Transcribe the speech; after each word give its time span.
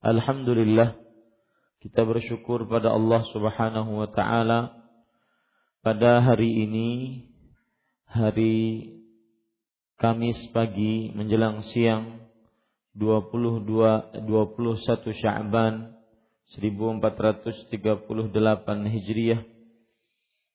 Alhamdulillah 0.00 0.96
kita 1.84 2.08
bersyukur 2.08 2.64
pada 2.64 2.88
Allah 2.88 3.20
Subhanahu 3.36 4.00
wa 4.00 4.08
taala. 4.08 4.80
Pada 5.84 6.24
hari 6.24 6.64
ini 6.64 6.88
hari 8.08 8.96
Kamis 10.00 10.40
pagi 10.56 11.12
menjelang 11.12 11.60
siang 11.68 12.16
22 12.96 14.24
21 14.24 15.20
Sya'ban 15.20 15.92
1438 16.56 17.84
Hijriah 18.88 19.44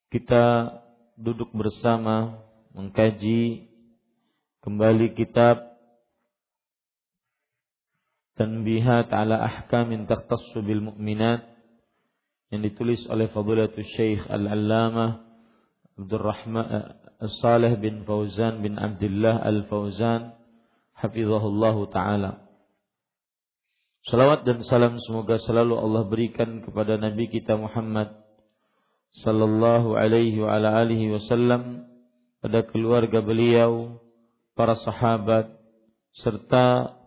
kita 0.10 0.74
duduk 1.22 1.54
bersama 1.54 2.42
mengkaji 2.74 3.70
kembali 4.66 5.14
kitab 5.14 5.75
Tanbihat 8.36 9.16
ala 9.16 9.40
ahkamin 9.40 10.12
takhtassu 10.12 10.60
bil 10.60 10.84
mu'minat 10.84 11.48
yang 12.52 12.62
ditulis 12.62 13.00
oleh 13.08 13.32
Fadilatul 13.32 13.88
Syekh 13.96 14.28
Al-Allamah 14.28 15.24
Abdurrahman 15.96 16.66
eh, 16.68 16.88
Saleh 17.40 17.80
bin 17.80 18.04
Fauzan 18.04 18.60
bin 18.60 18.76
Abdullah 18.76 19.40
Al-Fauzan 19.40 20.36
hafizahullahu 21.00 21.88
taala. 21.96 22.44
Salawat 24.06 24.46
dan 24.46 24.62
salam 24.68 25.00
semoga 25.02 25.40
selalu 25.42 25.80
Allah 25.80 26.04
berikan 26.06 26.62
kepada 26.62 27.00
Nabi 27.00 27.32
kita 27.32 27.58
Muhammad 27.58 28.14
sallallahu 29.24 29.96
alaihi 29.96 30.44
wa 30.44 30.54
ala 30.60 30.78
alihi 30.84 31.10
wasallam 31.16 31.88
pada 32.44 32.68
keluarga 32.70 33.26
beliau, 33.26 33.98
para 34.54 34.78
sahabat 34.78 35.50
serta 36.22 36.95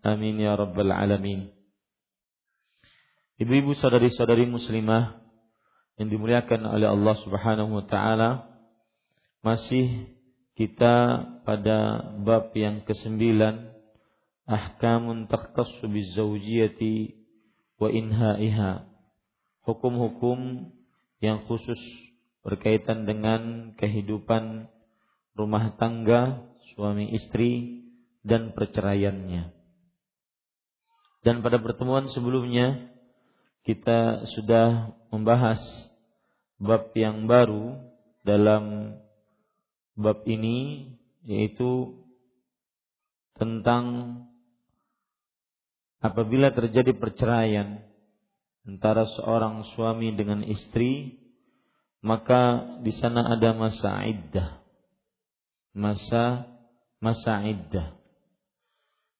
Amin 0.00 0.40
ya 0.40 0.56
rabbal 0.56 0.96
alamin. 0.96 1.52
Ibu-ibu 3.36 3.76
saudari-saudari 3.76 4.48
muslimah 4.48 5.20
yang 6.00 6.08
dimuliakan 6.08 6.64
oleh 6.64 6.88
Allah 6.88 7.16
Subhanahu 7.20 7.80
wa 7.80 7.84
taala, 7.84 8.48
masih 9.44 10.08
kita 10.56 11.24
pada 11.44 12.04
bab 12.20 12.52
yang 12.56 12.84
kesembilan 12.84 13.72
ahkamun 14.48 15.28
takhtassu 15.28 15.84
bizawjiyati 15.84 17.16
wa 17.76 17.92
inhaiha. 17.92 18.88
Hukum-hukum 19.68 20.72
yang 21.20 21.44
khusus 21.44 21.80
berkaitan 22.40 23.04
dengan 23.04 23.72
kehidupan 23.76 24.68
rumah 25.36 25.76
tangga 25.76 26.48
suami 26.72 27.12
istri 27.12 27.84
dan 28.24 28.56
perceraiannya. 28.56 29.59
Dan 31.20 31.44
pada 31.44 31.60
pertemuan 31.60 32.08
sebelumnya 32.16 32.88
kita 33.68 34.24
sudah 34.32 34.96
membahas 35.12 35.60
bab 36.56 36.96
yang 36.96 37.28
baru 37.28 37.76
dalam 38.24 38.96
bab 40.00 40.24
ini 40.24 40.88
yaitu 41.28 41.92
tentang 43.36 44.16
apabila 46.00 46.56
terjadi 46.56 46.96
perceraian 46.96 47.84
antara 48.64 49.04
seorang 49.20 49.64
suami 49.76 50.16
dengan 50.16 50.40
istri 50.40 51.20
maka 52.00 52.64
di 52.80 52.96
sana 52.96 53.36
ada 53.36 53.52
masa 53.52 54.08
iddah. 54.08 54.56
Masa 55.76 56.48
masa 56.96 57.44
iddah 57.44 57.99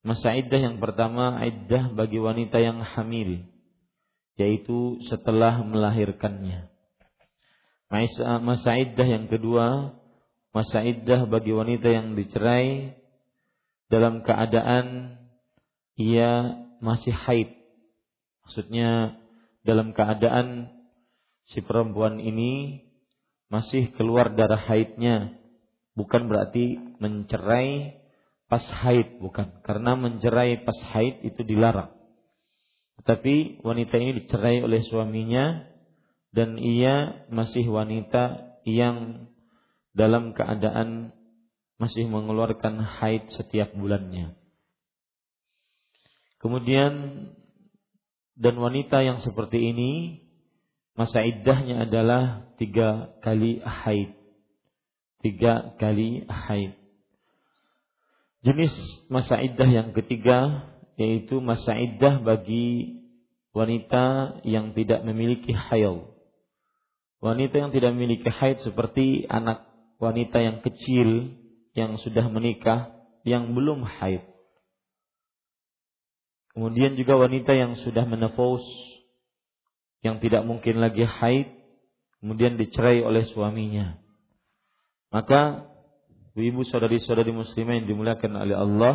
Masa 0.01 0.33
iddah 0.33 0.57
yang 0.57 0.77
pertama 0.81 1.37
iddah 1.45 1.93
bagi 1.93 2.17
wanita 2.17 2.57
yang 2.57 2.81
hamil 2.81 3.45
yaitu 4.41 4.97
setelah 5.13 5.61
melahirkannya. 5.61 6.73
Masa 8.41 8.81
iddah 8.81 9.05
yang 9.05 9.29
kedua 9.29 9.93
masa 10.51 10.83
iddah 10.83 11.29
bagi 11.29 11.53
wanita 11.53 11.87
yang 11.93 12.17
dicerai 12.17 12.97
dalam 13.93 14.23
keadaan 14.25 15.19
ia 16.01 16.65
masih 16.81 17.13
haid. 17.13 17.53
Maksudnya 18.47 19.21
dalam 19.63 19.93
keadaan 19.93 20.73
si 21.53 21.61
perempuan 21.61 22.19
ini 22.19 22.83
masih 23.51 23.93
keluar 23.99 24.33
darah 24.33 24.63
haidnya, 24.65 25.37
bukan 25.93 26.31
berarti 26.31 26.79
mencerai 27.03 28.00
pas 28.51 28.67
haid 28.83 29.23
bukan 29.23 29.63
karena 29.63 29.95
mencerai 29.95 30.67
pas 30.67 30.77
haid 30.93 31.23
itu 31.23 31.47
dilarang 31.47 31.95
tetapi 33.01 33.65
wanita 33.65 33.97
ini 33.97 34.13
dicerai 34.21 34.61
oleh 34.61 34.85
suaminya 34.85 35.65
dan 36.37 36.61
ia 36.61 37.27
masih 37.33 37.65
wanita 37.65 38.59
yang 38.69 39.27
dalam 39.97 40.37
keadaan 40.37 41.17
masih 41.81 42.05
mengeluarkan 42.07 42.77
haid 42.77 43.33
setiap 43.35 43.73
bulannya. 43.73 44.37
Kemudian 46.45 46.93
dan 48.37 48.55
wanita 48.57 49.01
yang 49.01 49.25
seperti 49.25 49.73
ini 49.73 49.93
masa 50.93 51.25
iddahnya 51.25 51.89
adalah 51.89 52.53
tiga 52.61 53.17
kali 53.25 53.65
haid. 53.65 54.13
Tiga 55.25 55.77
kali 55.81 56.29
haid. 56.29 56.80
Jenis 58.41 58.73
masa 59.13 59.37
iddah 59.37 59.69
yang 59.69 59.93
ketiga 59.93 60.65
yaitu 60.97 61.45
masa 61.45 61.77
iddah 61.77 62.21
bagi 62.25 63.01
wanita 63.53 64.41
yang 64.49 64.73
tidak 64.73 65.05
memiliki 65.05 65.53
haid. 65.53 66.09
Wanita 67.21 67.57
yang 67.61 67.71
tidak 67.73 67.93
memiliki 67.93 68.33
haid 68.33 68.65
seperti 68.65 69.29
anak 69.29 69.69
wanita 70.01 70.41
yang 70.41 70.65
kecil 70.65 71.37
yang 71.77 72.01
sudah 72.01 72.33
menikah 72.33 72.97
yang 73.29 73.53
belum 73.53 73.85
haid. 73.85 74.25
Kemudian 76.57 76.97
juga 76.97 77.21
wanita 77.21 77.53
yang 77.53 77.77
sudah 77.85 78.09
menepus 78.09 78.65
yang 80.01 80.17
tidak 80.25 80.49
mungkin 80.49 80.81
lagi 80.81 81.05
haid 81.05 81.61
kemudian 82.25 82.57
dicerai 82.57 83.05
oleh 83.05 83.29
suaminya. 83.29 84.01
Maka 85.13 85.69
ibu 86.39 86.63
saudari-saudari 86.63 87.35
muslimah 87.35 87.83
yang 87.83 87.87
dimuliakan 87.91 88.33
oleh 88.39 88.57
Allah 88.57 88.95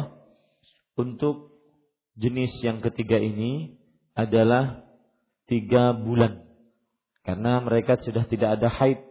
untuk 0.95 1.59
jenis 2.15 2.55
yang 2.63 2.79
ketiga 2.79 3.19
ini 3.19 3.75
adalah 4.15 4.87
tiga 5.51 5.91
bulan 5.91 6.47
karena 7.27 7.59
mereka 7.59 7.99
sudah 7.99 8.23
tidak 8.31 8.55
ada 8.59 8.71
haid 8.71 9.03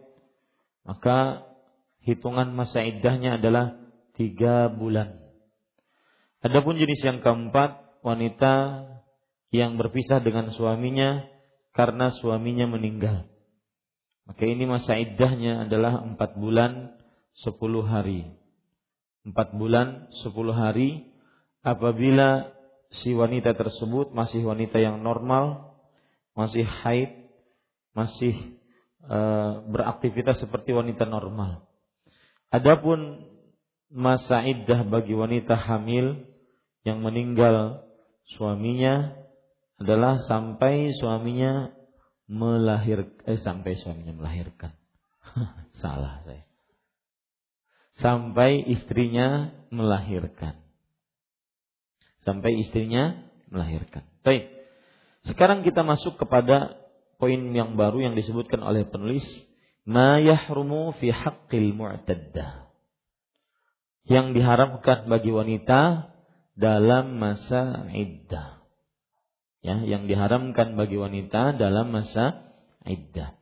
maka 0.85 1.45
hitungan 2.05 2.53
masa 2.53 2.85
iddahnya 2.85 3.41
adalah 3.41 3.73
tiga 4.13 4.69
bulan. 4.69 5.17
Adapun 6.45 6.77
jenis 6.77 7.01
yang 7.01 7.25
keempat 7.25 7.81
wanita 8.05 8.85
yang 9.49 9.81
berpisah 9.81 10.21
dengan 10.21 10.53
suaminya 10.53 11.25
karena 11.73 12.13
suaminya 12.21 12.69
meninggal. 12.69 13.25
Maka 14.29 14.45
ini 14.45 14.69
masa 14.69 14.93
iddahnya 14.97 15.65
adalah 15.65 16.05
empat 16.05 16.37
bulan 16.37 16.93
sepuluh 17.39 17.83
hari. 17.83 18.31
Empat 19.25 19.57
bulan 19.57 20.07
sepuluh 20.21 20.53
hari 20.53 21.09
apabila 21.65 22.53
si 23.01 23.11
wanita 23.11 23.57
tersebut 23.57 24.13
masih 24.13 24.45
wanita 24.45 24.77
yang 24.77 25.01
normal, 25.01 25.75
masih 26.37 26.63
haid, 26.63 27.25
masih 27.97 28.37
e, 29.01 29.19
beraktivitas 29.73 30.39
seperti 30.39 30.71
wanita 30.77 31.09
normal. 31.09 31.65
Adapun 32.53 33.25
masa 33.89 34.45
iddah 34.45 34.85
bagi 34.85 35.17
wanita 35.17 35.57
hamil 35.57 36.27
yang 36.85 37.01
meninggal 37.01 37.81
suaminya 38.37 39.17
adalah 39.81 40.21
sampai 40.23 40.93
suaminya 40.95 41.73
melahir 42.29 43.11
eh 43.25 43.41
sampai 43.41 43.75
suaminya 43.81 44.13
melahirkan. 44.15 44.71
Salah 45.81 46.21
saya. 46.23 46.54
Sampai 47.99 48.59
istrinya 48.67 49.55
melahirkan. 49.71 50.59
Sampai 52.27 52.57
istrinya 52.59 53.23
melahirkan. 53.47 54.03
Baik. 54.25 54.51
Sekarang 55.25 55.63
kita 55.63 55.81
masuk 55.85 56.19
kepada 56.19 56.75
poin 57.17 57.39
yang 57.55 57.79
baru 57.79 58.11
yang 58.11 58.13
disebutkan 58.17 58.61
oleh 58.61 58.83
penulis, 58.85 59.23
ma 59.87 60.19
yahrumu 60.19 60.91
fi 60.99 61.13
haqqil 61.13 61.71
mu'taddah. 61.71 62.67
Yang 64.05 64.37
diharamkan 64.37 65.09
bagi 65.09 65.31
wanita 65.33 66.13
dalam 66.53 67.17
masa 67.17 67.89
iddah. 67.89 68.61
Ya, 69.65 69.81
yang 69.81 70.05
diharamkan 70.05 70.77
bagi 70.77 70.93
wanita 70.93 71.57
dalam 71.57 71.89
masa 71.89 72.53
iddah. 72.85 73.33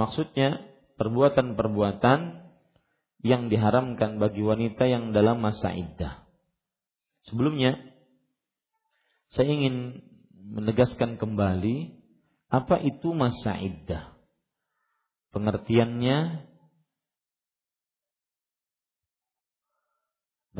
Maksudnya 0.00 0.64
perbuatan-perbuatan 0.96 2.39
yang 3.20 3.52
diharamkan 3.52 4.16
bagi 4.16 4.40
wanita 4.40 4.88
yang 4.88 5.12
dalam 5.12 5.44
masa 5.44 5.72
iddah. 5.76 6.24
Sebelumnya 7.28 7.76
saya 9.36 9.52
ingin 9.52 10.00
menegaskan 10.32 11.20
kembali 11.20 12.00
apa 12.50 12.80
itu 12.82 13.12
masa 13.12 13.60
iddah. 13.60 14.16
Pengertiannya 15.30 16.50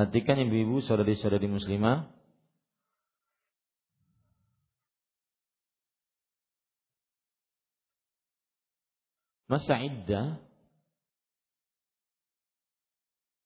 Perhatikan 0.00 0.40
ibu-ibu, 0.40 0.80
saudari-saudari 0.80 1.44
muslimah. 1.44 2.08
Masa 9.44 9.76
iddah 9.84 10.40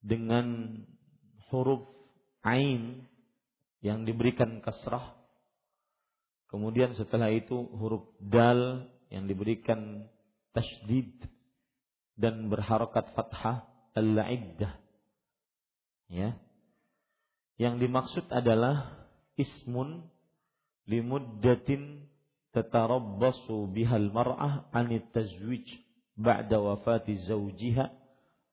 dengan 0.04 0.76
huruf 1.48 1.88
ain 2.44 3.08
yang 3.80 4.04
diberikan 4.04 4.60
kasrah 4.60 5.16
kemudian 6.52 6.92
setelah 6.92 7.32
itu 7.32 7.56
huruf 7.56 8.04
dal 8.20 8.84
yang 9.08 9.24
diberikan 9.24 10.04
tasdid 10.52 11.08
dan 12.20 12.52
berharokat 12.52 13.10
fathah 13.16 13.64
al-iddah 13.96 14.84
Ya. 16.14 16.36
Yang 17.56 17.74
dimaksud 17.86 18.26
adalah 18.28 19.06
ismun 19.38 20.10
limuddatin 20.84 22.10
tatarabbasu 22.52 23.70
bihal 23.72 24.10
mar'ah 24.10 24.68
anit 24.74 25.06
tazwij 25.14 25.64
ba'da 26.18 26.60
wafati 26.60 27.18
zawjiha 27.24 27.90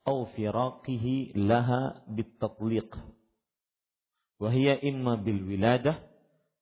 aw 0.07 0.25
firaqihi 0.33 1.38
laha 1.38 2.01
bitatliq 2.09 2.89
wa 4.42 4.50
hiya 4.50 4.81
imma 4.81 5.21
bil 5.21 5.45
wiladah 5.45 6.01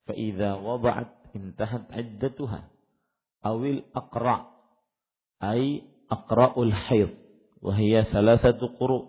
fa 0.04 0.14
idza 0.16 0.60
wada'at 0.60 1.32
intahat 1.32 1.88
iddatuha 1.94 2.68
awil 3.46 3.88
aqra 3.96 4.52
ay 5.40 5.88
aqra'ul 6.12 6.74
haid 6.74 7.16
wa 7.64 7.72
hiya 7.76 8.04
thalathatu 8.12 8.76
quru' 8.76 9.08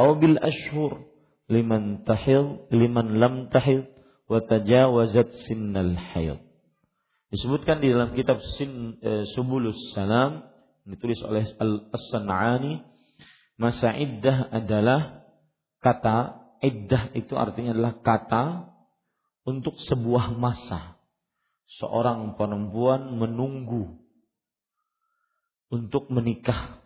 aw 0.00 0.16
bil 0.16 0.40
ashhur 0.40 1.04
liman 1.52 2.04
tahil 2.08 2.64
liman 2.72 3.20
lam 3.20 3.34
tahil 3.52 3.84
wa 4.28 4.44
tajawazat 4.44 5.32
sinnal 5.48 5.96
haid. 5.96 6.40
Disebutkan 7.28 7.84
di 7.84 7.92
dalam 7.92 8.16
kitab 8.16 8.40
Sin, 8.56 8.96
e, 9.04 9.28
Subulus 9.36 9.76
Salam 9.92 10.48
ditulis 10.88 11.20
oleh 11.28 11.44
Al-As-San'ani 11.60 12.80
masa 13.58 13.90
iddah 13.92 14.48
adalah 14.54 15.26
kata 15.82 16.46
iddah 16.62 17.10
itu 17.12 17.34
artinya 17.34 17.74
adalah 17.74 17.94
kata 18.00 18.44
untuk 19.42 19.76
sebuah 19.82 20.38
masa 20.38 20.96
seorang 21.78 22.38
perempuan 22.38 23.18
menunggu 23.18 23.98
untuk 25.68 26.08
menikah 26.08 26.80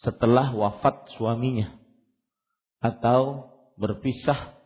setelah 0.00 0.54
wafat 0.54 1.10
suaminya 1.18 1.76
atau 2.80 3.52
berpisah 3.76 4.56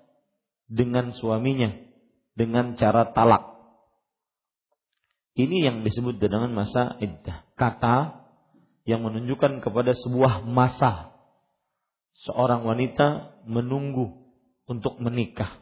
dengan 0.71 1.11
suaminya 1.11 1.75
dengan 2.35 2.79
cara 2.79 3.11
talak. 3.11 3.59
Ini 5.35 5.71
yang 5.71 5.77
disebut 5.87 6.19
dengan 6.19 6.51
masa 6.55 6.99
iddah. 7.03 7.47
Kata 7.55 8.27
yang 8.87 9.07
menunjukkan 9.07 9.63
kepada 9.63 9.95
sebuah 9.95 10.47
masa 10.47 11.10
seorang 12.29 12.67
wanita 12.67 13.41
menunggu 13.49 14.13
untuk 14.69 15.01
menikah 15.01 15.61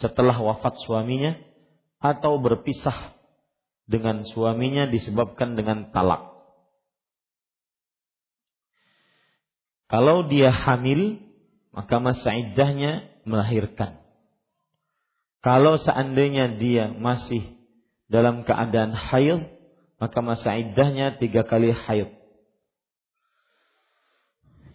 setelah 0.00 0.34
wafat 0.34 0.80
suaminya 0.82 1.38
atau 2.02 2.40
berpisah 2.40 3.14
dengan 3.84 4.24
suaminya 4.24 4.88
disebabkan 4.88 5.54
dengan 5.54 5.92
talak. 5.92 6.34
Kalau 9.92 10.26
dia 10.26 10.50
hamil, 10.50 11.20
maka 11.70 12.00
masa 12.00 12.32
iddahnya 12.34 13.04
melahirkan. 13.28 14.00
Kalau 15.44 15.76
seandainya 15.76 16.56
dia 16.56 16.88
masih 16.96 17.44
dalam 18.08 18.48
keadaan 18.48 18.96
haid, 18.96 19.44
maka 20.00 20.18
masa 20.24 20.56
iddahnya 20.56 21.20
tiga 21.20 21.44
kali 21.44 21.70
haid. 21.70 22.23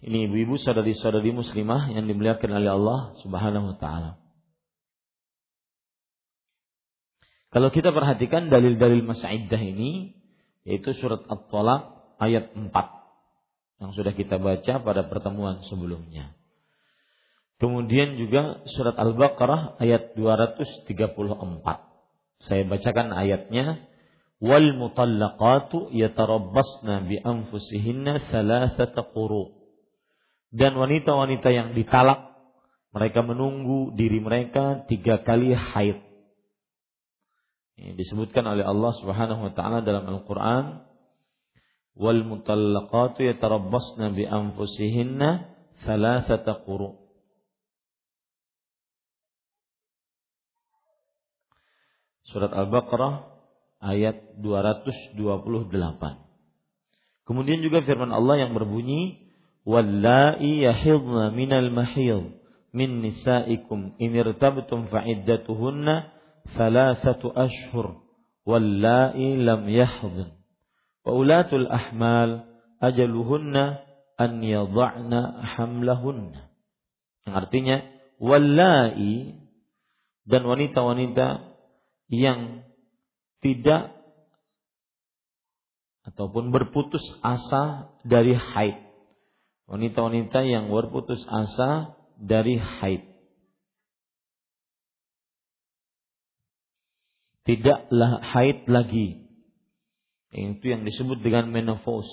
Ini 0.00 0.32
ibu-ibu 0.32 0.56
saudari-saudari 0.56 1.32
muslimah 1.36 1.92
yang 1.92 2.08
dimuliakan 2.08 2.50
oleh 2.56 2.70
Allah 2.72 3.00
Subhanahu 3.20 3.72
wa 3.72 3.76
taala. 3.76 4.10
Kalau 7.50 7.68
kita 7.68 7.90
perhatikan 7.90 8.48
dalil-dalil 8.48 9.02
masa 9.04 9.28
iddah 9.28 9.58
ini 9.58 10.16
yaitu 10.64 10.94
surat 10.96 11.20
At-Tolak 11.26 12.16
ayat 12.22 12.54
4 12.54 12.70
yang 13.80 13.90
sudah 13.96 14.12
kita 14.14 14.36
baca 14.38 14.72
pada 14.80 15.02
pertemuan 15.08 15.64
sebelumnya. 15.66 16.36
Kemudian 17.60 18.16
juga 18.16 18.64
surat 18.72 18.96
Al-Baqarah 18.96 19.76
ayat 19.84 20.16
234. 20.16 20.88
Saya 22.48 22.62
bacakan 22.64 23.12
ayatnya. 23.12 23.84
Wal 24.40 24.72
mutallaqatu 24.72 25.92
yatarabbasna 25.92 27.04
bi 27.04 27.20
anfusihinna 27.20 28.32
thalathata 28.32 29.04
quru. 29.12 29.59
Dan 30.50 30.74
wanita-wanita 30.74 31.48
yang 31.54 31.68
ditalak 31.78 32.30
mereka 32.90 33.22
menunggu 33.22 33.94
diri 33.94 34.18
mereka 34.18 34.82
tiga 34.90 35.22
kali 35.22 35.54
haid. 35.54 36.02
Ini 37.78 37.94
disebutkan 37.96 38.44
oleh 38.44 38.66
Allah 38.66 38.92
Subhanahu 38.98 39.46
wa 39.46 39.52
taala 39.54 39.80
dalam 39.80 40.04
Al-Qur'an 40.10 40.84
wal 41.94 42.26
mutallaqatu 42.26 43.24
yatarabbasna 43.24 44.10
bi 44.10 44.26
anfusihinna 44.26 45.48
thalathata 45.86 46.66
quru. 46.66 46.98
Surat 52.26 52.50
Al-Baqarah 52.50 53.26
ayat 53.80 54.38
228. 54.38 55.16
Kemudian 57.26 57.62
juga 57.62 57.86
firman 57.86 58.10
Allah 58.10 58.44
yang 58.46 58.52
berbunyi 58.54 59.29
wallai 59.66 60.40
yahidna 60.40 61.30
minal 61.34 61.70
mahid 61.72 62.36
min 62.72 63.02
nisaikum. 63.04 63.94
In 63.98 64.14
irtabtum 64.14 64.88
fa'iddatuhunna 64.88 66.10
thalathatu 66.56 67.32
ashhur. 67.34 68.00
Wallai 68.44 69.36
lam 69.36 69.68
yahdin 69.68 70.40
wa 71.04 71.16
ulatul 71.16 71.68
ahmal 71.68 72.44
ajaluhunna 72.80 73.84
an 74.20 74.32
yadha'na 74.44 75.20
yang 77.24 77.34
artinya 77.36 77.76
wallai 78.20 79.36
dan 80.28 80.42
wanita-wanita 80.44 81.56
yang 82.12 82.66
tidak 83.40 83.96
ataupun 86.04 86.52
berputus 86.52 87.02
asa 87.24 87.94
dari 88.04 88.36
haid. 88.36 88.89
Wanita-wanita 89.70 90.42
yang 90.42 90.66
berputus 90.66 91.22
asa 91.30 91.94
dari 92.18 92.58
haid. 92.58 93.06
Tidaklah 97.46 98.18
haid 98.34 98.66
lagi. 98.66 99.30
Itu 100.34 100.66
yang 100.66 100.82
disebut 100.82 101.22
dengan 101.22 101.54
menopause. 101.54 102.10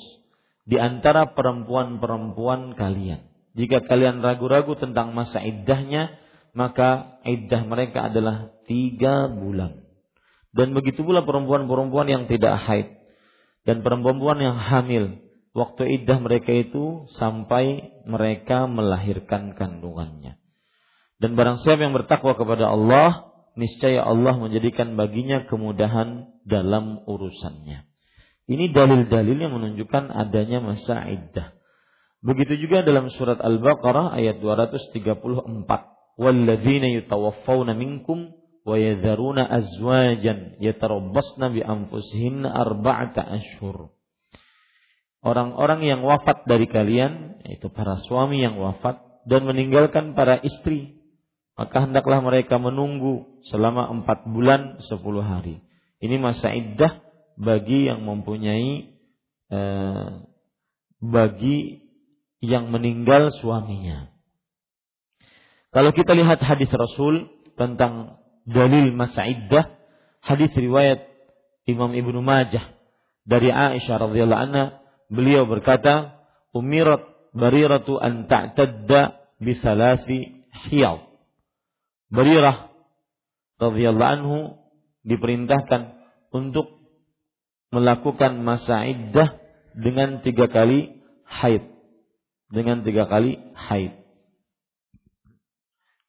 Di 0.70 0.78
antara 0.78 1.34
perempuan-perempuan 1.34 2.78
kalian. 2.78 3.26
Jika 3.58 3.90
kalian 3.90 4.22
ragu-ragu 4.22 4.78
tentang 4.78 5.18
masa 5.18 5.42
iddahnya, 5.42 6.14
maka 6.54 7.18
iddah 7.26 7.66
mereka 7.66 8.14
adalah 8.14 8.54
tiga 8.70 9.34
bulan. 9.34 9.82
Dan 10.54 10.78
begitu 10.78 11.02
pula 11.02 11.26
perempuan-perempuan 11.26 12.06
yang 12.06 12.24
tidak 12.30 12.54
haid 12.70 12.98
dan 13.66 13.82
perempuan 13.82 14.38
yang 14.38 14.58
hamil. 14.58 15.27
Waktu 15.58 15.90
iddah 15.90 16.22
mereka 16.22 16.54
itu 16.54 17.10
sampai 17.18 17.98
mereka 18.06 18.70
melahirkan 18.70 19.58
kandungannya. 19.58 20.38
Dan 21.18 21.34
barang 21.34 21.66
siapa 21.66 21.82
yang 21.82 21.98
bertakwa 21.98 22.38
kepada 22.38 22.70
Allah, 22.70 23.34
niscaya 23.58 24.06
Allah 24.06 24.38
menjadikan 24.38 24.94
baginya 24.94 25.50
kemudahan 25.50 26.30
dalam 26.46 27.02
urusannya. 27.10 27.90
Ini 28.46 28.70
dalil-dalil 28.70 29.34
yang 29.34 29.58
menunjukkan 29.58 30.14
adanya 30.14 30.62
masa 30.62 31.10
iddah. 31.10 31.58
Begitu 32.22 32.70
juga 32.70 32.86
dalam 32.86 33.10
surat 33.10 33.42
Al-Baqarah 33.42 34.14
ayat 34.14 34.38
234. 34.38 35.02
Walladzina 36.22 36.88
yutawaffawna 37.02 37.74
minkum 37.74 38.30
wa 38.62 38.78
yadharuna 38.78 39.42
azwajan 39.42 40.62
yatarabbasna 40.62 41.50
bi 41.50 41.66
anfusihin 41.66 42.46
arba'ata 42.46 43.26
ashhur. 43.26 43.97
Orang-orang 45.26 45.82
yang 45.84 46.02
wafat 46.06 46.46
dari 46.46 46.70
kalian 46.70 47.42
yaitu 47.44 47.74
para 47.74 47.98
suami 48.06 48.44
yang 48.44 48.60
wafat 48.60 49.02
dan 49.28 49.44
meninggalkan 49.44 50.14
para 50.14 50.40
istri 50.40 50.98
maka 51.58 51.90
hendaklah 51.90 52.22
mereka 52.22 52.62
menunggu 52.62 53.42
selama 53.50 53.90
empat 53.90 54.30
bulan 54.30 54.78
sepuluh 54.86 55.26
hari. 55.26 55.58
Ini 55.98 56.22
masa 56.22 56.54
iddah 56.54 57.02
bagi 57.34 57.90
yang 57.90 58.06
mempunyai 58.06 58.94
eh, 59.50 60.08
bagi 61.02 61.58
yang 62.46 62.70
meninggal 62.70 63.34
suaminya. 63.42 64.14
Kalau 65.74 65.90
kita 65.98 66.14
lihat 66.14 66.38
hadis 66.46 66.70
Rasul 66.70 67.26
tentang 67.58 68.22
dalil 68.46 68.94
masa 68.94 69.26
iddah 69.26 69.74
hadis 70.22 70.54
riwayat 70.54 71.10
Imam 71.66 71.90
Ibnu 71.90 72.22
Majah 72.22 72.78
dari 73.26 73.50
Aisyah 73.50 73.98
radhiyallahu 73.98 74.44
anha 74.46 74.66
beliau 75.08 75.48
berkata 75.48 76.24
umirat 76.52 77.04
bariratu 77.36 78.00
an 78.00 78.26
ta'tadda 78.26 79.02
bi 79.40 79.54
salasi 79.60 80.48
hiyal. 80.68 81.06
Barirah 82.10 82.72
radhiyallahu 83.60 84.14
anhu 84.22 84.40
diperintahkan 85.04 85.98
untuk 86.32 86.78
melakukan 87.72 88.40
masa 88.44 88.88
iddah 88.88 89.38
dengan 89.76 90.24
tiga 90.24 90.48
kali 90.48 91.04
haid. 91.28 91.64
Dengan 92.48 92.84
tiga 92.84 93.12
kali 93.12 93.36
haid. 93.54 94.08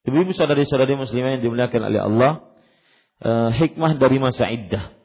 Ibu-ibu 0.07 0.33
saudari-saudari 0.33 0.97
muslimah 0.97 1.37
yang 1.37 1.43
dimuliakan 1.45 1.83
oleh 1.85 2.01
Allah, 2.01 2.33
eh, 3.21 3.51
hikmah 3.61 4.01
dari 4.01 4.17
masa 4.17 4.49
iddah. 4.49 4.98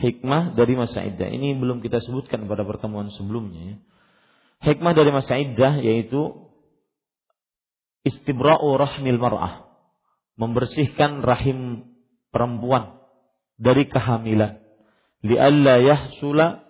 Hikmah 0.00 0.56
dari 0.56 0.74
masa 0.74 1.04
iddah. 1.04 1.28
Ini 1.28 1.60
belum 1.60 1.84
kita 1.84 2.00
sebutkan 2.00 2.48
pada 2.48 2.64
pertemuan 2.64 3.12
sebelumnya. 3.12 3.60
Ya. 3.60 3.76
Hikmah 4.72 4.92
dari 4.96 5.12
masa 5.12 5.36
iddah 5.36 5.80
yaitu 5.80 6.50
istibra'u 8.08 8.80
rahmil 8.80 9.20
mar'ah. 9.20 9.68
Membersihkan 10.40 11.20
rahim 11.20 11.84
perempuan 12.32 12.96
dari 13.60 13.84
kehamilan. 13.84 14.64
Lialla 15.20 15.84
yahsula 15.84 16.64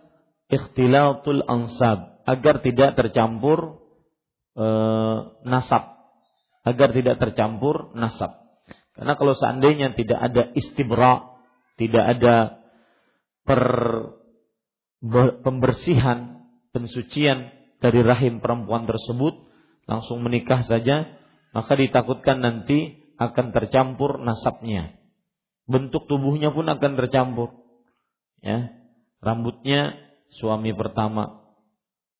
ikhtilatul 0.50 1.46
ansab. 1.46 2.18
Agar 2.26 2.66
tidak 2.66 2.98
tercampur 2.98 3.78
eh, 4.58 5.18
nasab 5.46 6.00
agar 6.64 6.92
tidak 6.92 7.16
tercampur 7.16 7.92
nasab. 7.96 8.36
Karena 8.92 9.16
kalau 9.16 9.32
seandainya 9.32 9.96
tidak 9.96 10.18
ada 10.20 10.52
istibra, 10.52 11.40
tidak 11.80 12.04
ada 12.18 12.59
per, 13.50 13.62
pembersihan, 15.42 16.46
pensucian 16.70 17.50
dari 17.82 18.06
rahim 18.06 18.38
perempuan 18.38 18.86
tersebut, 18.86 19.34
langsung 19.90 20.22
menikah 20.22 20.62
saja, 20.62 21.18
maka 21.50 21.74
ditakutkan 21.74 22.38
nanti 22.38 23.10
akan 23.18 23.50
tercampur 23.50 24.22
nasabnya. 24.22 24.94
Bentuk 25.66 26.06
tubuhnya 26.06 26.54
pun 26.54 26.70
akan 26.70 26.92
tercampur. 26.94 27.58
Ya. 28.38 28.70
Rambutnya 29.18 29.98
suami 30.38 30.70
pertama, 30.72 31.42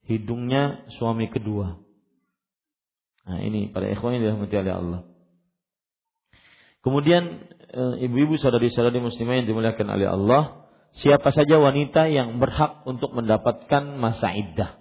hidungnya 0.05 0.85
suami 0.99 1.31
kedua 1.31 1.79
Nah, 3.31 3.39
ini 3.47 3.71
pada 3.71 3.87
ikhwan 3.87 4.19
yang 4.19 4.27
dirahmati 4.27 4.57
oleh 4.59 4.75
Allah. 4.75 5.01
Kemudian 6.81 7.47
e, 7.71 7.83
ibu-ibu 8.09 8.41
saudari-saudari 8.41 8.99
muslimah 8.99 9.39
yang 9.39 9.47
dimuliakan 9.47 9.87
oleh 9.87 10.09
Allah, 10.11 10.60
siapa 10.97 11.31
saja 11.31 11.59
wanita 11.59 12.11
yang 12.11 12.43
berhak 12.43 12.83
untuk 12.87 13.15
mendapatkan 13.15 13.99
masa 13.99 14.35
iddah. 14.35 14.81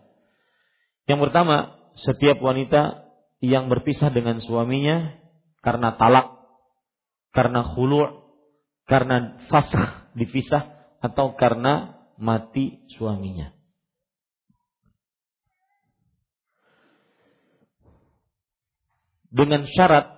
Yang 1.06 1.30
pertama, 1.30 1.78
setiap 2.00 2.38
wanita 2.42 3.10
yang 3.42 3.70
berpisah 3.70 4.14
dengan 4.14 4.42
suaminya 4.44 5.16
karena 5.66 5.96
talak, 5.98 6.38
karena 7.34 7.62
khulu', 7.62 8.26
karena 8.90 9.38
fasah 9.48 10.10
dipisah 10.18 10.98
atau 11.00 11.38
karena 11.38 11.98
mati 12.18 12.84
suaminya. 12.98 13.60
dengan 19.30 19.66
syarat 19.70 20.10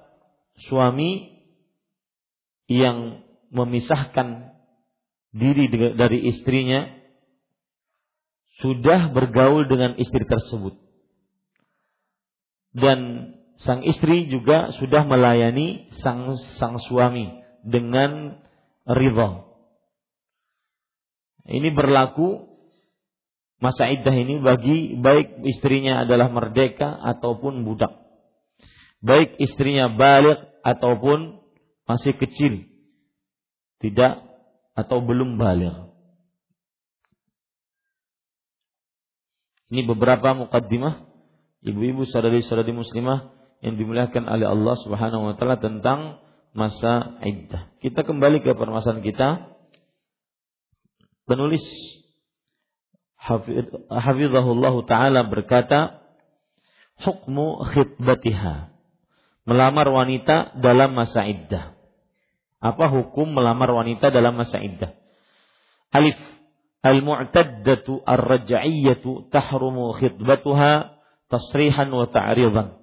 suami 0.67 1.43
yang 2.71 3.27
memisahkan 3.51 4.50
diri 5.31 5.95
dari 5.95 6.27
istrinya 6.27 6.91
sudah 8.59 9.09
bergaul 9.15 9.65
dengan 9.65 9.95
istri 9.95 10.27
tersebut 10.27 10.75
dan 12.75 13.31
sang 13.63 13.83
istri 13.83 14.27
juga 14.31 14.71
sudah 14.79 15.03
melayani 15.07 15.91
sang 16.03 16.35
sang 16.59 16.79
suami 16.79 17.41
dengan 17.63 18.41
ridha. 18.87 19.47
Ini 21.45 21.69
berlaku 21.73 22.47
masa 23.61 23.89
iddah 23.91 24.13
ini 24.13 24.39
bagi 24.41 24.97
baik 24.97 25.45
istrinya 25.45 26.01
adalah 26.05 26.31
merdeka 26.31 26.89
ataupun 27.17 27.67
budak. 27.67 27.91
Baik 29.01 29.37
istrinya 29.41 29.89
balik 29.89 30.37
ataupun 30.61 31.41
masih 31.89 32.13
kecil. 32.17 32.69
Tidak 33.81 34.30
atau 34.75 35.03
belum 35.03 35.35
balik. 35.35 35.91
Ini 39.71 39.87
beberapa 39.87 40.35
mukaddimah 40.35 41.07
ibu-ibu 41.63 42.03
saudari-saudari 42.03 42.75
muslimah 42.75 43.31
yang 43.63 43.79
dimuliakan 43.79 44.27
oleh 44.27 44.47
Allah 44.49 44.75
Subhanahu 44.83 45.31
wa 45.31 45.33
taala 45.39 45.61
tentang 45.61 46.19
masa 46.51 47.21
iddah. 47.23 47.71
Kita 47.79 48.03
kembali 48.03 48.43
ke 48.43 48.51
permasalahan 48.57 49.05
kita. 49.05 49.29
Penulis 51.23 51.63
Hafizahullah 53.87 54.75
taala 54.89 55.23
berkata, 55.29 56.01
hukmu 57.05 57.69
khidbatiha. 57.71 58.73
Melamar 59.45 59.87
wanita 59.89 60.57
dalam 60.57 60.97
masa 60.97 61.25
iddah. 61.25 61.77
Apa 62.61 62.93
hukum 62.93 63.33
melamar 63.33 63.73
wanita 63.73 64.13
dalam 64.13 64.37
masa 64.37 64.61
iddah? 64.61 64.93
Alif. 65.89 66.15
Al-mu'taddatu 66.81 68.01
ar-raj'iyyatu 68.05 69.29
tahrumu 69.29 69.93
khidbatuha 69.97 70.97
tasrihan 71.29 71.89
wa 71.93 72.09
ta'ridan. 72.09 72.81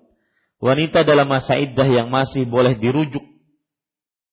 Wanita 0.58 1.02
dalam 1.06 1.30
masa 1.30 1.58
iddah 1.58 1.86
yang 1.86 2.10
masih 2.10 2.46
boleh 2.46 2.78
dirujuk. 2.78 3.22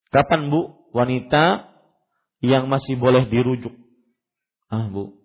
Kapan 0.10 0.50
Bu? 0.54 0.90
Wanita 0.94 1.70
yang 2.46 2.70
masih 2.70 2.98
boleh 2.98 3.26
dirujuk. 3.30 3.74
Ah, 4.70 4.90
Bu. 4.90 5.18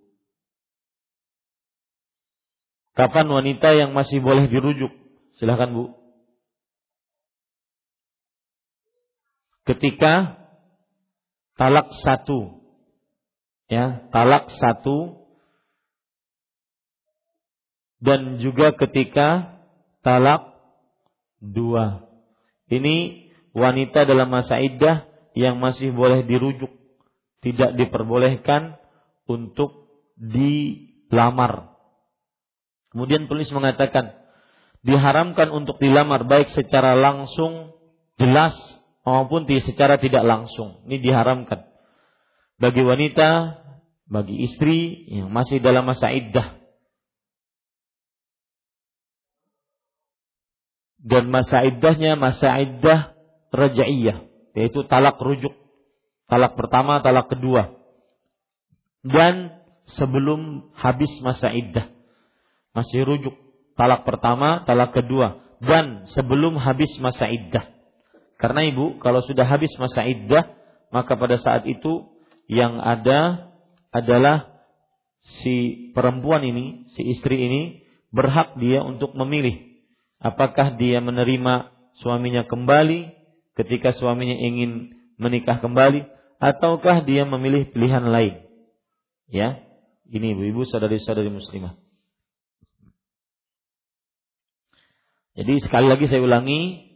Kapan 2.96 3.28
wanita 3.28 3.72
yang 3.76 3.96
masih 3.96 4.20
boleh 4.20 4.48
dirujuk? 4.48 4.92
Silahkan 5.36 5.72
Bu. 5.72 5.99
Ketika 9.70 10.42
talak 11.54 11.94
satu. 12.02 12.58
Ya, 13.70 14.02
talak 14.10 14.50
satu. 14.58 15.22
Dan 18.02 18.42
juga 18.42 18.74
ketika 18.74 19.60
talak 20.02 20.58
dua. 21.38 22.10
Ini 22.66 23.28
wanita 23.54 24.08
dalam 24.08 24.34
masa 24.34 24.58
iddah 24.58 25.06
yang 25.38 25.62
masih 25.62 25.94
boleh 25.94 26.26
dirujuk. 26.26 26.74
Tidak 27.40 27.78
diperbolehkan 27.78 28.76
untuk 29.30 29.86
dilamar 30.18 31.70
Kemudian 32.90 33.30
penulis 33.30 33.50
mengatakan 33.54 34.18
diharamkan 34.82 35.54
untuk 35.54 35.78
dilamar 35.78 36.26
baik 36.26 36.50
secara 36.50 36.98
langsung 36.98 37.70
jelas 38.18 38.54
maupun 39.04 39.48
secara 39.48 39.96
tidak 39.96 40.24
langsung. 40.24 40.84
Ini 40.86 41.00
diharamkan 41.00 41.66
bagi 42.60 42.82
wanita, 42.84 43.60
bagi 44.04 44.44
istri 44.44 45.08
yang 45.08 45.32
masih 45.32 45.62
dalam 45.64 45.88
masa 45.88 46.12
iddah. 46.12 46.60
Dan 51.00 51.32
masa 51.32 51.64
iddahnya 51.64 52.20
masa 52.20 52.60
iddah 52.60 53.16
rajaiyah, 53.56 54.28
yaitu 54.52 54.84
talak 54.84 55.16
rujuk. 55.16 55.56
Talak 56.28 56.54
pertama, 56.60 57.00
talak 57.00 57.32
kedua. 57.32 57.72
Dan 59.00 59.56
sebelum 59.96 60.70
habis 60.76 61.10
masa 61.24 61.50
iddah 61.50 61.88
masih 62.76 63.02
rujuk 63.02 63.34
talak 63.74 64.04
pertama, 64.04 64.62
talak 64.68 64.92
kedua 64.92 65.40
dan 65.60 66.08
sebelum 66.12 66.60
habis 66.60 66.92
masa 67.00 67.28
iddah. 67.28 67.79
Karena 68.40 68.64
ibu 68.64 68.96
kalau 68.98 69.20
sudah 69.20 69.44
habis 69.44 69.70
masa 69.76 70.08
iddah, 70.08 70.48
maka 70.88 71.14
pada 71.14 71.36
saat 71.36 71.68
itu 71.68 72.08
yang 72.48 72.80
ada 72.80 73.52
adalah 73.92 74.64
si 75.44 75.90
perempuan 75.92 76.40
ini, 76.42 76.88
si 76.96 77.04
istri 77.12 77.36
ini 77.36 77.62
berhak 78.10 78.56
dia 78.56 78.80
untuk 78.80 79.12
memilih 79.12 79.70
apakah 80.20 80.76
dia 80.76 81.00
menerima 81.00 81.72
suaminya 82.00 82.44
kembali 82.48 83.12
ketika 83.56 83.92
suaminya 83.96 84.36
ingin 84.36 84.96
menikah 85.20 85.58
kembali 85.60 86.08
ataukah 86.40 87.04
dia 87.04 87.28
memilih 87.28 87.68
pilihan 87.72 88.04
lain. 88.08 88.40
Ya. 89.28 89.64
Ini 90.10 90.34
ibu-ibu 90.34 90.66
saudari-saudari 90.66 91.30
muslimah. 91.30 91.78
Jadi 95.38 95.62
sekali 95.62 95.86
lagi 95.86 96.10
saya 96.10 96.18
ulangi, 96.18 96.89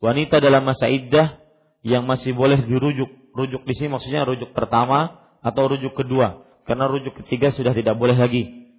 wanita 0.00 0.40
dalam 0.40 0.64
masa 0.64 0.88
iddah 0.88 1.38
yang 1.84 2.08
masih 2.08 2.32
boleh 2.34 2.60
dirujuk. 2.64 3.08
Rujuk 3.30 3.62
di 3.62 3.74
sini 3.78 3.94
maksudnya 3.94 4.26
rujuk 4.26 4.50
pertama 4.52 5.22
atau 5.40 5.70
rujuk 5.70 5.94
kedua. 5.94 6.42
Karena 6.66 6.90
rujuk 6.90 7.14
ketiga 7.24 7.54
sudah 7.54 7.72
tidak 7.72 7.94
boleh 7.94 8.18
lagi. 8.18 8.74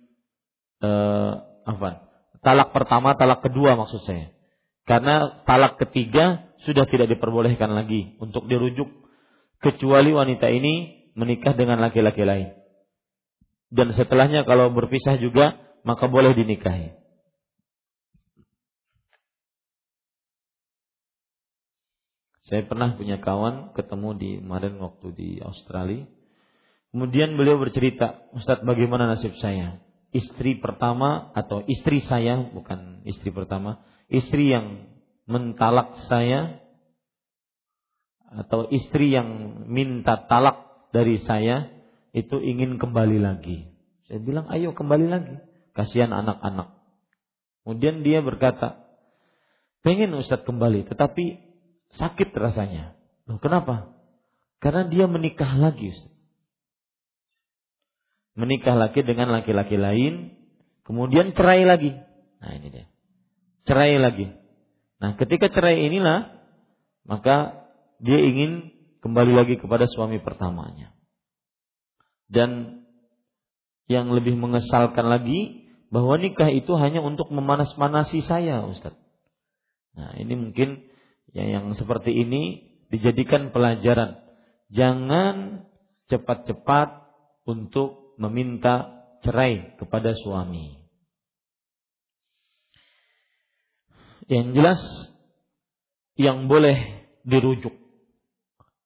Eh, 0.81 1.31
apa? 1.65 1.89
Talak 2.41 2.73
pertama, 2.73 3.13
talak 3.15 3.45
kedua 3.45 3.77
maksud 3.77 4.01
saya. 4.03 4.33
Karena 4.83 5.45
talak 5.45 5.77
ketiga 5.77 6.51
sudah 6.65 6.89
tidak 6.89 7.15
diperbolehkan 7.15 7.69
lagi 7.71 8.17
untuk 8.17 8.49
dirujuk 8.49 8.89
kecuali 9.61 10.09
wanita 10.09 10.49
ini 10.49 11.05
menikah 11.13 11.53
dengan 11.53 11.77
laki-laki 11.79 12.25
lain. 12.25 12.49
Dan 13.71 13.93
setelahnya 13.95 14.43
kalau 14.43 14.73
berpisah 14.73 15.15
juga 15.21 15.57
maka 15.87 16.09
boleh 16.09 16.35
dinikahi. 16.35 17.00
Saya 22.51 22.67
pernah 22.67 22.99
punya 22.99 23.15
kawan 23.23 23.71
ketemu 23.71 24.09
di 24.19 24.29
kemarin 24.43 24.75
waktu 24.83 25.07
di 25.15 25.29
Australia. 25.39 26.03
Kemudian 26.91 27.39
beliau 27.39 27.55
bercerita, 27.55 28.27
Ustadz 28.35 28.67
bagaimana 28.67 29.07
nasib 29.07 29.39
saya? 29.39 29.79
Istri 30.11 30.59
pertama 30.59 31.31
atau 31.31 31.63
istri 31.63 32.03
saya, 32.03 32.43
bukan 32.51 33.07
istri 33.07 33.31
pertama, 33.31 33.79
istri 34.11 34.51
yang 34.51 34.83
mentalak 35.31 35.95
saya 36.11 36.59
atau 38.27 38.67
istri 38.67 39.15
yang 39.15 39.63
minta 39.71 40.19
talak 40.27 40.91
dari 40.91 41.23
saya 41.23 41.71
itu 42.11 42.35
ingin 42.35 42.75
kembali 42.75 43.23
lagi. 43.23 43.71
Saya 44.11 44.19
bilang, 44.19 44.51
ayo 44.51 44.75
kembali 44.75 45.07
lagi. 45.07 45.39
Kasihan 45.71 46.11
anak-anak. 46.11 46.75
Kemudian 47.63 48.03
dia 48.03 48.19
berkata, 48.19 48.83
pengen 49.87 50.11
Ustadz 50.19 50.43
kembali, 50.43 50.91
tetapi 50.91 51.50
sakit 51.95 52.31
rasanya. 52.35 52.95
Loh, 53.27 53.39
kenapa? 53.39 53.91
Karena 54.61 54.87
dia 54.87 55.09
menikah 55.09 55.57
lagi. 55.57 55.91
Menikah 58.37 58.77
lagi 58.77 59.03
dengan 59.03 59.33
laki-laki 59.33 59.75
lain, 59.75 60.37
kemudian 60.87 61.35
cerai 61.35 61.67
lagi. 61.67 61.91
Nah 62.39 62.51
ini 62.55 62.67
dia. 62.71 62.85
Cerai 63.67 63.99
lagi. 63.99 64.31
Nah 65.01 65.17
ketika 65.19 65.51
cerai 65.51 65.81
inilah, 65.89 66.31
maka 67.03 67.67
dia 67.99 68.17
ingin 68.21 68.71
kembali 69.03 69.33
lagi 69.35 69.55
kepada 69.59 69.89
suami 69.89 70.21
pertamanya. 70.21 70.93
Dan 72.31 72.81
yang 73.91 74.13
lebih 74.15 74.39
mengesalkan 74.39 75.11
lagi, 75.11 75.61
bahwa 75.91 76.15
nikah 76.15 76.47
itu 76.47 76.71
hanya 76.79 77.03
untuk 77.03 77.27
memanas-manasi 77.29 78.23
saya 78.23 78.63
Ustaz. 78.63 78.95
Nah 79.91 80.15
ini 80.15 80.39
mungkin 80.39 80.87
ya, 81.35 81.43
yang 81.47 81.73
seperti 81.75 82.15
ini 82.15 82.71
dijadikan 82.91 83.55
pelajaran. 83.55 84.19
Jangan 84.71 85.67
cepat-cepat 86.07 87.07
untuk 87.47 88.15
meminta 88.19 89.03
cerai 89.23 89.75
kepada 89.79 90.15
suami. 90.15 90.79
Yang 94.31 94.47
jelas 94.55 94.81
yang 96.15 96.47
boleh 96.47 97.07
dirujuk. 97.27 97.73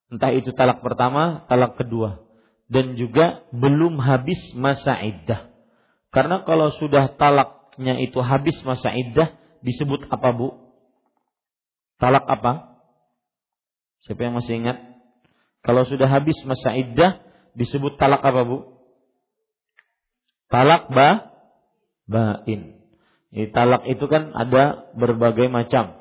Entah 0.09 0.31
itu 0.33 0.53
talak 0.53 0.81
pertama, 0.81 1.45
talak 1.49 1.77
kedua. 1.77 2.23
Dan 2.65 2.97
juga 2.97 3.45
belum 3.53 4.01
habis 4.01 4.39
masa 4.57 4.97
iddah. 5.05 5.53
Karena 6.09 6.41
kalau 6.47 6.73
sudah 6.81 7.13
talaknya 7.13 7.99
itu 8.01 8.17
habis 8.25 8.57
masa 8.65 8.89
iddah, 8.95 9.37
disebut 9.61 10.09
apa 10.09 10.33
bu? 10.33 10.64
Talak 11.95 12.25
apa? 12.27 12.75
Siapa 14.03 14.21
yang 14.21 14.37
masih 14.37 14.61
ingat? 14.61 14.77
Kalau 15.65 15.87
sudah 15.87 16.05
habis 16.05 16.37
masa 16.45 16.77
iddah 16.77 17.25
disebut 17.57 17.97
talak 17.97 18.21
apa, 18.21 18.45
Bu? 18.45 18.57
Talak 20.51 20.93
ba 20.93 21.33
bain. 22.05 22.77
Ini 23.33 23.49
talak 23.49 23.89
itu 23.89 24.05
kan 24.05 24.29
ada 24.37 24.93
berbagai 24.93 25.49
macam. 25.49 25.97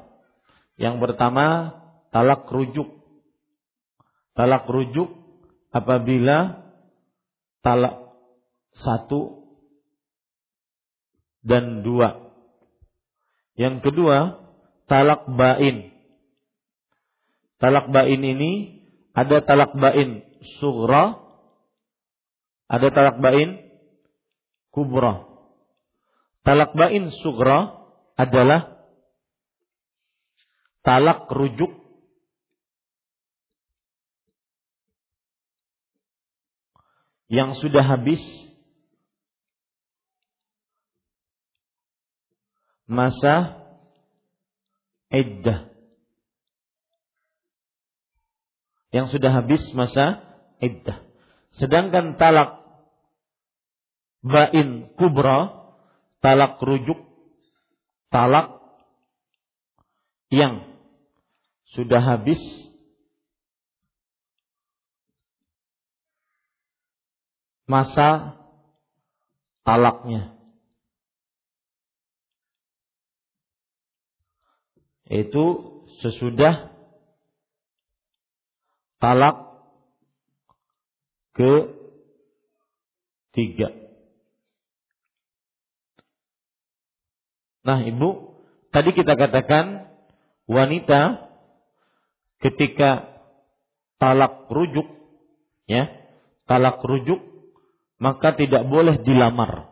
Yang 0.76 1.00
pertama 1.00 1.74
talak 2.12 2.44
rujuk. 2.52 2.86
Talak 4.36 4.68
rujuk 4.68 5.08
apabila 5.72 6.60
talak 7.64 8.14
satu 8.76 9.48
dan 11.40 11.80
dua. 11.80 12.20
Yang 13.54 13.86
kedua, 13.90 14.43
talak 14.88 15.28
bain. 15.28 15.92
Talak 17.60 17.88
bain 17.88 18.20
ini 18.20 18.52
ada 19.16 19.40
talak 19.40 19.72
bain 19.72 20.20
sugra, 20.60 21.16
ada 22.68 22.88
talak 22.92 23.16
bain 23.22 23.62
kubra. 24.68 25.24
Talak 26.44 26.76
bain 26.76 27.08
sugra 27.24 27.72
adalah 28.20 28.74
talak 30.84 31.32
rujuk 31.32 31.72
yang 37.32 37.56
sudah 37.56 37.80
habis 37.80 38.20
masa 42.84 43.63
iddah. 45.10 45.68
Yang 48.94 49.18
sudah 49.18 49.30
habis 49.34 49.62
masa 49.74 50.22
iddah. 50.62 51.02
Sedangkan 51.58 52.14
talak 52.14 52.62
bain 54.24 54.88
kubra, 54.94 55.52
talak 56.22 56.56
rujuk, 56.62 56.98
talak 58.08 58.54
yang 60.30 60.64
sudah 61.74 62.00
habis 62.00 62.40
masa 67.66 68.38
talaknya. 69.66 70.36
Itu 75.14 75.44
sesudah 76.02 76.74
talak 78.98 79.36
ke 81.38 81.70
tiga. 83.30 83.70
Nah, 87.62 87.86
Ibu, 87.86 88.10
tadi 88.74 88.90
kita 88.90 89.14
katakan 89.14 89.86
wanita 90.50 91.30
ketika 92.42 93.06
talak 94.02 94.50
rujuk 94.50 94.84
ya, 95.70 95.94
talak 96.50 96.82
rujuk 96.82 97.22
maka 98.02 98.34
tidak 98.34 98.66
boleh 98.66 98.98
dilamar. 99.00 99.70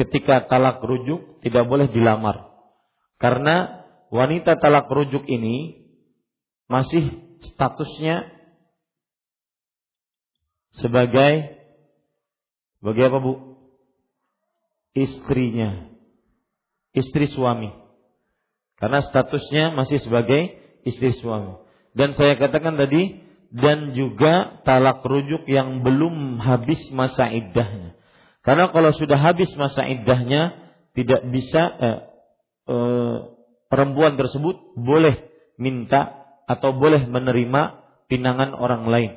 Ketika 0.00 0.48
talak 0.48 0.80
rujuk 0.80 1.44
tidak 1.44 1.68
boleh 1.68 1.92
dilamar. 1.92 2.50
Karena 3.16 3.85
wanita 4.10 4.58
talak 4.58 4.86
rujuk 4.90 5.26
ini 5.26 5.86
masih 6.66 7.14
statusnya 7.54 8.30
sebagai 10.76 11.56
sebagai 12.80 13.02
apa 13.08 13.18
Bu? 13.18 13.34
Istrinya. 14.96 15.92
Istri 16.96 17.28
suami. 17.28 17.68
Karena 18.76 19.00
statusnya 19.04 19.72
masih 19.72 20.00
sebagai 20.04 20.56
istri 20.84 21.16
suami. 21.16 21.60
Dan 21.96 22.12
saya 22.12 22.36
katakan 22.36 22.76
tadi 22.76 23.24
dan 23.52 23.96
juga 23.96 24.60
talak 24.68 25.00
rujuk 25.00 25.48
yang 25.48 25.80
belum 25.80 26.40
habis 26.44 26.80
masa 26.92 27.32
iddahnya. 27.32 27.96
Karena 28.44 28.68
kalau 28.70 28.92
sudah 28.92 29.16
habis 29.16 29.48
masa 29.56 29.88
iddahnya 29.88 30.54
tidak 30.92 31.24
bisa 31.32 31.62
eh, 31.82 32.00
eh, 32.68 33.16
perempuan 33.66 34.14
tersebut 34.14 34.76
boleh 34.78 35.26
minta 35.56 36.26
atau 36.46 36.74
boleh 36.76 37.04
menerima 37.06 37.62
pinangan 38.06 38.54
orang 38.54 38.86
lain. 38.86 39.12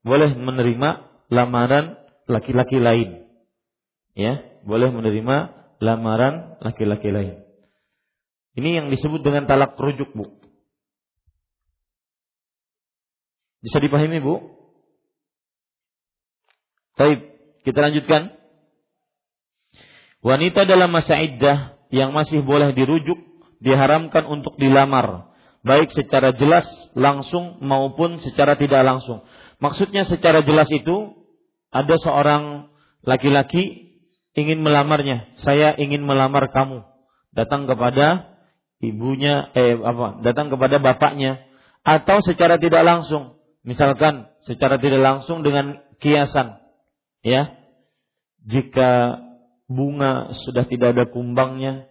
Boleh 0.00 0.32
menerima 0.32 0.88
lamaran 1.28 2.00
laki-laki 2.24 2.80
lain. 2.80 3.28
Ya, 4.16 4.40
boleh 4.64 4.90
menerima 4.90 5.36
lamaran 5.80 6.56
laki-laki 6.64 7.12
lain. 7.12 7.44
Ini 8.56 8.82
yang 8.82 8.86
disebut 8.90 9.22
dengan 9.22 9.46
talak 9.46 9.78
rujuk, 9.78 10.10
Bu. 10.12 10.26
Bisa 13.60 13.76
dipahami 13.78 14.18
Bu? 14.24 14.40
Baik, 16.96 17.20
kita 17.64 17.80
lanjutkan. 17.80 18.36
Wanita 20.20 20.68
dalam 20.68 20.92
masa 20.92 21.16
iddah 21.16 21.80
yang 21.88 22.12
masih 22.12 22.44
boleh 22.44 22.76
dirujuk 22.76 23.29
diharamkan 23.60 24.24
untuk 24.26 24.56
dilamar, 24.56 25.30
baik 25.62 25.92
secara 25.92 26.32
jelas 26.32 26.66
langsung 26.96 27.60
maupun 27.60 28.18
secara 28.24 28.56
tidak 28.56 28.80
langsung. 28.82 29.22
Maksudnya 29.60 30.08
secara 30.08 30.40
jelas 30.40 30.66
itu 30.72 31.14
ada 31.68 32.00
seorang 32.00 32.72
laki-laki 33.04 33.94
ingin 34.32 34.64
melamarnya. 34.64 35.36
Saya 35.44 35.76
ingin 35.76 36.02
melamar 36.02 36.48
kamu. 36.48 36.82
Datang 37.36 37.68
kepada 37.68 38.36
ibunya 38.80 39.52
eh 39.52 39.76
apa? 39.76 40.24
Datang 40.24 40.48
kepada 40.50 40.80
bapaknya 40.80 41.44
atau 41.84 42.20
secara 42.20 42.60
tidak 42.60 42.84
langsung 42.84 43.40
misalkan 43.64 44.28
secara 44.44 44.80
tidak 44.80 45.00
langsung 45.00 45.44
dengan 45.44 45.80
kiasan 46.00 46.60
ya 47.20 47.52
jika 48.44 49.20
bunga 49.68 50.32
sudah 50.44 50.64
tidak 50.64 50.96
ada 50.96 51.04
kumbangnya 51.08 51.88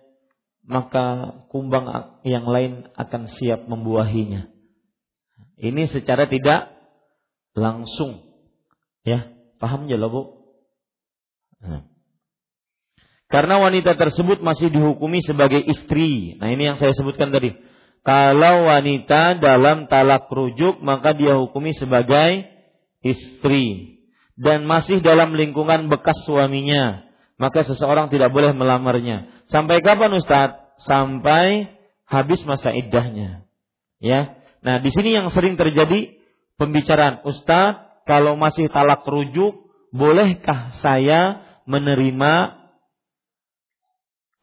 maka 0.70 1.34
kumbang 1.50 1.90
yang 2.22 2.46
lain 2.46 2.86
akan 2.94 3.26
siap 3.26 3.66
membuahinya. 3.66 4.54
Ini 5.58 5.90
secara 5.90 6.30
tidak 6.30 6.70
langsung. 7.58 8.22
Ya 9.02 9.34
paham 9.58 9.90
ya 9.90 9.98
bu? 9.98 10.46
Karena 13.34 13.58
wanita 13.58 13.98
tersebut 13.98 14.46
masih 14.46 14.70
dihukumi 14.70 15.26
sebagai 15.26 15.58
istri. 15.66 16.38
Nah 16.38 16.54
ini 16.54 16.70
yang 16.70 16.78
saya 16.78 16.94
sebutkan 16.94 17.34
tadi. 17.34 17.58
Kalau 18.06 18.70
wanita 18.70 19.42
dalam 19.42 19.90
talak 19.90 20.30
rujuk 20.30 20.86
maka 20.86 21.18
dia 21.18 21.34
hukumi 21.34 21.74
sebagai 21.74 22.46
istri. 23.02 23.98
Dan 24.40 24.70
masih 24.70 25.04
dalam 25.04 25.36
lingkungan 25.36 25.92
bekas 25.92 26.16
suaminya, 26.24 27.04
maka 27.36 27.68
seseorang 27.68 28.08
tidak 28.08 28.32
boleh 28.32 28.56
melamarnya. 28.56 29.28
Sampai 29.52 29.84
kapan 29.84 30.16
Ustaz? 30.16 30.59
Sampai 30.84 31.72
habis 32.08 32.42
masa 32.48 32.72
iddahnya. 32.72 33.46
Ya. 34.00 34.40
Nah, 34.64 34.80
di 34.80 34.90
sini 34.92 35.16
yang 35.16 35.28
sering 35.32 35.56
terjadi 35.56 36.16
pembicaraan, 36.60 37.24
Ustaz, 37.24 38.04
kalau 38.08 38.36
masih 38.36 38.68
talak 38.72 39.04
rujuk, 39.08 39.70
bolehkah 39.94 40.76
saya 40.80 41.46
menerima 41.70 42.58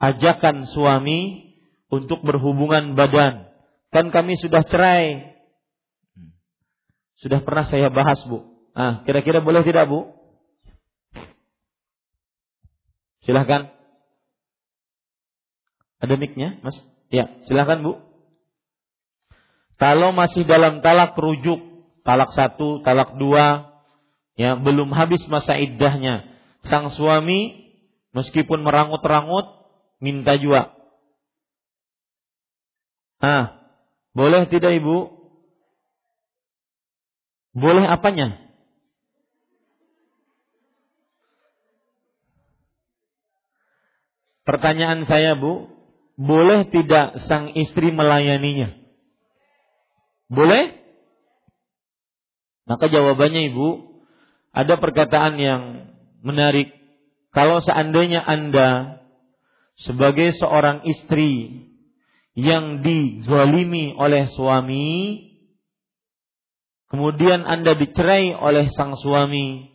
ajakan 0.01 0.69
suami 0.71 1.53
untuk 1.89 2.23
berhubungan 2.23 2.95
badan? 2.95 3.49
Kan 3.91 4.13
kami 4.13 4.37
sudah 4.37 4.65
cerai. 4.65 5.37
Sudah 7.17 7.41
pernah 7.41 7.65
saya 7.65 7.89
bahas, 7.89 8.21
Bu. 8.29 8.45
Ah, 8.77 9.01
kira-kira 9.09 9.41
boleh 9.41 9.65
tidak, 9.65 9.89
Bu? 9.89 10.13
Silahkan. 13.25 13.76
Ada 16.01 16.15
mic-nya, 16.21 16.61
Mas? 16.61 16.77
Ya, 17.09 17.31
silahkan, 17.49 17.81
Bu. 17.81 18.03
Kalau 19.77 20.13
masih 20.17 20.49
dalam 20.49 20.81
talak 20.81 21.13
rujuk, 21.17 21.61
talak 22.01 22.33
satu, 22.33 22.81
talak 22.81 23.21
dua, 23.21 23.77
ya 24.33 24.57
belum 24.57 24.89
habis 24.97 25.21
masa 25.29 25.61
iddahnya, 25.61 26.25
sang 26.65 26.89
suami 26.89 27.69
meskipun 28.17 28.65
merangut-rangut 28.65 29.45
minta 30.01 30.41
juga. 30.41 30.73
Ah, 33.21 33.61
boleh 34.17 34.49
tidak 34.49 34.81
ibu? 34.81 35.13
Boleh 37.53 37.85
apanya? 37.85 38.41
Pertanyaan 44.45 45.05
saya 45.05 45.37
bu, 45.37 45.76
boleh 46.17 46.69
tidak 46.73 47.21
sang 47.29 47.53
istri 47.53 47.93
melayaninya? 47.93 48.73
Boleh? 50.33 50.81
Maka 52.67 52.91
jawabannya 52.91 53.53
ibu, 53.55 54.03
ada 54.51 54.75
perkataan 54.81 55.39
yang 55.39 55.63
menarik. 56.25 56.73
Kalau 57.31 57.63
seandainya 57.63 58.25
Anda 58.25 58.99
sebagai 59.77 60.33
seorang 60.41 60.83
istri 60.89 61.63
yang 62.33 62.81
dizalimi 62.81 63.93
oleh 63.95 64.27
suami, 64.33 65.21
kemudian 66.91 67.45
Anda 67.45 67.77
dicerai 67.77 68.35
oleh 68.35 68.73
sang 68.73 68.97
suami, 68.97 69.69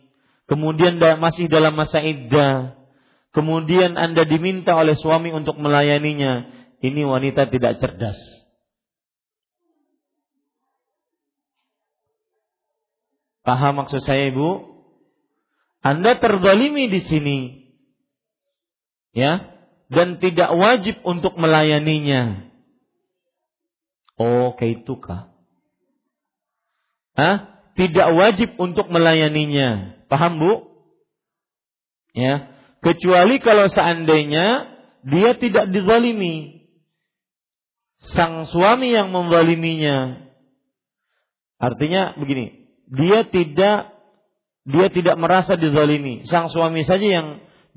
kemudian 0.50 0.98
masih 1.22 1.46
dalam 1.46 1.78
masa 1.78 2.02
iddah, 2.02 2.81
kemudian 3.32 3.96
Anda 3.96 4.24
diminta 4.28 4.76
oleh 4.76 4.96
suami 4.96 5.32
untuk 5.32 5.58
melayaninya, 5.58 6.48
ini 6.80 7.02
wanita 7.04 7.48
tidak 7.48 7.80
cerdas. 7.80 8.16
Paham 13.42 13.82
maksud 13.82 14.06
saya 14.06 14.30
Ibu? 14.30 14.70
Anda 15.82 16.14
terzalimi 16.22 16.86
di 16.86 17.00
sini. 17.02 17.38
Ya, 19.12 19.52
dan 19.92 20.22
tidak 20.22 20.54
wajib 20.56 21.02
untuk 21.04 21.36
melayaninya. 21.36 22.48
Oh, 24.16 24.54
kayak 24.56 24.86
itu 24.86 24.94
kah? 25.02 25.34
Hah? 27.12 27.36
Tidak 27.76 28.08
wajib 28.16 28.56
untuk 28.56 28.88
melayaninya. 28.88 30.00
Paham, 30.08 30.40
Bu? 30.40 30.52
Ya. 32.16 32.51
Kecuali 32.82 33.38
kalau 33.38 33.70
seandainya 33.70 34.46
dia 35.06 35.38
tidak 35.38 35.70
dizalimi. 35.70 36.66
Sang 38.02 38.50
suami 38.50 38.90
yang 38.90 39.14
memzaliminya. 39.14 40.18
Artinya 41.62 42.18
begini, 42.18 42.66
dia 42.90 43.22
tidak 43.30 43.94
dia 44.66 44.86
tidak 44.90 45.14
merasa 45.14 45.54
dizalimi. 45.54 46.26
Sang 46.26 46.50
suami 46.50 46.82
saja 46.82 47.06
yang 47.06 47.26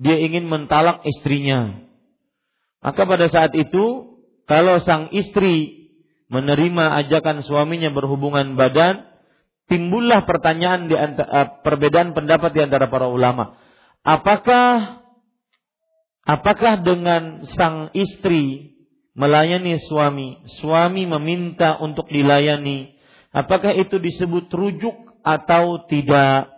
dia 0.01 0.17
ingin 0.17 0.49
mentalak 0.49 1.05
istrinya. 1.05 1.85
Maka 2.81 3.01
pada 3.05 3.29
saat 3.29 3.53
itu, 3.53 4.17
kalau 4.49 4.81
sang 4.81 5.13
istri 5.13 5.89
menerima 6.29 7.05
ajakan 7.05 7.45
suaminya 7.45 7.93
berhubungan 7.93 8.57
badan, 8.57 9.05
timbullah 9.69 10.25
pertanyaan 10.25 10.89
di 10.89 10.97
antara, 10.97 11.29
eh, 11.29 11.47
perbedaan 11.61 12.17
pendapat 12.17 12.53
di 12.53 12.61
antara 12.65 12.89
para 12.89 13.09
ulama. 13.09 13.57
Apakah 14.05 15.01
apakah 16.21 16.85
dengan 16.85 17.41
sang 17.57 17.89
istri 17.97 18.77
melayani 19.17 19.81
suami, 19.81 20.45
suami 20.61 21.09
meminta 21.09 21.81
untuk 21.81 22.05
dilayani, 22.13 22.93
apakah 23.33 23.73
itu 23.73 23.97
disebut 23.97 24.45
rujuk 24.53 24.93
atau 25.25 25.89
tidak? 25.89 26.53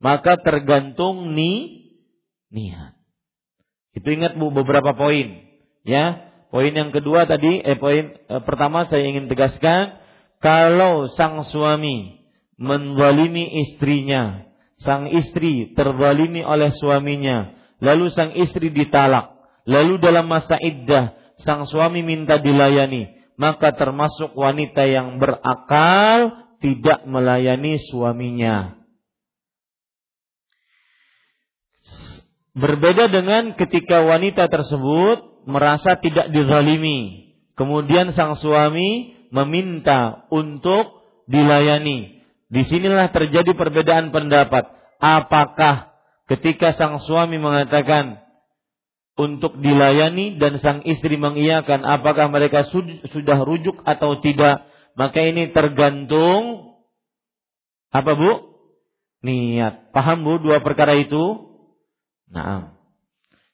Maka 0.00 0.40
tergantung 0.40 1.36
ni 1.36 1.84
niat. 2.48 2.96
Itu 3.92 4.08
ingat 4.08 4.40
Bu 4.40 4.48
beberapa 4.48 4.96
poin, 4.96 5.44
ya. 5.84 6.32
Poin 6.48 6.72
yang 6.72 6.96
kedua 6.96 7.28
tadi 7.28 7.60
eh 7.60 7.76
poin 7.76 8.16
eh, 8.16 8.40
pertama 8.40 8.88
saya 8.88 9.04
ingin 9.04 9.28
tegaskan 9.28 10.00
kalau 10.40 11.12
sang 11.12 11.44
suami 11.44 12.24
menzalimi 12.56 13.68
istrinya 13.68 14.47
sang 14.82 15.10
istri 15.10 15.74
terzalimi 15.74 16.46
oleh 16.46 16.70
suaminya, 16.74 17.54
lalu 17.82 18.10
sang 18.14 18.34
istri 18.38 18.70
ditalak, 18.70 19.34
lalu 19.66 19.98
dalam 19.98 20.30
masa 20.30 20.58
iddah 20.58 21.18
sang 21.42 21.66
suami 21.66 22.02
minta 22.02 22.38
dilayani, 22.38 23.34
maka 23.38 23.74
termasuk 23.74 24.34
wanita 24.34 24.86
yang 24.86 25.22
berakal 25.22 26.46
tidak 26.58 27.06
melayani 27.06 27.78
suaminya. 27.78 28.74
Berbeda 32.58 33.06
dengan 33.06 33.54
ketika 33.54 34.02
wanita 34.02 34.50
tersebut 34.50 35.46
merasa 35.46 35.94
tidak 36.02 36.34
dizalimi, 36.34 37.30
kemudian 37.54 38.10
sang 38.10 38.34
suami 38.34 39.14
meminta 39.30 40.26
untuk 40.34 41.06
dilayani. 41.30 42.17
Di 42.48 42.64
sinilah 42.64 43.12
terjadi 43.12 43.52
perbedaan 43.52 44.08
pendapat. 44.08 44.64
Apakah 44.98 45.92
ketika 46.26 46.72
sang 46.74 46.96
suami 47.04 47.36
mengatakan 47.36 48.24
untuk 49.20 49.60
dilayani 49.60 50.40
dan 50.40 50.56
sang 50.62 50.80
istri 50.88 51.20
mengiyakan, 51.20 51.84
apakah 51.84 52.32
mereka 52.32 52.64
sudah 53.12 53.38
rujuk 53.44 53.84
atau 53.84 54.16
tidak? 54.24 54.64
Maka 54.96 55.22
ini 55.22 55.52
tergantung 55.52 56.74
apa 57.92 58.12
bu? 58.16 58.32
Niat. 59.22 59.92
Paham 59.92 60.24
bu 60.24 60.40
dua 60.40 60.64
perkara 60.64 60.96
itu? 60.96 61.52
Nah, 62.28 62.76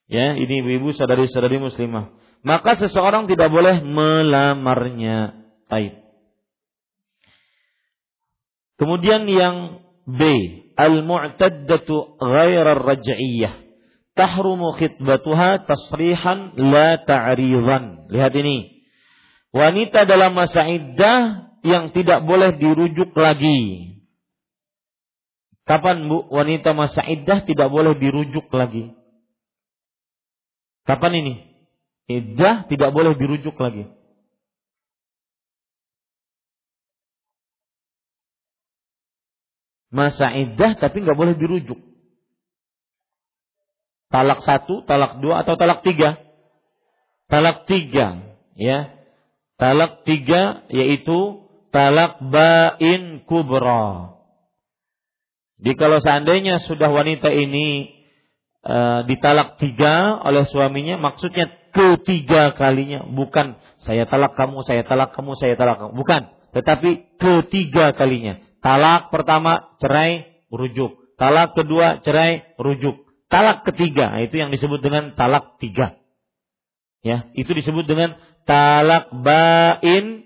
ya 0.07 0.35
ini 0.39 0.61
ibu-ibu 0.63 0.95
saudari-saudari 0.95 1.59
muslimah. 1.59 2.15
Maka 2.45 2.77
seseorang 2.77 3.25
tidak 3.25 3.49
boleh 3.49 3.81
melamarnya. 3.81 5.33
Baik. 5.65 6.04
Kemudian 8.75 9.23
yang 9.27 9.85
B, 10.03 10.21
al-mu'taddatu 10.75 12.19
ghair 12.19 12.67
raj'iyah. 12.67 13.63
Tahrumu 14.15 14.75
khitbatuha 14.79 15.67
tasrihan 15.67 16.55
la 16.55 16.99
ta'ridan. 17.03 18.07
Lihat 18.11 18.33
ini. 18.35 18.87
Wanita 19.51 20.03
dalam 20.07 20.35
masa 20.35 20.67
iddah 20.67 21.51
yang 21.63 21.95
tidak 21.95 22.23
boleh 22.23 22.55
dirujuk 22.55 23.15
lagi. 23.15 23.95
Kapan 25.65 26.05
Bu 26.05 26.29
wanita 26.29 26.77
masa 26.77 27.01
iddah 27.01 27.41
tidak 27.41 27.73
boleh 27.73 27.97
dirujuk 27.97 28.45
lagi? 28.53 28.93
Kapan 30.85 31.25
ini? 31.25 31.33
Iddah 32.05 32.69
tidak 32.69 32.93
boleh 32.93 33.17
dirujuk 33.17 33.57
lagi. 33.57 33.89
Masa 39.93 40.33
iddah 40.33 40.77
tapi 40.77 41.03
nggak 41.03 41.17
boleh 41.17 41.35
dirujuk. 41.37 41.77
Talak 44.09 44.45
satu, 44.47 44.85
talak 44.87 45.19
dua 45.19 45.43
atau 45.43 45.59
talak 45.59 45.83
tiga? 45.83 46.21
Talak 47.25 47.65
tiga, 47.65 48.37
ya. 48.53 48.93
Talak 49.57 50.05
tiga 50.07 50.67
yaitu 50.71 51.45
talak 51.73 52.21
bain 52.23 53.25
kubra. 53.27 54.15
Jadi 55.59 55.73
kalau 55.79 55.99
seandainya 56.03 56.59
sudah 56.67 56.91
wanita 56.91 57.31
ini 57.31 57.91
e, 58.63 58.77
ditalak 59.07 59.55
tiga 59.59 60.19
oleh 60.23 60.43
suaminya, 60.47 60.99
maksudnya 60.99 61.47
ketiga 61.71 62.55
kalinya, 62.55 63.07
bukan 63.07 63.59
saya 63.83 64.07
talak 64.07 64.35
kamu, 64.35 64.63
saya 64.67 64.83
talak 64.83 65.15
kamu, 65.15 65.31
saya 65.39 65.55
talak 65.55 65.79
kamu, 65.79 65.91
bukan, 65.95 66.21
tetapi 66.51 67.19
ketiga 67.19 67.95
kalinya. 67.95 68.39
Talak 68.65 69.13
pertama 69.13 69.77
cerai 69.77 70.41
rujuk. 70.49 70.97
Talak 71.21 71.53
kedua 71.53 72.01
cerai 72.01 72.57
rujuk. 72.57 72.97
Talak 73.29 73.61
ketiga 73.61 74.09
nah, 74.09 74.25
itu 74.25 74.41
yang 74.41 74.49
disebut 74.49 74.81
dengan 74.81 75.13
talak 75.13 75.61
tiga. 75.61 76.01
Ya, 77.05 77.29
itu 77.37 77.53
disebut 77.53 77.85
dengan 77.85 78.17
talak 78.49 79.13
bain 79.13 80.25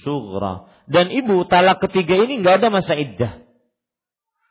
sugra. 0.00 0.72
Dan 0.88 1.12
ibu 1.12 1.44
talak 1.44 1.84
ketiga 1.84 2.24
ini 2.24 2.40
nggak 2.40 2.64
ada 2.64 2.68
masa 2.72 2.96
iddah. 2.96 3.44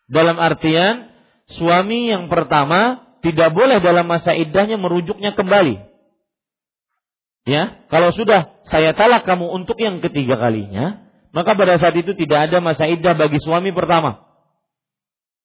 Dalam 0.06 0.38
artian 0.38 1.10
suami 1.58 2.13
yang 2.13 2.30
pertama 2.30 3.02
tidak 3.26 3.50
boleh 3.50 3.82
dalam 3.82 4.06
masa 4.06 4.38
iddahnya 4.38 4.78
merujuknya 4.78 5.34
kembali. 5.34 5.89
Ya, 7.50 7.82
kalau 7.89 8.13
sudah 8.13 8.62
saya 8.70 8.94
talak 8.94 9.26
kamu 9.26 9.50
untuk 9.52 9.76
yang 9.82 10.06
ketiga 10.06 10.38
kalinya, 10.38 11.03
maka 11.34 11.58
pada 11.58 11.82
saat 11.82 11.98
itu 11.98 12.13
tidak 12.13 12.48
ada 12.48 12.62
masa 12.62 12.86
iddah 12.86 13.17
bagi 13.17 13.41
suami 13.41 13.74
pertama. 13.74 14.22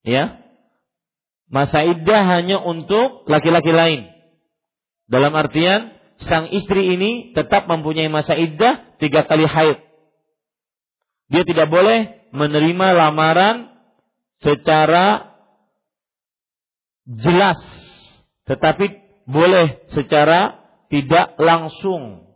Ya. 0.04 0.44
Masa 1.48 1.80
iddah 1.80 2.28
hanya 2.28 2.60
untuk 2.60 3.24
laki-laki 3.24 3.72
lain. 3.72 4.12
Dalam 5.08 5.32
artian 5.32 5.96
sang 6.20 6.52
istri 6.52 6.92
ini 6.92 7.32
tetap 7.32 7.64
mempunyai 7.64 8.12
masa 8.12 8.36
iddah 8.36 9.00
tiga 9.00 9.24
kali 9.24 9.48
haid. 9.48 9.80
Dia 11.32 11.48
tidak 11.48 11.72
boleh 11.72 12.28
menerima 12.36 12.86
lamaran 12.92 13.72
secara 14.44 15.32
jelas, 17.08 17.56
tetapi 18.44 18.92
boleh 19.24 19.88
secara 19.96 20.60
tidak 20.92 21.32
langsung. 21.40 22.28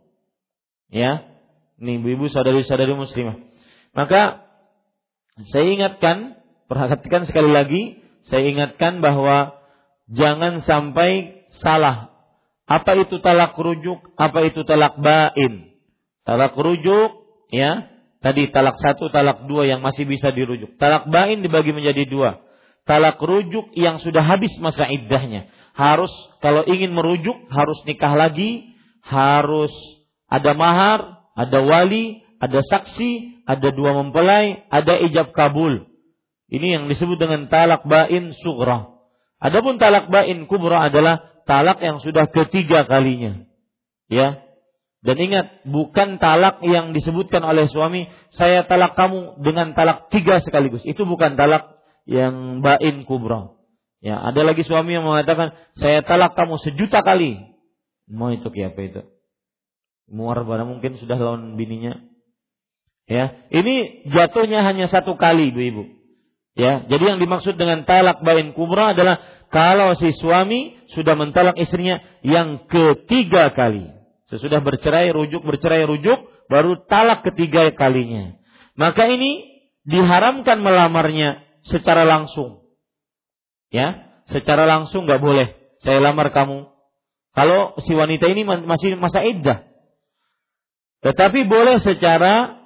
Ya, 0.89 1.32
Nih 1.83 1.99
ibu-ibu 1.99 2.31
saudari-saudari 2.31 2.95
muslimah. 2.95 3.43
Maka 3.91 4.47
saya 5.51 5.67
ingatkan, 5.67 6.39
perhatikan 6.71 7.27
sekali 7.27 7.51
lagi, 7.51 7.81
saya 8.31 8.47
ingatkan 8.47 9.03
bahwa 9.03 9.59
jangan 10.07 10.63
sampai 10.63 11.43
salah. 11.59 12.15
Apa 12.63 12.95
itu 13.03 13.19
talak 13.19 13.59
rujuk? 13.59 13.99
Apa 14.15 14.47
itu 14.47 14.63
talak 14.63 14.95
bain? 15.03 15.75
Talak 16.23 16.55
rujuk, 16.55 17.11
ya, 17.51 17.91
tadi 18.23 18.47
talak 18.55 18.79
satu, 18.79 19.11
talak 19.11 19.43
dua 19.51 19.67
yang 19.67 19.83
masih 19.83 20.07
bisa 20.07 20.31
dirujuk. 20.31 20.79
Talak 20.79 21.11
bain 21.11 21.43
dibagi 21.43 21.75
menjadi 21.75 22.07
dua. 22.07 22.39
Talak 22.87 23.19
rujuk 23.19 23.75
yang 23.75 23.99
sudah 23.99 24.23
habis 24.23 24.55
masa 24.63 24.87
iddahnya. 24.87 25.51
Harus 25.75 26.11
kalau 26.39 26.63
ingin 26.63 26.95
merujuk 26.95 27.35
harus 27.51 27.79
nikah 27.83 28.15
lagi, 28.15 28.71
harus 29.03 29.73
ada 30.31 30.55
mahar, 30.55 31.12
ada 31.33 31.59
wali, 31.65 32.21
ada 32.37 32.61
saksi, 32.61 33.43
ada 33.49 33.73
dua 33.73 33.97
mempelai, 33.97 34.65
ada 34.69 34.93
ijab 35.09 35.33
kabul. 35.33 35.89
Ini 36.53 36.77
yang 36.79 36.83
disebut 36.85 37.17
dengan 37.17 37.49
talak 37.49 37.83
bain 37.89 38.35
sugra. 38.45 38.93
Adapun 39.41 39.81
talak 39.81 40.07
bain 40.07 40.45
kubra 40.45 40.87
adalah 40.87 41.43
talak 41.49 41.81
yang 41.83 41.99
sudah 41.99 42.29
ketiga 42.29 42.85
kalinya. 42.85 43.43
Ya. 44.07 44.39
Dan 45.03 45.19
ingat, 45.19 45.67
bukan 45.67 46.15
talak 46.15 46.63
yang 46.63 46.95
disebutkan 46.95 47.43
oleh 47.43 47.67
suami, 47.67 48.07
saya 48.39 48.63
talak 48.63 48.95
kamu 48.95 49.43
dengan 49.43 49.75
talak 49.75 50.07
tiga 50.07 50.39
sekaligus. 50.39 50.79
Itu 50.87 51.03
bukan 51.03 51.35
talak 51.35 51.75
yang 52.07 52.63
bain 52.63 53.03
kubra. 53.03 53.51
Ya, 53.99 54.19
ada 54.19 54.47
lagi 54.47 54.63
suami 54.63 54.95
yang 54.95 55.03
mengatakan, 55.03 55.51
saya 55.75 56.07
talak 56.07 56.39
kamu 56.39 56.55
sejuta 56.63 57.03
kali. 57.03 57.35
Mau 58.07 58.31
itu 58.31 58.47
apa 58.47 58.79
itu? 58.79 59.01
Muar 60.11 60.43
pada 60.43 60.67
mungkin 60.67 60.99
sudah 60.99 61.15
lawan 61.15 61.55
bininya. 61.55 61.99
Ya, 63.07 63.35
ini 63.51 64.07
jatuhnya 64.11 64.63
hanya 64.63 64.87
satu 64.87 65.19
kali, 65.19 65.51
ibu-ibu. 65.51 65.83
Ya, 66.53 66.85
jadi 66.85 67.15
yang 67.15 67.19
dimaksud 67.19 67.57
dengan 67.57 67.83
talak 67.83 68.21
bain 68.21 68.53
kubra 68.53 68.93
adalah 68.93 69.19
kalau 69.49 69.97
si 69.97 70.13
suami 70.17 70.77
sudah 70.93 71.17
mentalak 71.17 71.57
istrinya 71.57 71.99
yang 72.21 72.69
ketiga 72.69 73.51
kali. 73.51 73.89
Sesudah 74.29 74.61
bercerai, 74.61 75.11
rujuk, 75.11 75.43
bercerai, 75.43 75.83
rujuk, 75.83 76.19
baru 76.47 76.85
talak 76.87 77.25
ketiga 77.25 77.69
kalinya. 77.73 78.37
Maka 78.77 79.09
ini 79.09 79.45
diharamkan 79.83 80.63
melamarnya 80.63 81.43
secara 81.67 82.07
langsung. 82.07 82.63
Ya, 83.73 84.21
secara 84.29 84.69
langsung 84.69 85.09
nggak 85.09 85.21
boleh. 85.21 85.47
Saya 85.81 85.99
lamar 85.99 86.31
kamu. 86.31 86.69
Kalau 87.33 87.73
si 87.83 87.91
wanita 87.97 88.29
ini 88.29 88.45
masih 88.45 88.95
masa 88.95 89.25
iddah. 89.25 89.72
Tetapi 91.03 91.45
boleh 91.45 91.83
secara 91.83 92.63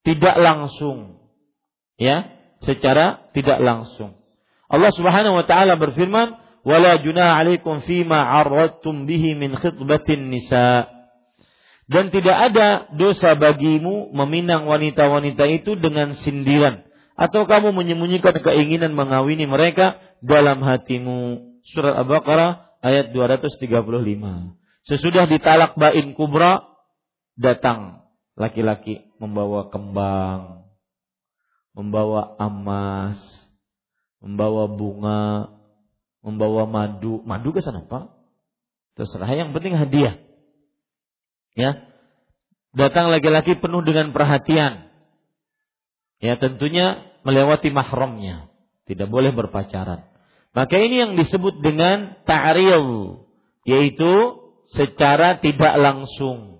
tidak 0.00 0.36
langsung. 0.40 1.20
Ya, 2.00 2.32
secara 2.64 3.28
tidak 3.36 3.60
langsung. 3.60 4.16
Allah 4.70 4.92
Subhanahu 4.96 5.36
wa 5.36 5.44
taala 5.44 5.76
berfirman, 5.76 6.40
wala 6.64 6.96
junah 7.04 7.36
alaikum 7.36 7.84
fima 7.84 8.16
arradtum 8.40 9.04
bihi 9.04 9.36
min 9.36 9.52
khitbatin 9.60 10.32
nisa. 10.32 10.88
Dan 11.90 12.08
tidak 12.14 12.54
ada 12.54 12.86
dosa 12.94 13.34
bagimu 13.34 14.14
meminang 14.14 14.64
wanita-wanita 14.64 15.42
itu 15.50 15.74
dengan 15.74 16.14
sindiran 16.22 16.86
atau 17.18 17.44
kamu 17.44 17.74
menyembunyikan 17.74 18.32
keinginan 18.40 18.94
mengawini 18.94 19.44
mereka 19.44 19.98
dalam 20.22 20.62
hatimu. 20.64 21.50
Surat 21.66 21.92
Al-Baqarah 21.98 22.80
ayat 22.80 23.12
235. 23.12 23.68
Sesudah 24.88 25.28
ditalak 25.28 25.76
bain 25.76 26.16
kubra 26.16 26.69
datang 27.36 28.06
laki-laki 28.38 29.04
membawa 29.20 29.68
kembang, 29.68 30.64
membawa 31.76 32.34
emas, 32.40 33.20
membawa 34.22 34.68
bunga, 34.70 35.52
membawa 36.24 36.68
madu. 36.68 37.20
Madu 37.24 37.52
ke 37.52 37.60
sana, 37.64 37.84
Pak? 37.84 38.12
Terserah, 38.96 39.30
yang 39.32 39.56
penting 39.56 39.76
hadiah. 39.76 40.20
Ya. 41.56 41.84
Datang 42.70 43.10
laki-laki 43.10 43.58
penuh 43.58 43.82
dengan 43.82 44.14
perhatian. 44.14 44.86
Ya, 46.22 46.38
tentunya 46.38 47.02
melewati 47.26 47.72
mahramnya. 47.72 48.52
Tidak 48.86 49.08
boleh 49.10 49.34
berpacaran. 49.34 50.06
Maka 50.50 50.76
ini 50.82 50.98
yang 50.98 51.12
disebut 51.14 51.62
dengan 51.62 52.18
ta'ril, 52.26 53.22
yaitu 53.62 54.12
secara 54.74 55.38
tidak 55.38 55.74
langsung. 55.78 56.59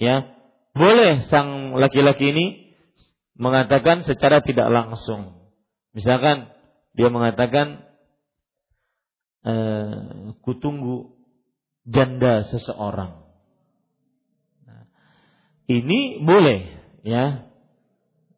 Ya. 0.00 0.32
Boleh 0.72 1.28
sang 1.28 1.76
laki-laki 1.76 2.32
ini 2.32 2.46
mengatakan 3.36 4.02
secara 4.08 4.40
tidak 4.40 4.72
langsung. 4.72 5.52
Misalkan 5.92 6.48
dia 6.96 7.12
mengatakan 7.12 7.84
eh, 9.44 10.32
kutunggu 10.40 11.20
janda 11.84 12.48
seseorang. 12.48 13.28
Nah, 14.64 14.84
ini 15.68 16.22
boleh 16.24 16.60
ya 17.04 17.50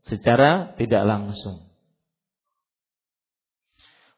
secara 0.09 0.75
tidak 0.81 1.03
langsung. 1.07 1.70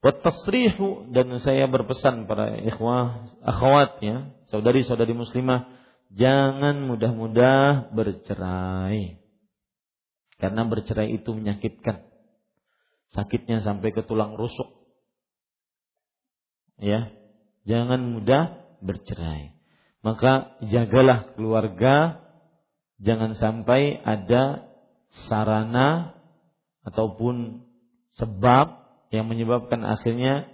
Dan 0.04 1.40
saya 1.40 1.64
berpesan 1.64 2.28
para 2.28 2.60
ikhwah 2.60 3.32
akhwat 3.40 4.04
ya, 4.04 4.36
saudari-saudari 4.52 5.16
muslimah 5.16 5.64
jangan 6.14 6.86
mudah-mudah 6.86 7.90
bercerai. 7.90 9.18
Karena 10.38 10.62
bercerai 10.66 11.14
itu 11.14 11.30
menyakitkan. 11.34 12.06
Sakitnya 13.14 13.62
sampai 13.62 13.94
ke 13.94 14.02
tulang 14.02 14.34
rusuk. 14.34 14.66
Ya 16.82 17.14
jangan 17.62 18.18
mudah 18.18 18.58
bercerai. 18.82 19.54
Maka 20.02 20.58
jagalah 20.66 21.34
keluarga. 21.38 22.22
Jangan 23.02 23.34
sampai 23.34 23.98
ada 24.02 24.70
sarana 25.26 26.14
ataupun 26.86 27.66
sebab 28.18 28.66
yang 29.10 29.26
menyebabkan 29.26 29.82
akhirnya 29.82 30.46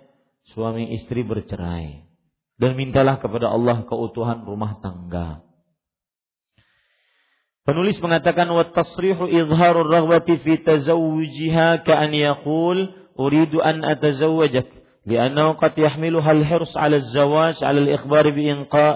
suami 0.53 0.93
istri 0.97 1.25
bercerai. 1.25 2.09
Dan 2.61 2.77
mintalah 2.77 3.17
kepada 3.21 3.49
Allah 3.49 3.89
keutuhan 3.89 4.45
rumah 4.45 4.81
tangga 4.85 5.50
Penulis 7.71 8.03
mengatakan 8.03 8.51
wa 8.51 8.67
tasrihu 8.67 9.31
izharur 9.31 9.87
raghbati 9.87 10.43
fi 10.43 10.59
tazawwujiha 10.59 11.87
ka 11.87 12.03
an 12.03 12.11
yaqul 12.11 12.91
uridu 13.15 13.63
an 13.63 13.87
atazawwajak 13.87 14.67
لأنه 15.07 15.53
قد 15.53 15.79
يحملها 15.79 16.33
الحرص 16.33 16.77
على 16.77 16.97
الزواج 16.97 17.65
على 17.65 17.79
الإخبار 17.79 18.31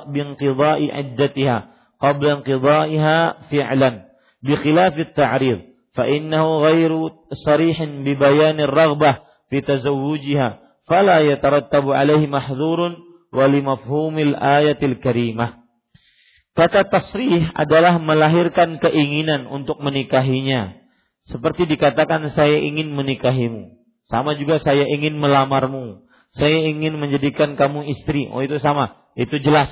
بانقضاء 0.07 0.81
عدتها 0.97 1.59
قبل 2.01 2.27
انقضائها 2.27 3.19
فعلا 3.51 3.91
بخلاف 4.43 4.99
التعريض 4.99 5.59
فإنه 5.95 6.57
غير 6.59 6.93
صريح 7.47 7.83
ببيان 7.83 8.61
الرغبة 8.61 9.19
في 9.51 9.61
تزوجها 9.61 10.59
فلا 10.91 11.19
يترتب 11.19 11.91
عليه 11.91 12.27
محظور 12.27 12.97
ولمفهوم 13.33 14.19
الآية 14.19 14.79
الكريمة 14.83 15.64
Kata 16.55 16.87
tasrih 16.87 17.51
adalah 17.59 17.99
melahirkan 17.99 18.79
keinginan 18.79 19.51
untuk 19.51 19.83
menikahinya. 19.83 20.79
Seperti 21.27 21.67
dikatakan 21.67 22.31
saya 22.31 22.63
ingin 22.63 22.95
menikahimu. 22.95 23.75
Sama 24.07 24.39
juga 24.39 24.63
saya 24.63 24.87
ingin 24.87 25.19
melamarmu. 25.19 26.07
Saya 26.31 26.63
ingin 26.71 26.95
menjadikan 26.95 27.59
kamu 27.59 27.91
istri. 27.91 28.31
Oh 28.31 28.39
itu 28.39 28.63
sama. 28.63 29.03
Itu 29.19 29.43
jelas. 29.43 29.71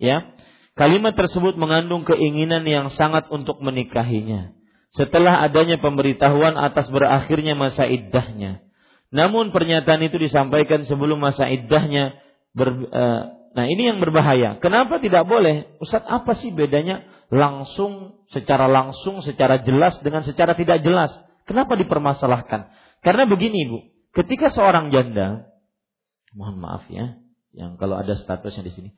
Ya. 0.00 0.32
Kalimat 0.72 1.12
tersebut 1.16 1.60
mengandung 1.60 2.08
keinginan 2.08 2.64
yang 2.64 2.88
sangat 2.96 3.28
untuk 3.28 3.60
menikahinya. 3.60 4.56
Setelah 4.96 5.44
adanya 5.44 5.76
pemberitahuan 5.76 6.56
atas 6.56 6.88
berakhirnya 6.88 7.52
masa 7.52 7.84
iddahnya. 7.84 8.64
Namun 9.12 9.52
pernyataan 9.52 10.00
itu 10.08 10.16
disampaikan 10.16 10.88
sebelum 10.88 11.20
masa 11.20 11.48
iddahnya. 11.48 12.16
Ber, 12.56 12.68
uh, 12.72 13.35
nah 13.56 13.64
ini 13.64 13.88
yang 13.88 13.98
berbahaya. 14.04 14.60
Kenapa 14.60 15.00
tidak 15.00 15.24
boleh? 15.24 15.80
Ustaz 15.80 16.04
apa 16.04 16.36
sih 16.36 16.52
bedanya 16.52 17.08
langsung, 17.32 18.22
secara 18.28 18.68
langsung, 18.68 19.24
secara 19.24 19.64
jelas 19.64 19.96
dengan 20.04 20.22
secara 20.22 20.52
tidak 20.52 20.84
jelas? 20.84 21.10
Kenapa 21.48 21.74
dipermasalahkan? 21.80 22.70
Karena 23.00 23.24
begini 23.24 23.64
Bu, 23.70 23.78
ketika 24.12 24.52
seorang 24.52 24.92
janda, 24.92 25.48
mohon 26.36 26.60
maaf 26.60 26.84
ya, 26.92 27.16
yang 27.56 27.80
kalau 27.80 27.96
ada 27.96 28.12
statusnya 28.12 28.68
di 28.68 28.72
sini. 28.76 28.90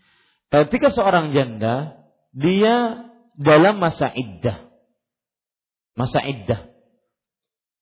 Ketika 0.51 0.91
seorang 0.91 1.31
janda, 1.31 2.03
dia 2.35 3.07
dalam 3.39 3.79
masa 3.79 4.11
iddah. 4.11 4.67
Masa 5.95 6.25
iddah. 6.25 6.73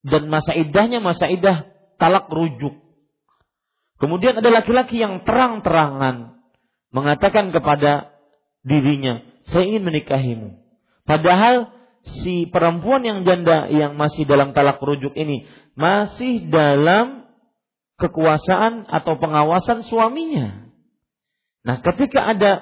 Dan 0.04 0.28
masa 0.28 0.52
iddahnya 0.52 1.00
masa 1.00 1.26
iddah 1.30 1.72
talak 1.96 2.28
rujuk. 2.28 2.76
Kemudian 3.96 4.36
ada 4.36 4.50
laki-laki 4.52 5.00
yang 5.00 5.24
terang-terangan 5.24 6.35
mengatakan 6.96 7.52
kepada 7.52 8.16
dirinya, 8.64 9.20
saya 9.52 9.68
ingin 9.68 9.84
menikahimu. 9.84 10.56
Padahal 11.04 11.70
si 12.22 12.48
perempuan 12.48 13.04
yang 13.04 13.22
janda 13.28 13.68
yang 13.68 13.98
masih 13.98 14.24
dalam 14.24 14.54
talak 14.56 14.80
rujuk 14.80 15.12
ini 15.12 15.46
masih 15.76 16.48
dalam 16.48 17.28
kekuasaan 18.00 18.88
atau 18.88 19.20
pengawasan 19.20 19.84
suaminya. 19.84 20.72
Nah, 21.66 21.82
ketika 21.82 22.32
ada 22.32 22.52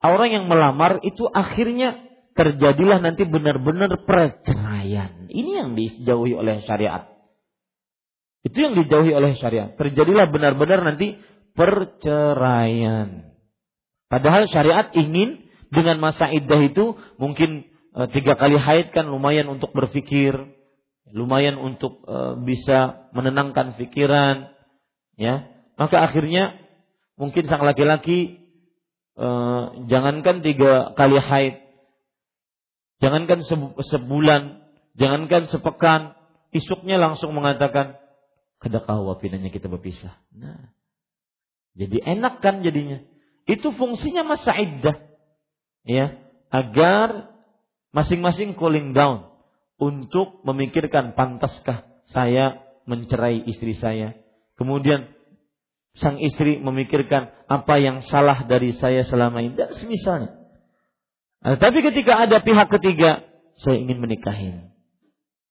orang 0.00 0.30
yang 0.32 0.44
melamar 0.48 0.98
itu 1.04 1.28
akhirnya 1.28 2.00
terjadilah 2.34 3.04
nanti 3.04 3.28
benar-benar 3.28 4.06
perceraian. 4.08 5.28
Ini 5.28 5.50
yang 5.64 5.70
dijauhi 5.76 6.34
oleh 6.34 6.64
syariat. 6.64 7.06
Itu 8.40 8.56
yang 8.56 8.74
dijauhi 8.80 9.12
oleh 9.12 9.36
syariat. 9.36 9.76
Terjadilah 9.76 10.32
benar-benar 10.32 10.80
nanti 10.80 11.20
perceraian. 11.52 13.29
Padahal 14.10 14.50
syariat 14.50 14.90
ingin 14.92 15.46
dengan 15.70 16.02
masa 16.02 16.26
iddah 16.26 16.58
itu 16.66 16.98
mungkin 17.14 17.62
e, 17.94 18.00
tiga 18.10 18.34
kali 18.34 18.58
haid 18.58 18.90
kan 18.90 19.06
lumayan 19.06 19.46
untuk 19.46 19.70
berpikir, 19.70 20.34
lumayan 21.14 21.62
untuk 21.62 22.02
e, 22.04 22.42
bisa 22.42 23.06
menenangkan 23.14 23.78
pikiran, 23.78 24.50
ya. 25.14 25.46
Maka 25.78 26.04
akhirnya 26.10 26.60
mungkin 27.20 27.44
sang 27.44 27.60
laki-laki 27.60 28.40
eh, 29.20 29.64
jangankan 29.92 30.40
tiga 30.40 30.96
kali 30.96 31.20
haid, 31.20 31.60
jangankan 33.04 33.44
sebulan, 33.84 34.64
jangankan 34.96 35.44
sepekan, 35.52 36.16
isuknya 36.56 36.96
langsung 36.96 37.36
mengatakan 37.36 38.00
kedakah 38.60 39.04
wapinanya 39.04 39.52
kita 39.52 39.68
berpisah. 39.68 40.16
Nah, 40.32 40.72
jadi 41.76 42.16
enak 42.16 42.40
kan 42.40 42.64
jadinya. 42.64 43.04
Itu 43.48 43.72
fungsinya 43.76 44.24
masa 44.24 44.56
iddah. 44.56 44.96
Ya, 45.86 46.20
agar 46.52 47.32
masing-masing 47.90 48.58
cooling 48.58 48.92
down 48.92 49.30
untuk 49.80 50.44
memikirkan 50.44 51.16
pantaskah 51.16 51.88
saya 52.10 52.60
mencerai 52.84 53.46
istri 53.48 53.78
saya. 53.78 54.18
Kemudian 54.58 55.08
sang 55.96 56.20
istri 56.20 56.60
memikirkan 56.60 57.32
apa 57.48 57.80
yang 57.80 58.04
salah 58.04 58.44
dari 58.44 58.76
saya 58.76 59.02
selama 59.06 59.40
ini 59.40 59.56
dan 59.56 59.72
semisalnya. 59.74 60.36
Nah, 61.40 61.56
tapi 61.56 61.80
ketika 61.80 62.28
ada 62.28 62.44
pihak 62.44 62.68
ketiga, 62.68 63.24
saya 63.64 63.80
ingin 63.80 63.98
menikahi. 63.98 64.70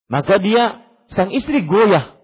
Maka 0.06 0.38
dia 0.38 0.86
sang 1.10 1.34
istri 1.34 1.66
goyah. 1.66 2.14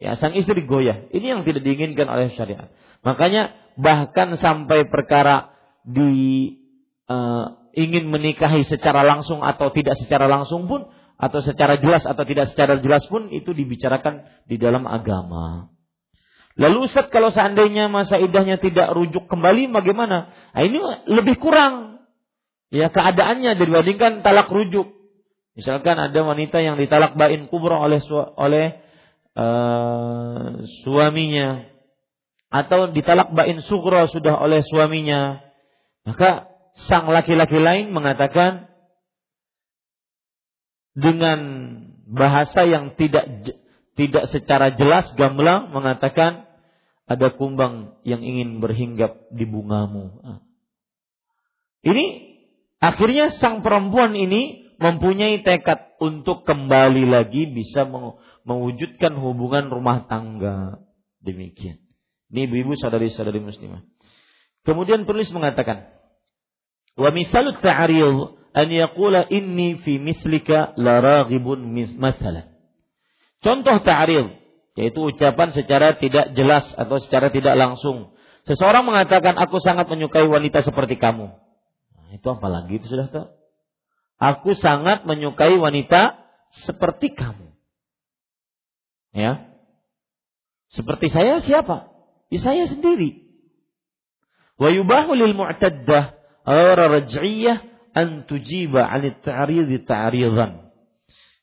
Ya, 0.00 0.16
sang 0.16 0.32
istri 0.32 0.64
goyah. 0.64 1.12
Ini 1.12 1.36
yang 1.36 1.40
tidak 1.44 1.60
diinginkan 1.60 2.08
oleh 2.08 2.32
syariat. 2.32 2.72
Makanya 3.00 3.56
bahkan 3.80 4.36
sampai 4.36 4.84
perkara 4.88 5.56
di 5.86 6.52
uh, 7.08 7.56
ingin 7.72 8.10
menikahi 8.12 8.66
secara 8.68 9.06
langsung 9.06 9.40
atau 9.40 9.72
tidak 9.72 9.96
secara 9.96 10.28
langsung 10.28 10.68
pun 10.68 10.90
atau 11.20 11.40
secara 11.44 11.76
jelas 11.76 12.04
atau 12.04 12.24
tidak 12.24 12.48
secara 12.52 12.80
jelas 12.80 13.04
pun 13.08 13.28
itu 13.32 13.52
dibicarakan 13.52 14.24
di 14.48 14.56
dalam 14.56 14.88
agama. 14.88 15.68
Lalu 16.58 16.90
Ustaz 16.90 17.08
kalau 17.08 17.32
seandainya 17.32 17.88
masa 17.88 18.18
idahnya 18.20 18.60
tidak 18.60 18.92
rujuk 18.92 19.30
kembali 19.30 19.70
bagaimana? 19.72 20.32
Nah, 20.52 20.62
ini 20.64 20.80
lebih 21.08 21.38
kurang 21.38 22.04
ya 22.74 22.90
keadaannya 22.90 23.56
dibandingkan 23.56 24.20
talak 24.20 24.50
rujuk. 24.50 24.92
Misalkan 25.54 25.96
ada 25.98 26.20
wanita 26.24 26.60
yang 26.60 26.76
ditalak 26.76 27.16
bain 27.16 27.46
kubro 27.48 27.80
oleh 27.80 28.00
oleh 28.36 28.66
uh, 29.36 30.62
suaminya 30.84 31.69
atau 32.50 32.90
ditalak 32.90 33.30
bain 33.30 33.62
sugro 33.62 34.10
sudah 34.10 34.42
oleh 34.42 34.60
suaminya, 34.66 35.38
maka 36.02 36.50
sang 36.90 37.06
laki-laki 37.06 37.62
lain 37.62 37.94
mengatakan 37.94 38.66
dengan 40.98 41.40
bahasa 42.10 42.66
yang 42.66 42.98
tidak 42.98 43.54
tidak 43.94 44.24
secara 44.34 44.74
jelas 44.74 45.06
gamblang 45.14 45.70
mengatakan 45.70 46.50
ada 47.10 47.34
kumbang 47.34 47.98
yang 48.06 48.22
ingin 48.22 48.62
berhinggap 48.62 49.30
di 49.34 49.46
bungamu. 49.46 50.22
Ah. 50.22 50.40
Ini 51.82 52.06
akhirnya 52.78 53.34
sang 53.38 53.66
perempuan 53.66 54.14
ini 54.14 54.70
mempunyai 54.78 55.42
tekad 55.42 55.98
untuk 55.98 56.46
kembali 56.46 57.04
lagi 57.10 57.50
bisa 57.50 57.84
mewujudkan 58.46 59.18
hubungan 59.18 59.68
rumah 59.68 60.06
tangga. 60.06 60.80
Demikian. 61.20 61.89
Ini 62.30 62.46
ibu-ibu 62.46 62.78
saudari-saudari 62.78 63.42
muslimah. 63.42 63.82
Kemudian 64.62 65.02
tulis 65.02 65.26
mengatakan, 65.34 65.90
wa 66.94 67.10
misalut 67.10 67.58
ta'ariyah 67.58 68.38
an 68.54 68.68
yaqula 68.70 69.26
inni 69.30 69.82
fi 69.82 69.98
mislika 69.98 70.74
la 70.78 71.02
raghibun. 71.02 71.74
Contoh 73.40 73.76
ta'rif 73.82 74.26
yaitu 74.78 75.00
ucapan 75.02 75.50
secara 75.50 75.98
tidak 75.98 76.32
jelas 76.38 76.64
atau 76.78 77.02
secara 77.02 77.28
tidak 77.34 77.58
langsung. 77.58 78.14
Seseorang 78.46 78.86
mengatakan 78.86 79.36
aku 79.36 79.60
sangat 79.60 79.90
menyukai 79.90 80.24
wanita 80.24 80.64
seperti 80.64 80.96
kamu. 80.96 81.28
Nah, 81.98 82.08
itu 82.14 82.26
apa 82.30 82.46
lagi 82.48 82.80
itu 82.80 82.86
sudah 82.88 83.10
tahu? 83.10 83.28
Aku 84.20 84.52
sangat 84.56 85.04
menyukai 85.08 85.56
wanita 85.56 86.16
seperti 86.64 87.12
kamu. 87.12 87.52
Ya. 89.16 89.52
Seperti 90.70 91.10
saya 91.10 91.42
siapa? 91.42 91.89
Ya 92.30 92.38
saya 92.40 92.70
sendiri. 92.70 93.26
Wa 94.56 94.70
yubahu 94.70 95.18
lil 95.18 95.34
mu'taddah 95.34 96.14
raj'iyah 96.46 97.58
an 97.92 98.24
tujiba 98.30 98.86
'anil 98.86 99.18
ta'ridi 99.18 99.82
ta'ridan. 99.82 100.70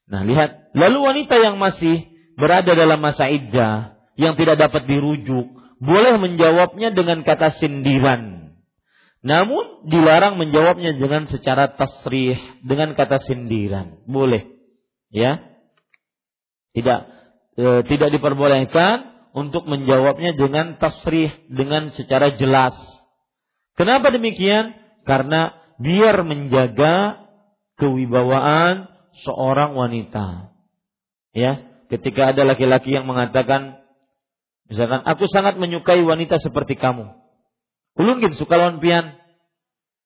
Nah, 0.08 0.22
lihat. 0.24 0.72
Lalu 0.72 0.98
wanita 1.04 1.36
yang 1.36 1.60
masih 1.60 2.08
berada 2.40 2.72
dalam 2.78 3.02
masa 3.02 3.28
iddah 3.28 3.98
yang 4.16 4.38
tidak 4.40 4.62
dapat 4.62 4.88
dirujuk, 4.88 5.46
boleh 5.82 6.14
menjawabnya 6.22 6.94
dengan 6.94 7.26
kata 7.26 7.54
sindiran. 7.60 8.54
Namun 9.26 9.90
dilarang 9.90 10.38
menjawabnya 10.38 10.96
dengan 10.96 11.26
secara 11.28 11.74
tasrih, 11.74 12.38
dengan 12.64 12.94
kata 12.94 13.20
sindiran. 13.26 14.00
Boleh. 14.06 14.48
Ya. 15.10 15.42
Tidak 16.78 17.00
e, 17.58 17.66
tidak 17.90 18.10
diperbolehkan 18.14 19.17
untuk 19.38 19.70
menjawabnya 19.70 20.34
dengan 20.34 20.82
tasrih, 20.82 21.30
dengan 21.46 21.94
secara 21.94 22.34
jelas. 22.34 22.74
Kenapa 23.78 24.10
demikian? 24.10 24.74
Karena 25.06 25.54
biar 25.78 26.26
menjaga 26.26 27.22
kewibawaan 27.78 28.90
seorang 29.22 29.78
wanita. 29.78 30.50
Ya, 31.38 31.62
ketika 31.94 32.34
ada 32.34 32.50
laki-laki 32.50 32.98
yang 32.98 33.06
mengatakan 33.06 33.78
misalkan 34.66 35.06
aku 35.06 35.30
sangat 35.30 35.62
menyukai 35.62 36.02
wanita 36.02 36.42
seperti 36.42 36.74
kamu. 36.74 37.14
Ulungin 37.94 38.34
suka 38.34 38.58
lawan 38.58 38.82
pian. 38.82 39.22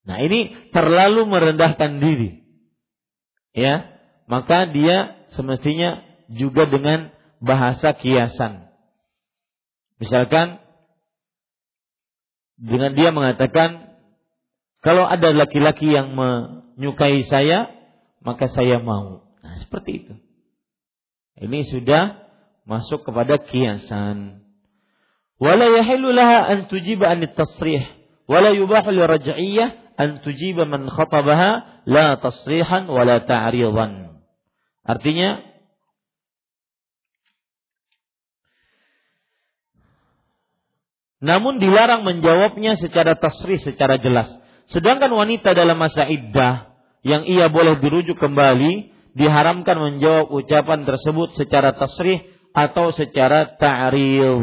Nah, 0.04 0.20
ini 0.28 0.72
terlalu 0.76 1.24
merendahkan 1.24 2.04
diri. 2.04 2.44
Ya, 3.56 3.96
maka 4.28 4.68
dia 4.68 5.24
semestinya 5.32 6.04
juga 6.28 6.68
dengan 6.68 7.16
bahasa 7.40 7.96
kiasan. 7.96 8.71
Misalkan 10.02 10.58
dengan 12.58 12.98
dia 12.98 13.14
mengatakan 13.14 13.94
kalau 14.82 15.06
ada 15.06 15.30
laki-laki 15.30 15.94
yang 15.94 16.18
menyukai 16.18 17.22
saya, 17.30 17.70
maka 18.26 18.50
saya 18.50 18.82
mau. 18.82 19.30
Nah, 19.46 19.56
seperti 19.62 19.92
itu. 20.02 20.14
Ini 21.38 21.70
sudah 21.70 22.18
masuk 22.66 23.06
kepada 23.06 23.38
kiasan. 23.38 24.42
Wala 25.38 25.70
yahillu 25.70 26.14
laha 26.14 26.50
an 26.50 26.70
tujiba 26.70 27.10
an 27.10 27.26
tasrih 27.26 27.82
wala 28.30 28.54
yubahu 28.54 28.94
li 28.94 29.02
raj'iyyah 29.02 29.98
an 29.98 30.22
tujiba 30.22 30.70
man 30.70 30.86
khatabaha 30.90 31.82
la 31.86 32.18
tasrihan 32.18 32.90
wala 32.90 33.22
ta'ridan. 33.26 34.22
Artinya 34.82 35.51
Namun 41.22 41.62
dilarang 41.62 42.02
menjawabnya 42.02 42.76
secara 42.82 43.14
tasrih, 43.14 43.62
secara 43.62 44.02
jelas. 44.02 44.28
Sedangkan 44.74 45.14
wanita 45.14 45.54
dalam 45.54 45.78
masa 45.78 46.10
iddah 46.10 46.74
yang 47.06 47.30
ia 47.30 47.46
boleh 47.46 47.78
dirujuk 47.78 48.18
kembali 48.18 48.90
diharamkan 49.14 49.78
menjawab 49.78 50.34
ucapan 50.34 50.82
tersebut 50.88 51.38
secara 51.38 51.78
tasrih 51.78 52.26
atau 52.52 52.90
secara 52.90 53.54
ta'ril. 53.56 54.42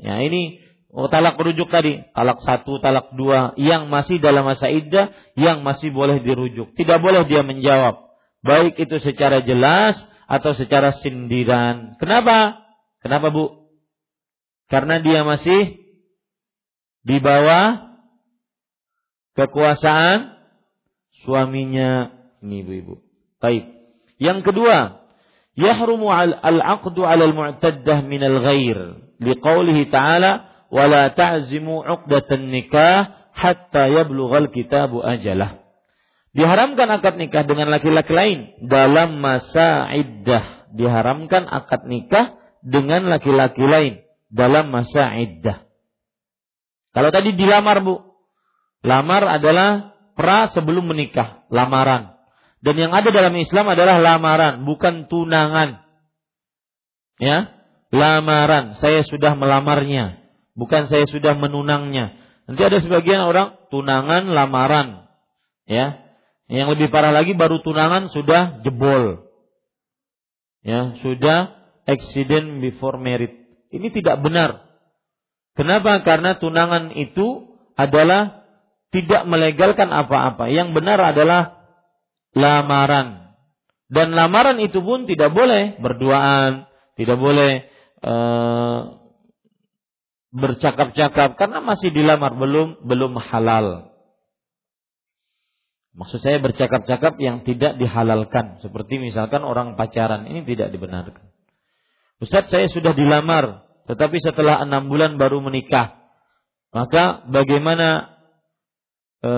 Ya 0.00 0.22
ini 0.22 0.60
oh, 0.92 1.10
talak 1.10 1.34
rujuk 1.40 1.66
tadi, 1.66 1.98
talak 2.14 2.40
satu, 2.44 2.78
talak 2.78 3.12
dua, 3.16 3.56
yang 3.56 3.88
masih 3.88 4.22
dalam 4.22 4.46
masa 4.46 4.68
iddah, 4.68 5.12
yang 5.34 5.66
masih 5.66 5.90
boleh 5.90 6.20
dirujuk. 6.22 6.72
Tidak 6.76 6.98
boleh 7.00 7.24
dia 7.26 7.42
menjawab, 7.42 8.06
baik 8.44 8.78
itu 8.78 8.96
secara 9.00 9.42
jelas 9.42 9.96
atau 10.30 10.54
secara 10.54 10.94
sindiran. 11.00 11.98
Kenapa? 11.98 12.62
Kenapa 13.00 13.32
bu? 13.32 13.72
Karena 14.70 15.02
dia 15.02 15.26
masih 15.26 15.89
di 17.04 17.16
bawah 17.18 17.96
kekuasaan 19.36 20.36
suaminya 21.24 22.12
ini 22.40 22.64
ibu-ibu. 22.64 22.94
Baik. 23.40 23.64
Yang 24.20 24.52
kedua, 24.52 25.08
yahrumu 25.56 26.12
al-aqdu 26.12 27.04
'ala 27.04 27.24
al-mu'taddah 27.28 28.04
min 28.04 28.20
al-ghair 28.20 29.00
liqaulihi 29.20 29.88
ta'ala 29.88 30.48
wala 30.68 31.12
ta'zimu 31.12 31.84
'uqdatan 31.84 32.52
nikah 32.52 33.16
hatta 33.32 33.88
yablugha 33.88 34.44
al-kitabu 34.48 35.00
ajalah. 35.00 35.60
Diharamkan 36.30 36.88
akad 36.94 37.18
nikah 37.18 37.42
dengan 37.42 37.74
laki-laki 37.74 38.12
lain 38.14 38.38
dalam 38.62 39.18
masa 39.18 39.90
iddah. 39.90 40.70
Diharamkan 40.70 41.48
akad 41.48 41.90
nikah 41.90 42.38
dengan 42.62 43.10
laki-laki 43.10 43.66
lain 43.66 43.94
dalam 44.30 44.70
masa 44.70 45.10
iddah. 45.18 45.69
Kalau 46.90 47.10
tadi 47.14 47.34
dilamar 47.38 47.82
Bu, 47.82 48.10
Lamar 48.80 49.28
adalah 49.28 49.92
pra 50.16 50.48
sebelum 50.48 50.88
menikah, 50.88 51.44
lamaran. 51.52 52.16
Dan 52.60 52.76
yang 52.76 52.92
ada 52.92 53.08
dalam 53.12 53.32
Islam 53.36 53.72
adalah 53.72 54.00
lamaran, 54.00 54.64
bukan 54.64 55.08
tunangan. 55.08 55.84
Ya, 57.20 57.52
lamaran. 57.92 58.80
Saya 58.80 59.04
sudah 59.04 59.36
melamarnya, 59.36 60.24
bukan 60.56 60.88
saya 60.88 61.04
sudah 61.08 61.36
menunangnya. 61.36 62.16
Nanti 62.48 62.62
ada 62.64 62.80
sebagian 62.80 63.24
orang 63.24 63.56
tunangan 63.68 64.32
lamaran, 64.32 65.08
ya. 65.68 66.00
Yang 66.50 66.68
lebih 66.76 66.88
parah 66.90 67.14
lagi 67.14 67.36
baru 67.36 67.62
tunangan 67.62 68.10
sudah 68.10 68.64
jebol. 68.66 69.28
Ya, 70.64 70.98
sudah 71.04 71.52
accident 71.86 72.64
before 72.64 72.98
married. 72.98 73.32
Ini 73.70 73.92
tidak 73.94 74.18
benar. 74.24 74.69
Kenapa? 75.60 76.00
Karena 76.00 76.40
tunangan 76.40 76.96
itu 76.96 77.52
adalah 77.76 78.48
tidak 78.96 79.28
melegalkan 79.28 79.92
apa-apa. 79.92 80.48
Yang 80.48 80.72
benar 80.72 80.96
adalah 81.12 81.68
lamaran. 82.32 83.36
Dan 83.92 84.16
lamaran 84.16 84.56
itu 84.56 84.80
pun 84.80 85.04
tidak 85.04 85.36
boleh 85.36 85.76
berduaan, 85.76 86.64
tidak 86.96 87.20
boleh 87.20 87.68
uh, 88.00 89.04
bercakap-cakap 90.32 91.36
karena 91.36 91.60
masih 91.60 91.92
dilamar 91.92 92.40
belum 92.40 92.80
belum 92.88 93.20
halal. 93.20 93.92
Maksud 95.92 96.24
saya 96.24 96.40
bercakap-cakap 96.40 97.20
yang 97.20 97.44
tidak 97.44 97.76
dihalalkan 97.76 98.64
seperti 98.64 98.96
misalkan 98.96 99.44
orang 99.44 99.76
pacaran 99.76 100.24
ini 100.24 100.40
tidak 100.48 100.72
dibenarkan. 100.72 101.34
Ustaz 102.16 102.48
saya 102.48 102.64
sudah 102.72 102.96
dilamar 102.96 103.69
tetapi 103.90 104.22
setelah 104.22 104.62
enam 104.62 104.86
bulan 104.86 105.18
baru 105.18 105.42
menikah. 105.42 105.98
Maka 106.70 107.26
bagaimana 107.26 108.14
e, 109.18 109.32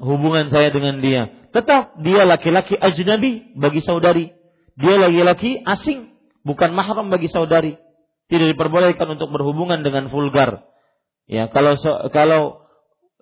hubungan 0.00 0.48
saya 0.48 0.72
dengan 0.72 1.04
dia? 1.04 1.28
Tetap 1.52 2.00
dia 2.00 2.24
laki-laki 2.24 2.72
ajnabi 2.72 3.52
bagi 3.60 3.84
saudari. 3.84 4.32
Dia 4.80 4.96
laki-laki 4.96 5.60
asing, 5.60 6.16
bukan 6.40 6.72
mahram 6.72 7.12
bagi 7.12 7.28
saudari 7.28 7.76
tidak 8.32 8.56
diperbolehkan 8.56 9.04
untuk 9.12 9.28
berhubungan 9.28 9.84
dengan 9.84 10.08
vulgar. 10.08 10.64
Ya, 11.28 11.52
kalau 11.52 11.76
kalau 12.08 12.64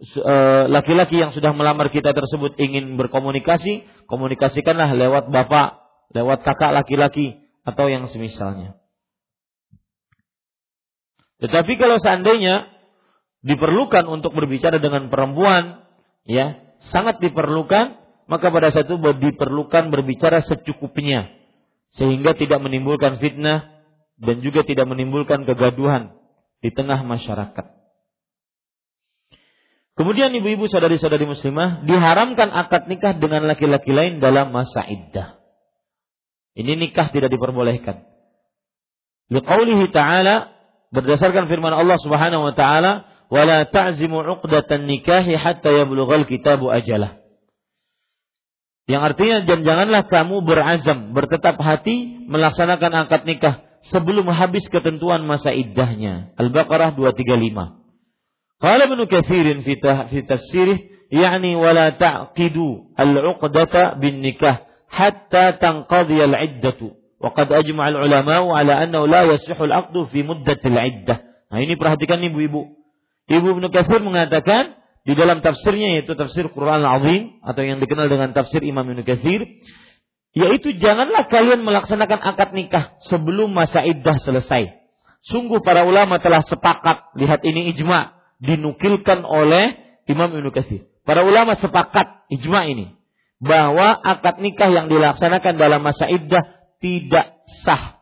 e, 0.00 0.34
laki-laki 0.70 1.18
yang 1.18 1.34
sudah 1.34 1.50
melamar 1.50 1.90
kita 1.90 2.14
tersebut 2.14 2.54
ingin 2.62 2.94
berkomunikasi, 2.94 3.90
komunikasikanlah 4.06 4.94
lewat 4.94 5.34
bapak, 5.34 5.82
lewat 6.14 6.46
kakak 6.46 6.70
laki-laki 6.70 7.42
atau 7.66 7.90
yang 7.90 8.06
semisalnya. 8.06 8.79
Tetapi 11.40 11.72
kalau 11.80 11.96
seandainya 11.96 12.68
diperlukan 13.40 14.04
untuk 14.08 14.36
berbicara 14.36 14.76
dengan 14.76 15.08
perempuan, 15.08 15.88
ya, 16.28 16.60
sangat 16.92 17.20
diperlukan, 17.24 17.96
maka 18.28 18.46
pada 18.52 18.70
saat 18.70 18.86
itu 18.86 19.00
diperlukan 19.00 19.90
berbicara 19.90 20.44
secukupnya 20.44 21.32
sehingga 21.98 22.38
tidak 22.38 22.62
menimbulkan 22.62 23.18
fitnah 23.18 23.66
dan 24.20 24.38
juga 24.44 24.62
tidak 24.62 24.86
menimbulkan 24.86 25.42
kegaduhan 25.42 26.14
di 26.62 26.70
tengah 26.70 27.02
masyarakat. 27.02 27.66
Kemudian 29.98 30.32
ibu-ibu 30.32 30.70
saudari-saudari 30.70 31.26
muslimah 31.26 31.84
diharamkan 31.84 32.48
akad 32.54 32.86
nikah 32.86 33.18
dengan 33.18 33.44
laki-laki 33.44 33.90
lain 33.90 34.22
dalam 34.22 34.54
masa 34.54 34.86
iddah. 34.86 35.40
Ini 36.54 36.78
nikah 36.78 37.10
tidak 37.10 37.32
diperbolehkan. 37.34 38.06
Liqaulihi 39.28 39.90
ta'ala 39.90 40.59
berdasarkan 40.90 41.46
firman 41.46 41.74
Allah 41.74 41.98
Subhanahu 41.98 42.50
wa 42.50 42.54
taala, 42.54 43.06
"Wala 43.30 43.66
ta'zimu 43.66 44.22
'uqdatan 44.22 44.86
nikahi 44.86 45.38
hatta 45.38 45.70
yablughal 45.70 46.26
kitabu 46.26 46.70
ajalah." 46.70 47.22
Yang 48.90 49.02
artinya 49.14 49.36
dan 49.46 49.62
janganlah 49.62 50.02
kamu 50.10 50.42
berazam, 50.42 51.14
bertetap 51.14 51.54
hati 51.62 52.26
melaksanakan 52.26 53.06
akad 53.06 53.22
nikah 53.22 53.62
sebelum 53.86 54.26
habis 54.34 54.66
ketentuan 54.66 55.22
masa 55.24 55.54
iddahnya. 55.54 56.34
Al-Baqarah 56.34 56.98
235. 56.98 57.78
Qala 58.60 58.82
Ibnu 58.90 59.06
Katsirin 59.06 59.62
fi 59.64 59.78
tafsirih 60.26 61.08
yakni 61.08 61.56
wala 61.56 61.94
ta'qidu 61.94 62.92
al-'uqdata 62.98 63.96
bin 64.02 64.20
nikah 64.26 64.66
hatta 64.90 65.56
tanqadi 65.56 66.18
al-'iddatu. 66.20 66.99
Wa 67.20 67.36
qad 67.36 67.52
ajma'a 67.52 67.92
al-ulama 67.92 68.56
ala 68.56 68.80
annahu 68.80 69.04
la 69.04 69.28
yasihu 69.28 69.60
al-'aqdu 69.68 70.08
fi 70.08 70.24
muddati 70.24 70.72
al-'iddah. 70.72 71.18
Nah 71.52 71.58
ini 71.60 71.76
perhatikan 71.76 72.16
ibu-ibu. 72.24 72.80
Ibu 73.28 73.46
Ibnu 73.60 73.68
Katsir 73.68 74.00
mengatakan 74.00 74.80
di 75.04 75.12
dalam 75.12 75.44
tafsirnya 75.44 76.00
yaitu 76.00 76.16
tafsir 76.16 76.48
Quran 76.48 76.80
Al-Azim 76.80 77.44
atau 77.44 77.60
yang 77.60 77.78
dikenal 77.78 78.08
dengan 78.08 78.32
tafsir 78.32 78.64
Imam 78.64 78.88
Ibnu 78.88 79.04
Katsir 79.04 79.44
yaitu 80.32 80.72
janganlah 80.78 81.26
kalian 81.28 81.60
melaksanakan 81.66 82.22
akad 82.22 82.56
nikah 82.56 82.96
sebelum 83.04 83.52
masa 83.52 83.84
iddah 83.84 84.16
selesai. 84.22 84.80
Sungguh 85.20 85.60
para 85.60 85.84
ulama 85.84 86.16
telah 86.16 86.40
sepakat, 86.40 87.12
lihat 87.20 87.44
ini 87.44 87.76
ijma, 87.76 88.16
dinukilkan 88.40 89.20
oleh 89.28 89.76
Imam 90.08 90.32
Ibnu 90.32 90.48
Katsir. 90.54 90.88
Para 91.04 91.26
ulama 91.26 91.58
sepakat 91.58 92.30
ijma 92.32 92.64
ini 92.64 92.96
bahwa 93.42 93.92
akad 94.00 94.40
nikah 94.40 94.72
yang 94.72 94.86
dilaksanakan 94.88 95.60
dalam 95.60 95.84
masa 95.84 96.08
iddah 96.08 96.59
tidak 96.80 97.44
sah. 97.62 98.00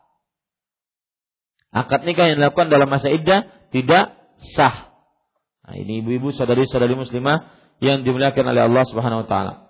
Akad 1.69 2.01
nikah 2.07 2.33
yang 2.33 2.41
dilakukan 2.41 2.73
dalam 2.73 2.89
masa 2.89 3.13
iddah 3.13 3.45
tidak 3.69 4.17
sah. 4.57 4.89
Nah, 5.67 5.75
ini 5.77 6.01
ibu-ibu 6.01 6.33
saudari-saudari 6.33 6.97
muslimah 6.97 7.45
yang 7.77 8.01
dimuliakan 8.01 8.55
oleh 8.55 8.65
Allah 8.65 8.83
Subhanahu 8.89 9.23
wa 9.23 9.29
taala 9.29 9.69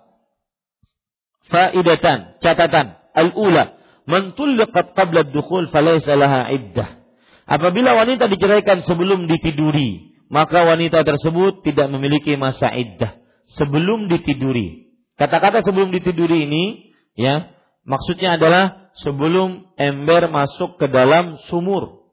faidatan, 1.50 2.38
catatan. 2.40 2.96
Al-ula, 3.10 3.74
man 4.06 4.38
tulliqat 4.38 4.94
qabla 4.94 5.28
dukhul 5.34 5.68
falaysa 5.74 6.14
laha 6.14 6.54
iddah. 6.54 7.02
Apabila 7.50 7.98
wanita 7.98 8.30
diceraikan 8.30 8.86
sebelum 8.86 9.26
ditiduri, 9.26 10.14
maka 10.30 10.62
wanita 10.62 11.02
tersebut 11.02 11.66
tidak 11.66 11.90
memiliki 11.90 12.38
masa 12.38 12.70
iddah 12.70 13.18
sebelum 13.58 14.06
ditiduri. 14.06 14.94
Kata-kata 15.18 15.66
sebelum 15.66 15.90
ditiduri 15.90 16.46
ini 16.46 16.94
ya, 17.18 17.50
maksudnya 17.84 18.36
adalah 18.36 18.92
sebelum 19.00 19.70
ember 19.78 20.28
masuk 20.28 20.76
ke 20.80 20.86
dalam 20.90 21.38
sumur. 21.48 22.12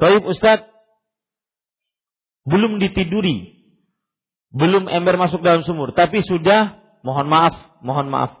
Baik 0.00 0.26
Ustaz, 0.26 0.66
belum 2.44 2.82
ditiduri, 2.82 3.64
belum 4.50 4.90
ember 4.90 5.16
masuk 5.16 5.40
dalam 5.40 5.62
sumur, 5.62 5.94
tapi 5.94 6.20
sudah 6.20 6.82
mohon 7.06 7.30
maaf, 7.30 7.54
mohon 7.80 8.10
maaf. 8.10 8.36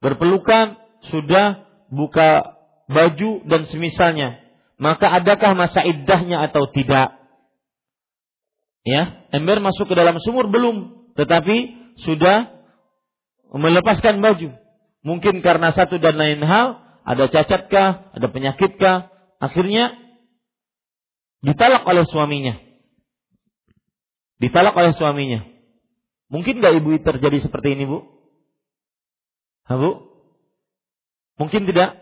Berpelukan 0.00 0.76
sudah 1.12 1.64
buka 1.92 2.56
baju 2.88 3.44
dan 3.48 3.68
semisalnya. 3.68 4.40
Maka 4.74 5.06
adakah 5.22 5.54
masa 5.54 5.86
iddahnya 5.86 6.50
atau 6.50 6.66
tidak? 6.68 7.14
Ya, 8.84 9.24
ember 9.32 9.64
masuk 9.64 9.88
ke 9.88 9.94
dalam 9.96 10.20
sumur 10.20 10.50
belum, 10.50 11.08
tetapi 11.16 11.56
sudah 12.04 12.52
melepaskan 13.54 14.20
baju. 14.20 14.63
Mungkin 15.04 15.44
karena 15.44 15.68
satu 15.70 16.00
dan 16.00 16.16
lain 16.16 16.40
hal, 16.40 16.80
ada 17.04 17.28
cacatkah, 17.28 18.16
ada 18.16 18.26
penyakitkah, 18.32 19.12
akhirnya 19.36 19.92
ditalak 21.44 21.84
oleh 21.84 22.08
suaminya. 22.08 22.56
Ditalak 24.40 24.72
oleh 24.72 24.96
suaminya. 24.96 25.44
Mungkin 26.32 26.58
nggak 26.58 26.74
ibu 26.80 26.90
terjadi 27.04 27.44
seperti 27.44 27.76
ini 27.76 27.84
bu? 27.84 28.00
Ha, 29.68 29.76
Bu? 29.76 30.08
Mungkin 31.36 31.68
tidak? 31.68 32.00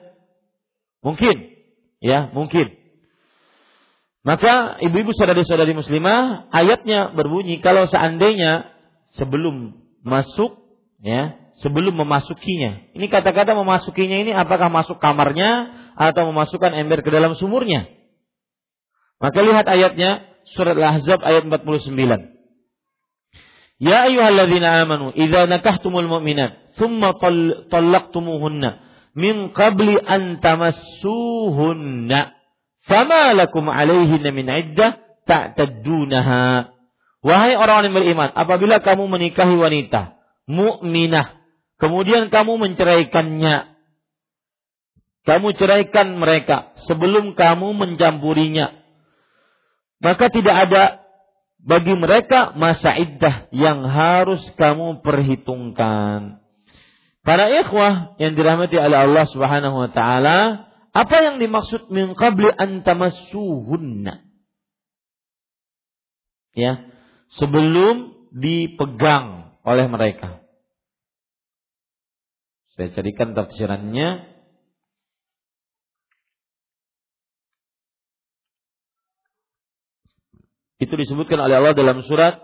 Mungkin. 1.02 1.58
Ya, 1.98 2.30
mungkin. 2.30 2.70
Maka 4.22 4.78
ibu-ibu 4.78 5.10
saudari-saudari 5.18 5.74
muslimah, 5.74 6.46
ayatnya 6.54 7.10
berbunyi 7.10 7.58
kalau 7.58 7.90
seandainya 7.90 8.70
sebelum 9.18 9.82
masuk 10.06 10.62
ya, 11.02 11.41
sebelum 11.60 11.98
memasukinya. 11.98 12.94
Ini 12.96 13.06
kata-kata 13.12 13.52
memasukinya 13.52 14.16
ini 14.22 14.32
apakah 14.32 14.72
masuk 14.72 14.96
kamarnya 15.02 15.68
atau 15.98 16.32
memasukkan 16.32 16.72
ember 16.72 17.04
ke 17.04 17.10
dalam 17.12 17.36
sumurnya? 17.36 17.90
Maka 19.20 19.38
lihat 19.44 19.68
ayatnya 19.68 20.24
surat 20.56 20.74
Al-Ahzab 20.74 21.20
ayat 21.20 21.44
49. 21.44 21.92
Ya 23.82 24.06
ayyuhalladzina 24.06 24.86
amanu 24.86 25.10
idza 25.12 25.50
nakahtumul 25.50 26.06
mu'minat 26.06 26.78
thumma 26.78 27.18
talaqtumuhunna 27.66 28.78
min 29.18 29.50
qabli 29.50 29.98
an 29.98 30.38
tamassuhunna 30.38 32.30
fama 32.86 33.34
lakum 33.34 33.66
alaihinna 33.66 34.30
min 34.30 34.46
iddah 34.46 35.02
ta'taddunaha 35.26 36.72
Wahai 37.22 37.54
orang-orang 37.54 37.94
yang 37.94 37.98
beriman, 38.02 38.28
apabila 38.34 38.82
kamu 38.82 39.06
menikahi 39.06 39.54
wanita 39.54 40.18
mukminah, 40.50 41.41
kemudian 41.82 42.30
kamu 42.30 42.62
menceraikannya, 42.62 43.74
kamu 45.26 45.48
ceraikan 45.58 46.14
mereka 46.14 46.78
sebelum 46.86 47.34
kamu 47.34 47.74
mencampurinya, 47.74 48.70
maka 49.98 50.30
tidak 50.30 50.70
ada 50.70 51.02
bagi 51.62 51.94
mereka 51.94 52.54
masa 52.58 52.94
iddah 52.94 53.50
yang 53.54 53.86
harus 53.86 54.42
kamu 54.58 55.02
perhitungkan. 55.02 56.42
Para 57.22 57.46
ikhwah 57.54 58.18
yang 58.18 58.34
dirahmati 58.34 58.74
oleh 58.74 58.98
Allah 58.98 59.26
Subhanahu 59.30 59.86
wa 59.86 59.90
taala, 59.94 60.70
apa 60.90 61.16
yang 61.22 61.38
dimaksud 61.38 61.86
min 61.94 62.18
qabli 62.18 62.50
an? 62.50 62.82
Ya, 66.52 66.72
sebelum 67.38 68.26
dipegang 68.34 69.54
oleh 69.62 69.86
mereka. 69.86 70.41
Saya 72.76 72.88
carikan 72.96 73.36
tafsirannya. 73.36 74.32
Itu 80.80 80.98
disebutkan 80.98 81.38
oleh 81.38 81.62
Allah 81.62 81.78
dalam 81.78 82.02
surat 82.02 82.42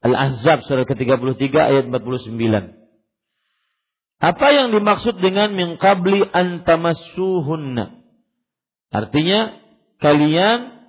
Al-Ahzab 0.00 0.64
surat 0.64 0.84
ke-33 0.88 1.52
ayat 1.52 1.84
49. 1.88 2.36
Apa 4.20 4.46
yang 4.52 4.68
dimaksud 4.72 5.16
dengan 5.16 5.56
min 5.56 5.80
qabli 5.80 6.20
antamassuhunna? 6.28 8.04
Artinya 8.92 9.56
kalian 9.96 10.88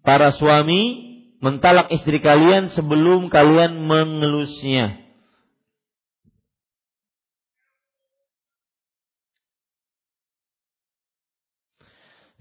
para 0.00 0.32
suami 0.32 1.05
mentalak 1.46 1.94
istri 1.94 2.18
kalian 2.18 2.74
sebelum 2.74 3.30
kalian 3.30 3.86
mengelusnya. 3.86 4.98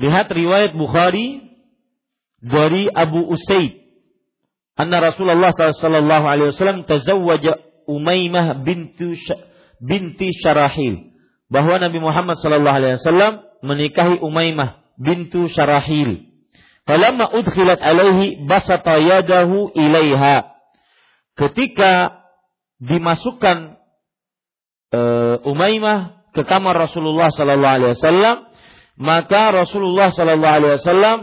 Lihat 0.02 0.28
riwayat 0.34 0.74
Bukhari 0.74 1.46
dari 2.42 2.90
Abu 2.90 3.30
Usaid. 3.30 3.86
Anna 4.76 5.00
Rasulullah 5.00 5.56
sallallahu 5.56 6.26
alaihi 6.26 6.52
wasallam 6.52 6.84
tazawwaja 6.84 7.64
Umaymah 7.86 8.66
binti 8.66 9.22
binti 9.80 10.34
Syarahil. 10.42 11.14
Bahwa 11.48 11.78
Nabi 11.78 12.02
Muhammad 12.02 12.42
sallallahu 12.42 12.76
alaihi 12.76 12.98
wasallam 12.98 13.34
menikahi 13.62 14.20
Umaymah 14.20 14.84
bintu 14.98 15.48
Syarahil. 15.48 16.35
Falamma 16.86 17.34
udkhilat 17.34 17.82
alaihi 17.82 18.46
basata 18.46 19.02
yadahu 19.02 19.74
ilaiha. 19.74 20.54
Ketika 21.34 22.22
dimasukkan 22.78 23.82
uh, 24.94 25.36
Umaymah 25.50 26.30
ke 26.38 26.46
kamar 26.46 26.78
Rasulullah 26.78 27.34
sallallahu 27.34 27.76
alaihi 27.82 27.94
wasallam, 27.98 28.38
maka 29.02 29.52
Rasulullah 29.52 30.14
sallallahu 30.14 30.58
alaihi 30.62 30.76
wasallam 30.80 31.20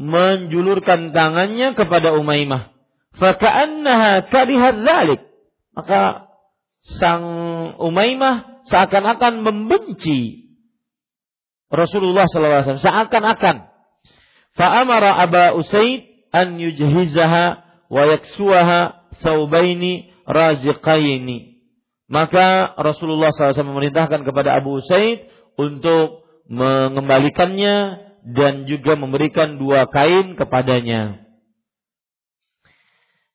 menjulurkan 0.00 1.12
tangannya 1.12 1.76
kepada 1.76 2.16
Umaymah. 2.16 2.72
Faka'annaha 3.12 4.32
karihat 4.32 4.80
dzalik. 4.80 5.20
Maka 5.76 6.32
sang 6.98 7.24
Umaymah 7.76 8.64
seakan-akan 8.72 9.44
membenci 9.44 10.48
Rasulullah 11.72 12.24
sallallahu 12.28 12.52
alaihi 12.52 12.68
wasallam, 12.68 12.88
seakan-akan. 12.88 13.56
Fa'amara 14.56 15.16
Aba 15.16 15.56
Usaid 15.56 16.28
an 16.32 16.60
yujhizaha 16.60 17.44
wa 17.88 18.02
yaksuaha 18.08 19.12
thawbaini 19.20 20.12
raziqaini. 20.28 21.60
Maka 22.12 22.76
Rasulullah 22.76 23.32
SAW 23.32 23.72
memerintahkan 23.72 24.24
kepada 24.28 24.60
Abu 24.60 24.80
Usaid 24.84 25.24
untuk 25.56 26.28
mengembalikannya 26.44 27.76
dan 28.28 28.68
juga 28.68 28.94
memberikan 29.00 29.56
dua 29.56 29.88
kain 29.88 30.36
kepadanya. 30.36 31.24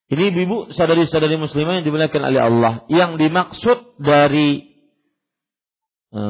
Ini 0.07 0.31
ibu 0.31 0.71
sadari-sadari 0.71 1.35
muslimah 1.35 1.81
yang 1.81 1.85
dimuliakan 1.89 2.23
oleh 2.31 2.41
Allah. 2.41 2.73
Yang 2.87 3.11
dimaksud 3.27 3.77
dari 3.99 4.71
e, 6.15 6.21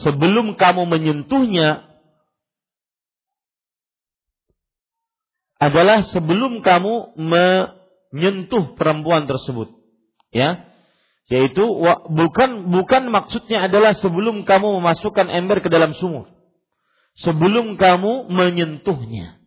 sebelum 0.00 0.56
kamu 0.56 0.88
menyentuhnya 0.88 1.87
adalah 5.58 6.06
sebelum 6.10 6.62
kamu 6.62 7.18
menyentuh 7.18 8.78
perempuan 8.78 9.26
tersebut. 9.26 9.74
Ya. 10.30 10.66
Yaitu 11.28 11.60
bukan 12.08 12.72
bukan 12.72 13.12
maksudnya 13.12 13.68
adalah 13.68 13.92
sebelum 13.98 14.48
kamu 14.48 14.80
memasukkan 14.80 15.28
ember 15.28 15.60
ke 15.60 15.68
dalam 15.68 15.92
sumur 15.92 16.38
sebelum 17.22 17.78
kamu 17.78 18.30
menyentuhnya. 18.30 19.42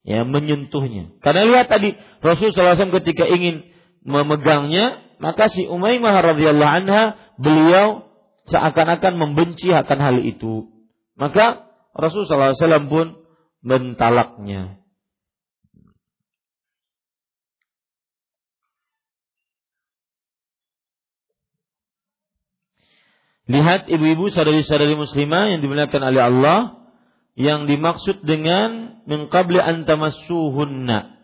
Ya, 0.00 0.24
menyentuhnya. 0.24 1.12
Karena 1.20 1.44
lihat 1.44 1.68
tadi 1.68 1.92
Rasulullah 2.24 2.76
SAW 2.76 2.96
ketika 3.04 3.28
ingin 3.28 3.68
memegangnya, 4.00 5.04
maka 5.20 5.52
si 5.52 5.68
Umaymah 5.68 6.24
radhiyallahu 6.24 6.72
anha 6.84 7.20
beliau 7.36 8.08
seakan-akan 8.48 9.20
membenci 9.20 9.68
akan 9.68 9.98
hal 10.00 10.16
itu. 10.24 10.72
Maka 11.20 11.68
Rasulullah 11.92 12.56
SAW 12.56 12.88
pun 12.88 13.06
mentalaknya. 13.60 14.79
Lihat 23.50 23.90
ibu-ibu 23.90 24.30
saudari-saudari 24.30 24.94
muslimah 24.94 25.50
yang 25.50 25.58
dimuliakan 25.58 26.02
oleh 26.06 26.22
Allah 26.22 26.58
yang 27.34 27.66
dimaksud 27.66 28.22
dengan 28.22 29.02
min 29.10 29.26
qabli 29.26 29.58
an 29.58 29.82
tamassuhunna. 29.90 31.18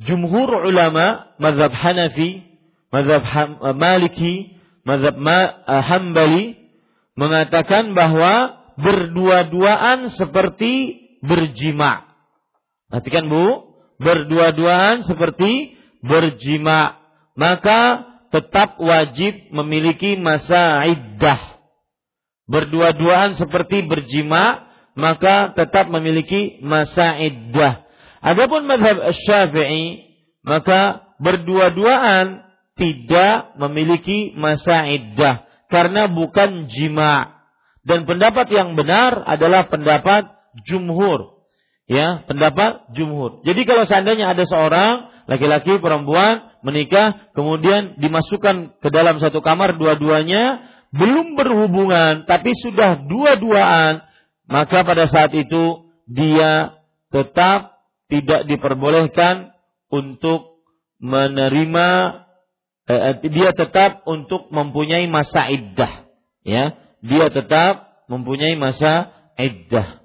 Jumhur 0.00 0.48
ulama 0.64 1.34
mazhab 1.42 1.74
Hanafi, 1.74 2.46
mazhab 2.94 3.26
Maliki, 3.74 4.54
mazhab 4.86 5.18
Hambali 5.66 6.59
mengatakan 7.20 7.92
bahwa 7.92 8.64
berdua-duaan 8.80 10.08
seperti 10.16 10.96
berjima. 11.20 12.08
Perhatikan 12.88 13.28
Bu, 13.28 13.76
berdua-duaan 14.00 15.04
seperti 15.04 15.76
berjima. 16.00 16.96
Maka 17.36 18.08
tetap 18.32 18.80
wajib 18.80 19.52
memiliki 19.52 20.16
masa 20.16 20.88
iddah. 20.88 21.60
Berdua-duaan 22.48 23.36
seperti 23.36 23.84
berjima, 23.84 24.64
maka 24.96 25.52
tetap 25.52 25.92
memiliki 25.92 26.64
masa 26.64 27.20
iddah. 27.20 27.84
Adapun 28.24 28.64
madhab 28.64 29.12
syafi'i, 29.12 30.08
maka 30.42 31.04
berdua-duaan 31.20 32.48
tidak 32.74 33.54
memiliki 33.60 34.34
masa 34.34 34.88
iddah 34.88 35.49
karena 35.70 36.10
bukan 36.10 36.68
jima. 36.68 37.40
Dan 37.80 38.04
pendapat 38.04 38.52
yang 38.52 38.76
benar 38.76 39.24
adalah 39.24 39.70
pendapat 39.72 40.28
jumhur. 40.68 41.40
Ya, 41.88 42.22
pendapat 42.28 42.92
jumhur. 42.94 43.42
Jadi 43.42 43.66
kalau 43.66 43.88
seandainya 43.88 44.30
ada 44.30 44.44
seorang 44.46 45.10
laki-laki 45.30 45.78
perempuan 45.78 46.50
menikah 46.60 47.32
kemudian 47.32 47.96
dimasukkan 48.02 48.82
ke 48.82 48.88
dalam 48.92 49.22
satu 49.22 49.40
kamar 49.40 49.78
dua-duanya 49.78 50.60
belum 50.90 51.38
berhubungan 51.38 52.26
tapi 52.26 52.50
sudah 52.58 53.00
dua-duaan 53.06 54.02
maka 54.50 54.82
pada 54.82 55.06
saat 55.06 55.30
itu 55.32 55.86
dia 56.10 56.82
tetap 57.14 57.78
tidak 58.10 58.50
diperbolehkan 58.50 59.54
untuk 59.86 60.60
menerima 60.98 61.88
dia 63.22 63.50
tetap 63.54 64.02
untuk 64.08 64.48
mempunyai 64.50 65.06
masa 65.06 65.46
iddah 65.52 66.08
ya. 66.42 66.74
Dia 67.00 67.32
tetap 67.32 68.04
mempunyai 68.12 68.56
masa 68.60 69.12
iddah. 69.40 70.00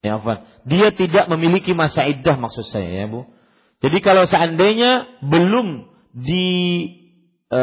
Ya 0.00 0.22
dia 0.66 0.88
tidak 0.94 1.26
memiliki 1.30 1.74
masa 1.74 2.06
iddah 2.06 2.38
maksud 2.38 2.66
saya 2.70 3.04
ya 3.04 3.06
Bu. 3.10 3.26
Jadi 3.82 3.98
kalau 4.02 4.26
seandainya 4.26 5.22
belum 5.22 5.86
di 6.14 6.48
e, 7.50 7.60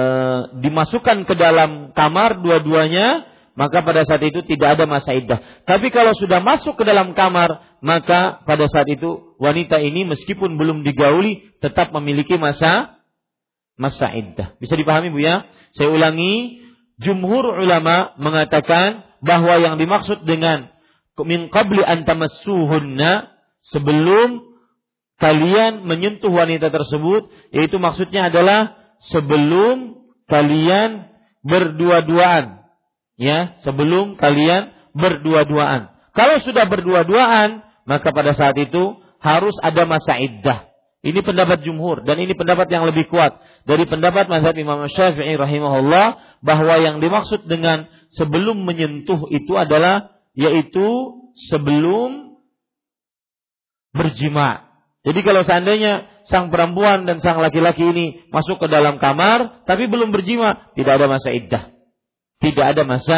dimasukkan 0.62 1.28
ke 1.28 1.34
dalam 1.36 1.92
kamar 1.92 2.40
dua-duanya 2.40 3.28
maka 3.54 3.86
pada 3.86 4.02
saat 4.02 4.22
itu 4.26 4.42
tidak 4.50 4.80
ada 4.80 4.86
masa 4.90 5.14
iddah. 5.14 5.40
Tapi 5.70 5.94
kalau 5.94 6.18
sudah 6.18 6.42
masuk 6.42 6.74
ke 6.74 6.84
dalam 6.90 7.14
kamar, 7.14 7.78
maka 7.86 8.42
pada 8.50 8.66
saat 8.66 8.90
itu 8.90 9.33
wanita 9.44 9.84
ini 9.84 10.08
meskipun 10.08 10.56
belum 10.56 10.88
digauli 10.88 11.52
tetap 11.60 11.92
memiliki 11.92 12.40
masa 12.40 13.04
masa 13.76 14.08
iddah. 14.16 14.56
Bisa 14.64 14.80
dipahami 14.80 15.12
Bu 15.12 15.20
ya? 15.20 15.44
Saya 15.76 15.92
ulangi, 15.92 16.64
jumhur 17.04 17.60
ulama 17.60 18.16
mengatakan 18.16 19.04
bahwa 19.20 19.60
yang 19.60 19.76
dimaksud 19.76 20.24
dengan 20.24 20.72
min 21.28 21.52
qabli 21.52 21.84
an 21.84 22.08
tamassuhunna 22.08 23.36
sebelum 23.76 24.56
kalian 25.20 25.84
menyentuh 25.84 26.32
wanita 26.32 26.72
tersebut 26.72 27.28
yaitu 27.52 27.78
maksudnya 27.78 28.32
adalah 28.32 28.80
sebelum 29.12 30.08
kalian 30.32 31.12
berdua-duaan 31.44 32.64
ya 33.20 33.60
sebelum 33.68 34.16
kalian 34.16 34.72
berdua-duaan. 34.96 35.92
Kalau 36.14 36.38
sudah 36.46 36.70
berdua-duaan, 36.70 37.66
maka 37.90 38.14
pada 38.14 38.38
saat 38.38 38.54
itu 38.62 39.03
harus 39.24 39.56
ada 39.64 39.88
masa 39.88 40.20
iddah. 40.20 40.68
Ini 41.04 41.20
pendapat 41.20 41.64
jumhur 41.68 42.08
dan 42.08 42.16
ini 42.20 42.32
pendapat 42.32 42.68
yang 42.72 42.88
lebih 42.88 43.12
kuat 43.12 43.36
dari 43.68 43.84
pendapat 43.84 44.32
mazhab 44.32 44.56
Imam 44.56 44.88
Syafi'i 44.88 45.36
rahimahullah 45.36 46.40
bahwa 46.40 46.76
yang 46.80 47.04
dimaksud 47.04 47.44
dengan 47.48 47.92
sebelum 48.16 48.64
menyentuh 48.64 49.28
itu 49.28 49.52
adalah 49.60 50.16
yaitu 50.32 50.88
sebelum 51.52 52.40
berjima. 53.92 54.72
Jadi 55.04 55.20
kalau 55.28 55.44
seandainya 55.44 56.08
sang 56.32 56.48
perempuan 56.48 57.04
dan 57.04 57.20
sang 57.20 57.44
laki-laki 57.44 57.84
ini 57.84 58.24
masuk 58.32 58.64
ke 58.64 58.68
dalam 58.72 58.96
kamar 58.96 59.68
tapi 59.68 59.92
belum 59.92 60.16
berjima, 60.16 60.72
tidak 60.72 61.04
ada 61.04 61.08
masa 61.12 61.30
iddah. 61.36 61.64
Tidak 62.40 62.64
ada 62.64 62.84
masa 62.88 63.18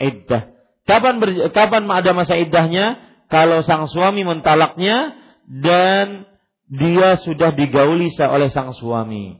iddah. 0.00 0.56
Kapan 0.88 1.20
ber, 1.20 1.52
kapan 1.52 1.84
ada 1.92 2.16
masa 2.16 2.36
iddahnya? 2.40 3.04
Kalau 3.26 3.60
sang 3.66 3.90
suami 3.90 4.22
mentalaknya 4.22 5.25
dan 5.46 6.26
dia 6.66 7.16
sudah 7.22 7.54
digauli 7.54 8.10
oleh 8.18 8.50
sang 8.50 8.74
suami. 8.74 9.38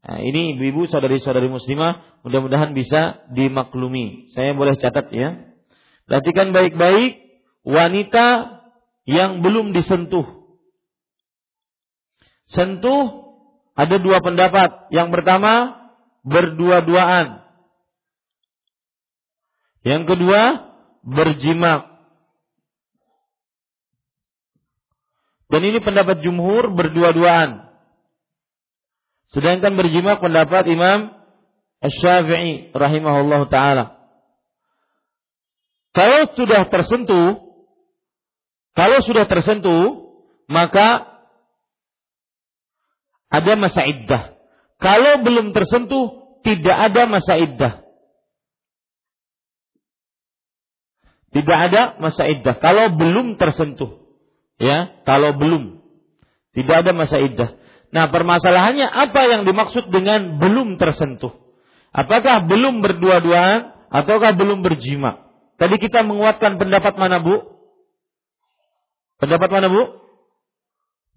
Nah, 0.00 0.18
ini 0.24 0.56
ibu-ibu 0.56 0.88
saudari-saudari 0.88 1.52
muslimah 1.52 2.24
mudah-mudahan 2.24 2.72
bisa 2.72 3.28
dimaklumi. 3.36 4.32
Saya 4.32 4.56
boleh 4.56 4.80
catat 4.80 5.12
ya. 5.12 5.52
Perhatikan 6.08 6.56
baik-baik 6.56 7.20
wanita 7.68 8.56
yang 9.04 9.44
belum 9.44 9.76
disentuh. 9.76 10.24
Sentuh 12.48 13.36
ada 13.76 14.00
dua 14.00 14.24
pendapat. 14.24 14.88
Yang 14.88 15.08
pertama 15.12 15.76
berdua-duaan. 16.24 17.44
Yang 19.84 20.02
kedua 20.16 20.42
berjimak. 21.04 21.97
Dan 25.48 25.60
ini 25.64 25.80
pendapat 25.80 26.20
jumhur 26.20 26.76
berdua-duaan. 26.76 27.68
Sedangkan 29.32 29.76
berjimak 29.76 30.20
pendapat 30.20 30.68
Imam 30.68 31.12
Asy-Syafi'i 31.80 32.72
rahimahullah 32.76 33.48
taala. 33.48 33.84
Kalau 35.96 36.30
sudah 36.36 36.68
tersentuh, 36.68 37.48
kalau 38.76 38.98
sudah 39.02 39.24
tersentuh, 39.24 40.14
maka 40.46 41.18
ada 43.28 43.52
masa 43.56 43.84
iddah. 43.84 44.36
Kalau 44.78 45.20
belum 45.26 45.52
tersentuh, 45.52 46.38
tidak 46.46 46.76
ada 46.92 47.02
masa 47.10 47.34
iddah. 47.36 47.72
Tidak 51.28 51.58
ada 51.58 51.82
masa 52.00 52.24
iddah. 52.24 52.56
Kalau 52.56 52.96
belum 52.96 53.36
tersentuh. 53.36 54.07
Ya, 54.58 54.98
kalau 55.06 55.38
belum. 55.38 55.78
Tidak 56.52 56.76
ada 56.84 56.90
masa 56.90 57.22
iddah. 57.22 57.54
Nah, 57.94 58.10
permasalahannya 58.10 58.84
apa 58.84 59.20
yang 59.30 59.42
dimaksud 59.46 59.88
dengan 59.88 60.36
belum 60.42 60.76
tersentuh? 60.76 61.32
Apakah 61.94 62.44
belum 62.44 62.84
berdua-duaan 62.84 63.88
ataukah 63.88 64.36
belum 64.36 64.60
berjima? 64.60 65.24
Tadi 65.56 65.78
kita 65.80 66.04
menguatkan 66.04 66.60
pendapat 66.60 66.94
mana, 66.98 67.22
Bu? 67.22 67.38
Pendapat 69.22 69.48
mana, 69.48 69.66
Bu? 69.70 69.82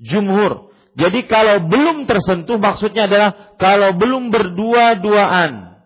Jumhur. 0.02 0.72
Jadi 0.96 1.24
kalau 1.26 1.66
belum 1.66 2.04
tersentuh 2.06 2.60
maksudnya 2.60 3.08
adalah 3.08 3.56
kalau 3.58 3.96
belum 3.96 4.30
berdua-duaan. 4.30 5.82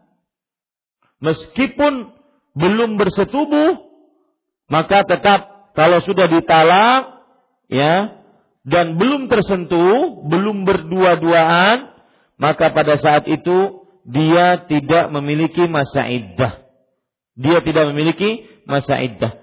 Meskipun 1.22 2.14
belum 2.56 2.98
bersetubuh, 2.98 3.86
maka 4.70 5.06
tetap 5.06 5.72
kalau 5.78 6.02
sudah 6.02 6.26
ditalak 6.32 7.15
ya 7.70 8.26
dan 8.66 8.98
belum 8.98 9.30
tersentuh, 9.30 10.26
belum 10.26 10.66
berdua-duaan, 10.66 11.94
maka 12.42 12.74
pada 12.74 12.98
saat 12.98 13.30
itu 13.30 13.86
dia 14.10 14.66
tidak 14.66 15.14
memiliki 15.14 15.70
masa 15.70 16.10
iddah. 16.10 16.66
Dia 17.38 17.62
tidak 17.62 17.94
memiliki 17.94 18.42
masa 18.66 18.98
iddah. 19.06 19.38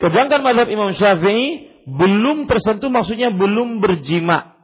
Sedangkan 0.00 0.40
mazhab 0.40 0.72
Imam 0.72 0.96
Syafi'i 0.96 1.68
belum 1.84 2.48
tersentuh 2.48 2.88
maksudnya 2.88 3.28
belum 3.28 3.84
berjima. 3.84 4.56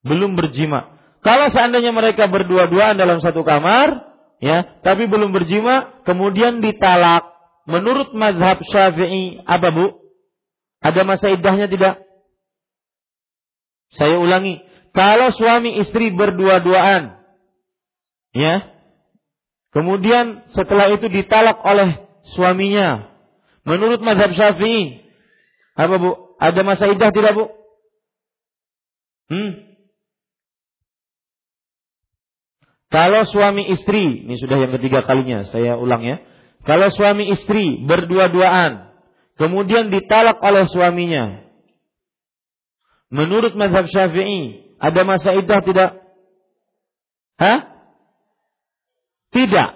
Belum 0.00 0.32
berjima. 0.32 0.96
Kalau 1.20 1.52
seandainya 1.52 1.92
mereka 1.92 2.32
berdua-duaan 2.32 2.96
dalam 2.96 3.20
satu 3.20 3.44
kamar, 3.44 4.08
ya, 4.40 4.80
tapi 4.80 5.04
belum 5.04 5.36
berjima, 5.36 6.00
kemudian 6.08 6.64
ditalak. 6.64 7.28
Menurut 7.68 8.16
mazhab 8.16 8.64
Syafi'i 8.64 9.44
apa 9.44 9.68
Bu? 9.68 10.00
Ada 10.80 11.04
masa 11.04 11.28
iddahnya 11.28 11.68
tidak? 11.68 12.07
Saya 13.96 14.20
ulangi, 14.20 14.60
kalau 14.92 15.32
suami 15.32 15.80
istri 15.80 16.12
berdua-duaan, 16.12 17.16
ya, 18.36 18.68
kemudian 19.72 20.44
setelah 20.52 20.92
itu 20.92 21.08
ditalak 21.08 21.62
oleh 21.64 22.04
suaminya, 22.36 23.08
menurut 23.64 24.04
mazhab 24.04 24.34
Syafi'i, 24.36 25.06
apa 25.78 25.94
bu? 25.96 26.10
Ada 26.38 26.60
masa 26.62 26.90
idah 26.90 27.10
tidak 27.14 27.32
bu? 27.34 27.46
Hmm? 29.28 29.68
Kalau 32.88 33.20
suami 33.28 33.68
istri, 33.68 34.24
ini 34.24 34.40
sudah 34.40 34.56
yang 34.56 34.72
ketiga 34.80 35.04
kalinya, 35.04 35.44
saya 35.52 35.76
ulang 35.76 36.00
ya. 36.00 36.24
Kalau 36.64 36.88
suami 36.88 37.28
istri 37.36 37.84
berdua-duaan, 37.84 38.96
kemudian 39.36 39.92
ditalak 39.92 40.40
oleh 40.40 40.64
suaminya, 40.68 41.47
Menurut 43.08 43.56
mazhab 43.56 43.88
Syafi'i, 43.88 44.76
ada 44.76 45.00
masa 45.02 45.32
iddah 45.32 45.60
tidak? 45.64 45.90
Hah? 47.40 47.58
Tidak. 49.32 49.70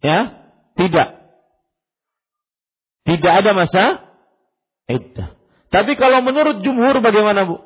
Ya? 0.00 0.20
Tidak. 0.76 1.08
Tidak 3.08 3.32
ada 3.32 3.50
masa 3.56 3.84
iddah. 4.88 5.36
Tapi 5.70 5.94
kalau 5.96 6.20
menurut 6.20 6.60
jumhur 6.66 7.00
bagaimana, 7.00 7.46
Bu? 7.46 7.62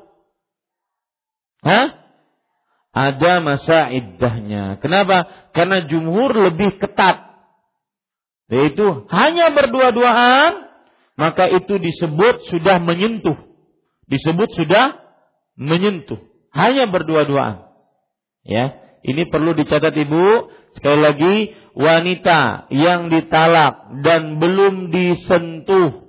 Hah? 1.65 2.05
Ada 2.95 3.43
masa 3.43 3.91
iddahnya. 3.91 4.79
Kenapa? 4.79 5.27
Karena 5.51 5.83
jumhur 5.83 6.31
lebih 6.31 6.79
ketat. 6.79 7.27
Yaitu 8.47 9.09
hanya 9.09 9.51
berdua-duaan 9.51 10.69
maka 11.15 11.47
itu 11.47 11.79
disebut 11.79 12.51
sudah 12.51 12.79
menyentuh. 12.83 13.35
Disebut 14.05 14.51
sudah 14.53 14.99
menyentuh. 15.55 16.19
Hanya 16.51 16.87
berdua-duaan. 16.91 17.67
Ya, 18.45 18.77
ini 19.01 19.27
perlu 19.27 19.55
dicatat 19.57 19.95
Ibu. 19.95 20.51
Sekali 20.77 20.99
lagi, 20.99 21.35
wanita 21.73 22.67
yang 22.71 23.07
ditalak 23.07 24.03
dan 24.03 24.37
belum 24.43 24.91
disentuh 24.91 26.05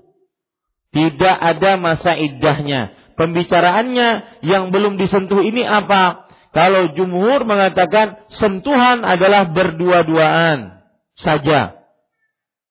tidak 0.97 1.37
ada 1.37 1.77
masa 1.77 2.17
iddahnya. 2.17 2.97
Pembicaraannya 3.21 4.41
yang 4.45 4.73
belum 4.73 4.97
disentuh 5.01 5.41
ini 5.41 5.65
apa? 5.65 6.29
Kalau 6.57 6.93
jumhur 6.97 7.45
mengatakan 7.45 8.29
sentuhan 8.33 9.05
adalah 9.05 9.53
berdua-duaan 9.53 10.85
saja. 11.17 11.85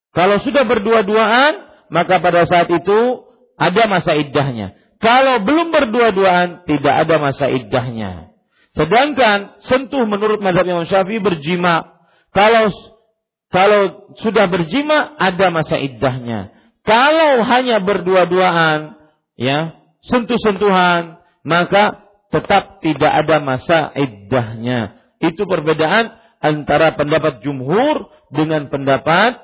Kalau 0.10 0.42
sudah 0.42 0.66
berdua-duaan, 0.66 1.65
maka 1.90 2.22
pada 2.22 2.46
saat 2.48 2.70
itu 2.72 3.26
ada 3.56 3.84
masa 3.88 4.16
iddahnya. 4.18 4.76
Kalau 5.00 5.44
belum 5.44 5.70
berdua-duaan, 5.70 6.66
tidak 6.66 6.96
ada 7.06 7.16
masa 7.20 7.52
iddahnya. 7.52 8.34
Sedangkan 8.76 9.60
sentuh 9.68 10.04
menurut 10.04 10.44
mazhab 10.44 10.68
Imam 10.68 10.84
Syafi'i 10.84 11.24
berjima. 11.24 11.96
Kalau 12.36 12.72
kalau 13.54 14.12
sudah 14.20 14.52
berjima 14.52 15.16
ada 15.16 15.48
masa 15.48 15.80
iddahnya. 15.80 16.52
Kalau 16.84 17.42
hanya 17.48 17.82
berdua-duaan, 17.82 19.00
ya, 19.40 19.80
sentuh-sentuhan, 20.06 21.18
maka 21.42 22.04
tetap 22.30 22.84
tidak 22.84 23.12
ada 23.26 23.40
masa 23.42 23.90
iddahnya. 23.96 25.00
Itu 25.24 25.48
perbedaan 25.48 26.14
antara 26.44 26.94
pendapat 26.94 27.42
jumhur 27.42 28.12
dengan 28.30 28.68
pendapat 28.68 29.40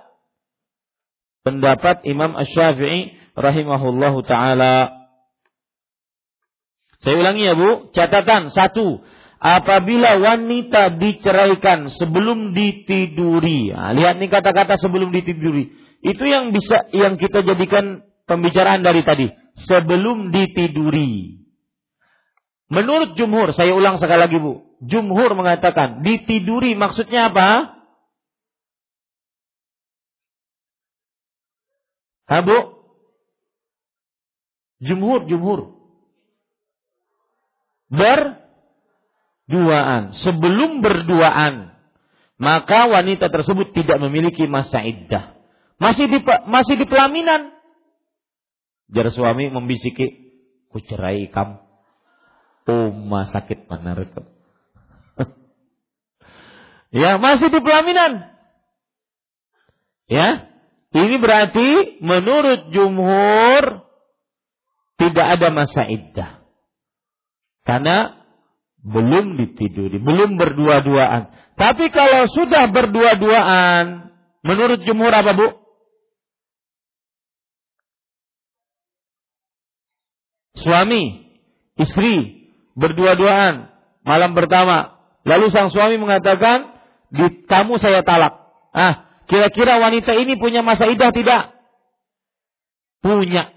pendapat 1.41 2.05
Imam 2.07 2.37
Ash-Syafi'i 2.37 3.17
rahimahullahu 3.37 4.25
taala. 4.25 4.93
Saya 7.01 7.17
ulangi 7.17 7.49
ya 7.49 7.57
Bu, 7.57 7.89
catatan 7.97 8.53
satu, 8.53 9.01
apabila 9.41 10.21
wanita 10.21 11.01
diceraikan 11.01 11.89
sebelum 11.89 12.53
ditiduri. 12.53 13.73
Nah, 13.73 13.97
lihat 13.97 14.21
nih 14.21 14.29
kata-kata 14.29 14.77
sebelum 14.77 15.09
ditiduri. 15.09 15.73
Itu 16.05 16.23
yang 16.29 16.53
bisa 16.53 16.89
yang 16.93 17.17
kita 17.17 17.41
jadikan 17.41 18.05
pembicaraan 18.29 18.85
dari 18.85 19.01
tadi, 19.01 19.33
sebelum 19.65 20.29
ditiduri. 20.29 21.41
Menurut 22.71 23.19
jumhur, 23.19 23.51
saya 23.51 23.73
ulang 23.75 23.97
sekali 23.97 24.21
lagi 24.21 24.37
Bu. 24.37 24.77
Jumhur 24.85 25.33
mengatakan 25.35 26.05
ditiduri 26.05 26.77
maksudnya 26.77 27.33
apa? 27.33 27.80
Abu? 32.29 32.81
Jumhur, 34.81 35.29
jumhur. 35.29 35.77
Berduaan. 37.91 38.41
Sebelum 40.17 40.81
berduaan, 40.81 41.77
maka 42.41 42.89
wanita 42.89 43.29
tersebut 43.29 43.77
tidak 43.77 44.01
memiliki 44.01 44.49
masa 44.49 44.81
iddah. 44.81 45.37
Masih 45.77 46.09
di 46.09 46.21
masih 46.49 46.77
di 46.81 46.85
pelaminan. 46.89 47.53
Jar 48.91 49.07
suami 49.13 49.47
membisiki, 49.53 50.33
ku 50.73 50.81
cerai 50.81 51.29
kamu. 51.29 51.61
Oma 52.71 53.27
sakit 53.33 53.67
mana 53.67 53.97
rekam. 53.97 54.23
ya, 57.01 57.19
masih 57.19 57.51
di 57.51 57.59
pelaminan. 57.59 58.31
Ya, 60.11 60.50
ini 60.91 61.15
berarti 61.23 61.99
menurut 62.03 62.67
jumhur 62.75 63.87
tidak 64.99 65.27
ada 65.39 65.47
masa 65.49 65.87
iddah. 65.87 66.43
Karena 67.63 68.21
belum 68.81 69.37
ditiduri, 69.39 70.01
belum 70.01 70.35
berdua-duaan. 70.35 71.31
Tapi 71.55 71.93
kalau 71.93 72.25
sudah 72.27 72.67
berdua-duaan, 72.73 74.11
menurut 74.41 74.81
jumhur 74.83 75.13
apa 75.13 75.31
bu? 75.37 75.47
Suami, 80.57 81.33
istri, 81.79 82.49
berdua-duaan, 82.75 83.71
malam 84.03 84.35
pertama. 84.35 85.01
Lalu 85.21 85.53
sang 85.53 85.69
suami 85.69 86.01
mengatakan, 86.01 86.73
di 87.13 87.45
kamu 87.45 87.77
saya 87.77 88.01
talak. 88.01 88.33
Ah, 88.73 89.10
kira-kira 89.29 89.81
wanita 89.81 90.15
ini 90.17 90.37
punya 90.37 90.61
masa 90.65 90.89
idah 90.89 91.11
tidak? 91.13 91.53
Punya. 93.01 93.53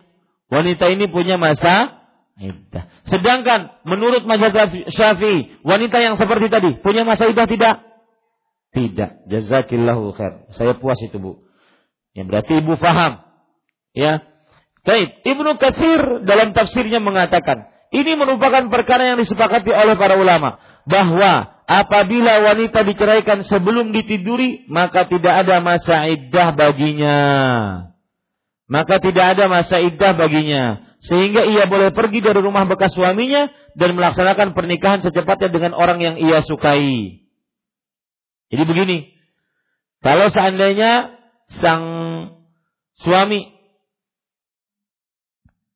Wanita 0.49 0.89
ini 0.93 1.09
punya 1.09 1.37
masa 1.37 2.05
iddah. 2.41 2.89
Sedangkan 3.09 3.85
menurut 3.85 4.25
mazhab 4.25 4.73
Syafi'i, 4.91 5.61
wanita 5.62 6.01
yang 6.01 6.17
seperti 6.17 6.49
tadi 6.49 6.71
punya 6.81 7.05
masa 7.05 7.29
iddah 7.29 7.47
tidak? 7.47 7.77
Tidak. 8.75 9.31
Jazakillahu 9.31 10.19
khair. 10.19 10.51
Saya 10.59 10.75
puas 10.75 10.99
itu, 10.99 11.15
Bu. 11.23 11.47
Ya 12.11 12.27
berarti 12.27 12.59
Ibu 12.59 12.75
faham. 12.79 13.23
Ya. 13.95 14.27
Baik, 14.85 15.23
Ibnu 15.25 15.57
Katsir 15.57 16.27
dalam 16.29 16.53
tafsirnya 16.53 17.01
mengatakan, 17.01 17.71
ini 17.95 18.19
merupakan 18.19 18.69
perkara 18.69 19.15
yang 19.15 19.19
disepakati 19.23 19.71
oleh 19.71 19.95
para 19.97 20.19
ulama 20.19 20.61
bahwa 20.85 21.53
apabila 21.65 22.45
wanita 22.45 22.85
diceraikan 22.85 23.45
sebelum 23.45 23.93
ditiduri, 23.93 24.69
maka 24.69 25.09
tidak 25.09 25.45
ada 25.45 25.61
masa 25.65 26.09
iddah 26.09 26.53
baginya. 26.53 27.19
Maka 28.65 28.97
tidak 29.01 29.37
ada 29.37 29.45
masa 29.49 29.77
iddah 29.81 30.17
baginya 30.17 30.95
sehingga 31.05 31.45
ia 31.45 31.69
boleh 31.69 31.93
pergi 31.93 32.25
dari 32.25 32.41
rumah 32.41 32.65
bekas 32.65 32.97
suaminya 32.97 33.53
dan 33.77 33.93
melaksanakan 33.93 34.57
pernikahan 34.57 35.05
secepatnya 35.05 35.53
dengan 35.53 35.77
orang 35.77 36.01
yang 36.01 36.17
ia 36.17 36.41
sukai. 36.41 37.21
Jadi 38.49 38.62
begini, 38.65 39.12
kalau 40.01 40.33
seandainya 40.33 41.12
sang 41.61 41.85
suami 43.05 43.53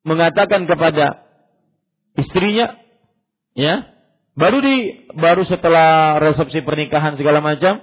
mengatakan 0.09 0.65
kepada 0.65 1.29
istrinya, 2.17 2.81
ya, 3.53 3.85
baru 4.39 4.63
di 4.63 4.77
baru 5.19 5.43
setelah 5.43 6.23
resepsi 6.23 6.63
pernikahan 6.63 7.19
segala 7.19 7.43
macam, 7.43 7.83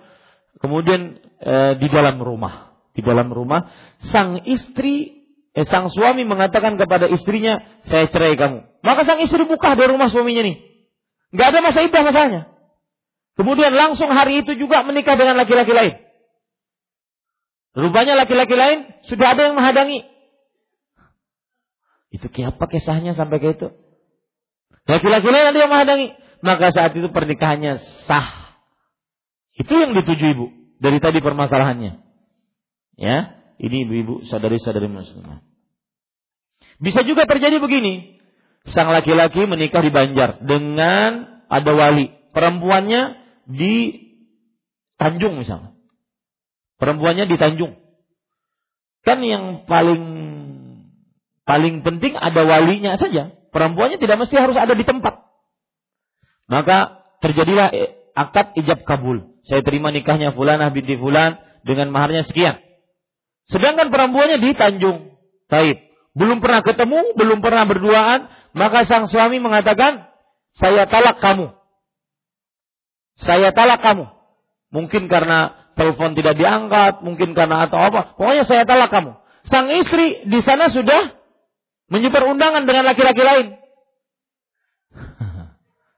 kemudian 0.63 1.19
e, 1.43 1.55
di 1.83 1.87
dalam 1.91 2.15
rumah, 2.23 2.79
di 2.95 3.03
dalam 3.03 3.27
rumah 3.27 3.67
sang 4.07 4.39
istri 4.47 5.27
eh, 5.51 5.67
sang 5.67 5.91
suami 5.91 6.23
mengatakan 6.23 6.79
kepada 6.79 7.11
istrinya, 7.11 7.59
saya 7.91 8.07
cerai 8.07 8.39
kamu. 8.39 8.63
Maka 8.83 9.03
sang 9.03 9.19
istri 9.19 9.43
buka 9.43 9.75
dari 9.75 9.91
rumah 9.91 10.07
suaminya 10.07 10.47
nih. 10.47 10.57
Gak 11.35 11.47
ada 11.51 11.59
masa 11.59 11.83
idah 11.83 12.03
masalahnya. 12.03 12.41
Kemudian 13.35 13.75
langsung 13.75 14.07
hari 14.15 14.43
itu 14.47 14.55
juga 14.55 14.87
menikah 14.87 15.19
dengan 15.19 15.35
laki-laki 15.35 15.75
lain. 15.75 15.99
Rupanya 17.75 18.15
laki-laki 18.15 18.55
lain 18.55 18.87
sudah 19.11 19.35
ada 19.35 19.51
yang 19.51 19.59
menghadangi. 19.59 20.07
Itu 22.15 22.31
apa 22.31 22.63
kisahnya 22.71 23.11
sampai 23.19 23.43
ke 23.43 23.47
itu? 23.51 23.67
Laki-laki 24.87 25.27
lain 25.27 25.45
ada 25.51 25.59
yang 25.59 25.67
menghadangi. 25.67 26.24
Maka 26.45 26.69
saat 26.69 26.93
itu 26.93 27.09
pernikahannya 27.09 27.81
sah. 28.05 28.53
Itu 29.57 29.73
yang 29.73 29.97
dituju 29.97 30.25
ibu. 30.37 30.45
Dari 30.77 31.01
tadi 31.01 31.17
permasalahannya. 31.25 31.97
Ya. 33.01 33.17
Ini 33.57 33.87
ibu-ibu 33.89 34.29
sadari-sadari 34.29 34.85
muslimah. 34.85 35.41
Bisa 36.77 37.01
juga 37.01 37.25
terjadi 37.25 37.57
begini. 37.57 38.21
Sang 38.69 38.93
laki-laki 38.93 39.49
menikah 39.49 39.81
di 39.81 39.89
Banjar 39.89 40.45
dengan 40.45 41.41
ada 41.49 41.71
wali. 41.73 42.13
Perempuannya 42.35 43.17
di 43.49 44.05
Tanjung 45.01 45.41
misalnya. 45.41 45.73
Perempuannya 46.77 47.25
di 47.25 47.35
Tanjung. 47.41 47.73
Kan 49.01 49.21
yang 49.25 49.65
paling 49.65 50.03
paling 51.45 51.81
penting 51.81 52.13
ada 52.17 52.41
walinya 52.45 52.99
saja. 53.01 53.33
Perempuannya 53.49 53.97
tidak 53.97 54.19
mesti 54.19 54.35
harus 54.35 54.57
ada 54.59 54.75
di 54.75 54.83
tempat. 54.83 55.25
Maka 56.45 57.05
terjadilah 57.25 57.73
akad 58.13 58.53
ijab 58.57 58.85
kabul. 58.85 59.35
Saya 59.45 59.61
terima 59.61 59.93
nikahnya 59.93 60.33
fulanah 60.33 60.69
binti 60.73 60.97
fulan 60.97 61.37
dengan 61.65 61.89
maharnya 61.93 62.25
sekian. 62.25 62.61
Sedangkan 63.49 63.93
perempuannya 63.93 64.41
di 64.41 64.49
Tanjung 64.57 65.13
Taib. 65.49 65.77
Belum 66.15 66.39
pernah 66.39 66.63
ketemu, 66.63 67.13
belum 67.19 67.43
pernah 67.43 67.67
berduaan, 67.67 68.31
maka 68.55 68.87
sang 68.87 69.11
suami 69.11 69.37
mengatakan, 69.43 70.07
saya 70.55 70.87
talak 70.87 71.19
kamu. 71.19 71.51
Saya 73.19 73.51
talak 73.51 73.83
kamu. 73.83 74.07
Mungkin 74.71 75.11
karena 75.11 75.71
telepon 75.75 76.15
tidak 76.15 76.39
diangkat, 76.39 77.03
mungkin 77.03 77.35
karena 77.35 77.67
atau 77.67 77.83
apa. 77.83 78.15
Pokoknya 78.15 78.47
saya 78.47 78.63
talak 78.63 78.89
kamu. 78.95 79.11
Sang 79.51 79.67
istri 79.69 80.23
di 80.25 80.39
sana 80.41 80.71
sudah 80.71 81.19
menyebar 81.91 82.25
undangan 82.31 82.63
dengan 82.63 82.87
laki-laki 82.87 83.21
lain. 83.21 83.47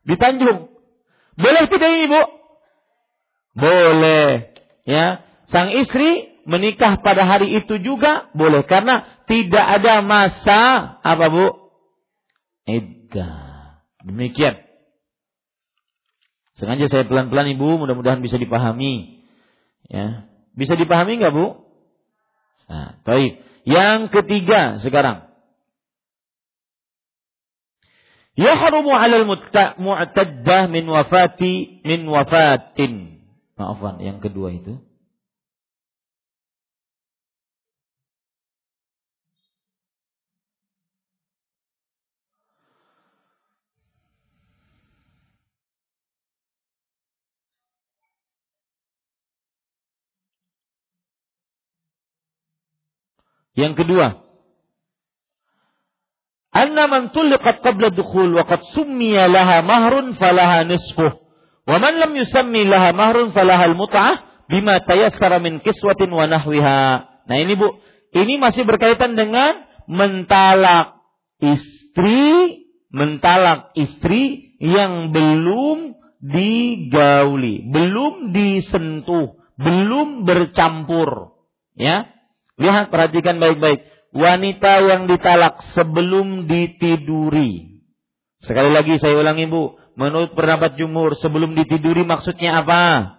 Di 0.08 0.16
Tanjung. 0.16 0.72
Boleh 1.38 1.64
tidak 1.68 1.90
ini, 1.92 2.06
Bu? 2.08 2.22
Boleh. 3.58 4.56
Ya, 4.88 5.28
sang 5.52 5.76
istri 5.76 6.32
menikah 6.48 7.04
pada 7.04 7.28
hari 7.28 7.52
itu 7.60 7.76
juga 7.84 8.32
boleh 8.32 8.64
karena 8.64 9.04
tidak 9.28 9.84
ada 9.84 10.00
masa 10.00 10.62
apa 11.04 11.28
Bu? 11.28 11.46
Iddah. 12.64 13.84
Demikian. 14.08 14.64
Sengaja 16.58 16.90
saya 16.90 17.04
pelan-pelan 17.06 17.54
Ibu, 17.54 17.78
mudah-mudahan 17.78 18.24
bisa 18.24 18.40
dipahami. 18.40 19.22
Ya. 19.92 20.26
Bisa 20.58 20.74
dipahami 20.74 21.22
nggak 21.22 21.36
Bu? 21.36 21.68
Nah, 22.72 22.98
baik. 23.06 23.44
Yang 23.68 24.00
ketiga 24.16 24.80
sekarang. 24.82 25.28
Yahrumu 28.38 28.94
'alal 28.94 29.26
mu'taddah 29.26 30.70
min 30.70 30.86
wafati 30.86 31.82
min 31.82 32.06
wafatin. 32.06 33.18
Maafan, 33.58 33.98
yang 34.06 34.22
kedua 34.22 34.54
itu. 34.54 34.78
Yang 53.58 53.82
kedua, 53.82 54.27
anna 56.58 56.90
man 56.90 57.14
tulqat 57.14 57.62
qabla 57.62 57.94
dukhul 57.94 58.34
wa 58.34 58.44
qad 58.50 58.66
summiya 58.74 59.30
laha 59.30 59.62
mahrun 59.62 60.18
falaha 60.18 60.66
nisfuh 60.66 61.14
wa 61.70 61.78
man 61.78 61.94
lam 62.02 62.12
yusammi 62.18 62.66
laha 62.66 62.90
mahrun 62.98 63.30
falaha 63.30 63.70
al-mut'ah 63.70 64.28
bima 64.50 64.82
tayassara 64.82 65.38
min 65.44 65.60
kiswatin 65.62 66.10
wa 66.10 66.26
nahwiha. 66.26 66.82
Nah 67.28 67.38
ini 67.38 67.54
Bu, 67.60 67.78
ini 68.16 68.40
masih 68.40 68.64
berkaitan 68.64 69.20
dengan 69.20 69.68
mentalak 69.86 70.98
istri, 71.44 72.66
mentalak 72.90 73.76
istri 73.76 74.56
yang 74.64 75.12
belum 75.12 76.00
digauli, 76.24 77.68
belum 77.68 78.32
disentuh, 78.32 79.36
belum 79.60 80.24
bercampur. 80.24 81.36
Ya, 81.78 82.18
Lihat, 82.58 82.90
perhatikan 82.90 83.38
baik-baik. 83.38 83.86
Wanita 84.16 84.88
yang 84.88 85.10
ditalak 85.10 85.60
sebelum 85.76 86.48
ditiduri. 86.48 87.84
Sekali 88.40 88.72
lagi 88.72 88.96
saya 89.02 89.20
ulangi 89.20 89.50
Bu. 89.50 89.76
Menurut 89.98 90.38
pendapat 90.38 90.78
jumhur, 90.78 91.18
sebelum 91.18 91.58
ditiduri 91.58 92.06
maksudnya 92.06 92.62
apa? 92.62 93.18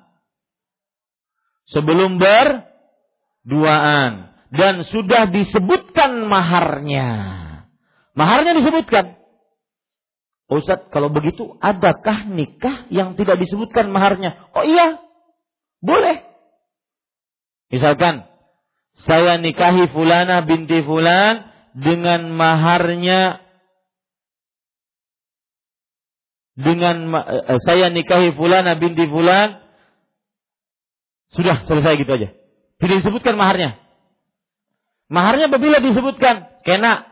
Sebelum 1.68 2.22
berduaan. 2.22 4.30
dan 4.49 4.80
sudah 4.80 5.28
disebutkan 5.28 6.24
maharnya. 6.24 7.09
Maharnya 8.16 8.57
disebutkan. 8.57 9.20
Ustaz, 10.49 10.89
kalau 10.89 11.12
begitu 11.12 11.61
adakah 11.61 12.24
nikah 12.24 12.89
yang 12.89 13.12
tidak 13.20 13.36
disebutkan 13.36 13.93
maharnya? 13.93 14.49
Oh 14.57 14.64
iya, 14.64 14.97
boleh. 15.84 16.24
Misalkan, 17.68 18.24
saya 19.07 19.38
nikahi 19.38 19.86
fulana 19.94 20.42
binti 20.42 20.82
fulan 20.82 21.46
dengan 21.76 22.34
maharnya 22.34 23.38
dengan 26.59 27.14
uh, 27.14 27.59
saya 27.62 27.86
nikahi 27.94 28.34
fulana 28.34 28.74
binti 28.74 29.07
fulan 29.07 29.62
sudah 31.30 31.62
selesai 31.68 31.94
gitu 32.01 32.11
aja. 32.11 32.28
Tidak 32.78 32.96
disebutkan 33.05 33.36
maharnya. 33.36 33.76
Maharnya 35.09 35.49
apabila 35.49 35.80
disebutkan 35.80 36.62
kena. 36.62 37.11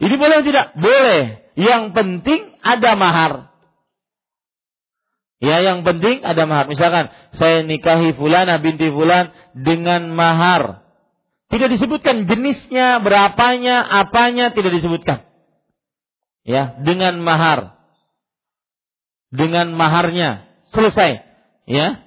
Ini 0.00 0.14
boleh 0.16 0.38
tidak? 0.46 0.74
Boleh. 0.80 1.50
Yang 1.58 1.82
penting 1.92 2.40
ada 2.64 2.90
mahar. 2.96 3.49
Ya, 5.40 5.64
yang 5.64 5.88
penting 5.88 6.20
ada 6.20 6.44
mahar. 6.44 6.68
Misalkan 6.68 7.08
saya 7.40 7.64
nikahi 7.64 8.12
fulana 8.12 8.60
binti 8.60 8.92
fulan 8.92 9.32
dengan 9.56 10.12
mahar. 10.12 10.84
Tidak 11.48 11.66
disebutkan 11.72 12.28
jenisnya, 12.28 13.00
berapanya, 13.00 13.80
apanya 13.82 14.52
tidak 14.52 14.76
disebutkan. 14.76 15.24
Ya, 16.44 16.76
dengan 16.84 17.24
mahar. 17.24 17.80
Dengan 19.32 19.72
maharnya 19.72 20.44
selesai. 20.76 21.24
Ya. 21.64 22.04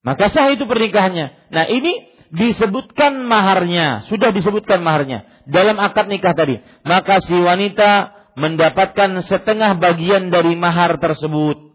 Maka 0.00 0.32
sah 0.32 0.48
itu 0.48 0.64
pernikahannya. 0.64 1.52
Nah, 1.52 1.64
ini 1.68 2.08
disebutkan 2.32 3.28
maharnya, 3.28 4.08
sudah 4.08 4.32
disebutkan 4.32 4.80
maharnya 4.80 5.28
dalam 5.48 5.76
akad 5.80 6.08
nikah 6.08 6.32
tadi. 6.32 6.60
Maka 6.84 7.20
si 7.24 7.36
wanita 7.36 8.16
mendapatkan 8.40 9.20
setengah 9.24 9.76
bagian 9.76 10.32
dari 10.32 10.56
mahar 10.56 10.96
tersebut. 10.96 11.67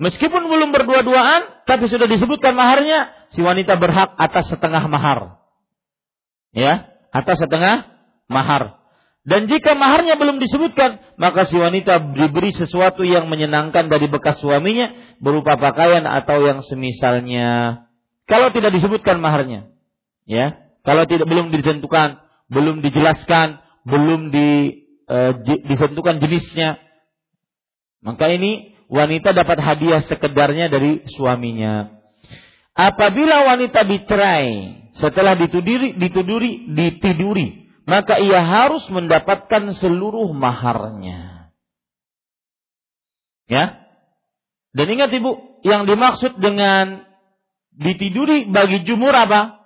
Meskipun 0.00 0.48
belum 0.48 0.72
berdua-duaan, 0.72 1.68
tapi 1.68 1.84
sudah 1.84 2.08
disebutkan 2.08 2.56
maharnya, 2.56 3.12
si 3.36 3.44
wanita 3.44 3.76
berhak 3.76 4.16
atas 4.16 4.48
setengah 4.48 4.80
mahar. 4.88 5.44
Ya, 6.56 6.88
atas 7.12 7.36
setengah 7.36 7.84
mahar. 8.24 8.80
Dan 9.28 9.52
jika 9.52 9.76
maharnya 9.76 10.16
belum 10.16 10.40
disebutkan, 10.40 11.04
maka 11.20 11.44
si 11.44 11.60
wanita 11.60 12.16
diberi 12.16 12.48
sesuatu 12.56 13.04
yang 13.04 13.28
menyenangkan 13.28 13.92
dari 13.92 14.08
bekas 14.08 14.40
suaminya 14.40 14.96
berupa 15.20 15.60
pakaian 15.60 16.08
atau 16.08 16.48
yang 16.48 16.64
semisalnya. 16.64 17.84
Kalau 18.24 18.48
tidak 18.56 18.72
disebutkan 18.72 19.20
maharnya, 19.20 19.68
ya, 20.24 20.56
kalau 20.80 21.04
tidak 21.04 21.28
belum 21.28 21.52
ditentukan, 21.52 22.24
belum 22.48 22.80
dijelaskan, 22.80 23.60
belum 23.84 24.32
di, 24.32 24.80
e, 25.04 25.16
ditentukan 25.68 26.24
jenisnya, 26.24 26.80
maka 28.00 28.32
ini 28.32 28.79
wanita 28.90 29.30
dapat 29.32 29.58
hadiah 29.62 30.02
sekedarnya 30.04 30.66
dari 30.68 31.06
suaminya. 31.14 31.94
Apabila 32.74 33.54
wanita 33.54 33.86
dicerai 33.86 34.82
setelah 34.98 35.38
dituduri, 35.38 35.94
dituduri, 35.94 36.74
ditiduri, 36.74 37.70
maka 37.86 38.18
ia 38.18 38.42
harus 38.42 38.82
mendapatkan 38.90 39.78
seluruh 39.78 40.34
maharnya. 40.34 41.50
Ya. 43.46 43.82
Dan 44.70 44.86
ingat 44.94 45.10
Ibu, 45.10 45.62
yang 45.66 45.86
dimaksud 45.86 46.38
dengan 46.38 47.02
ditiduri 47.74 48.50
bagi 48.50 48.86
jumur 48.86 49.10
apa? 49.10 49.58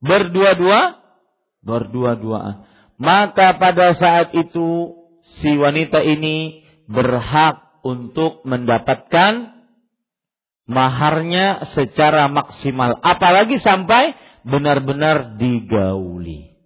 Berdua-dua, 0.00 1.00
berdua-duaan. 1.60 2.64
Maka 2.96 3.60
pada 3.60 3.92
saat 3.92 4.32
itu 4.32 4.96
si 5.44 5.52
wanita 5.52 6.00
ini 6.00 6.64
berhak 6.88 7.65
untuk 7.86 8.42
mendapatkan 8.42 9.54
maharnya 10.66 11.62
secara 11.78 12.26
maksimal. 12.26 12.98
Apalagi 12.98 13.62
sampai 13.62 14.18
benar-benar 14.42 15.38
digauli. 15.38 16.58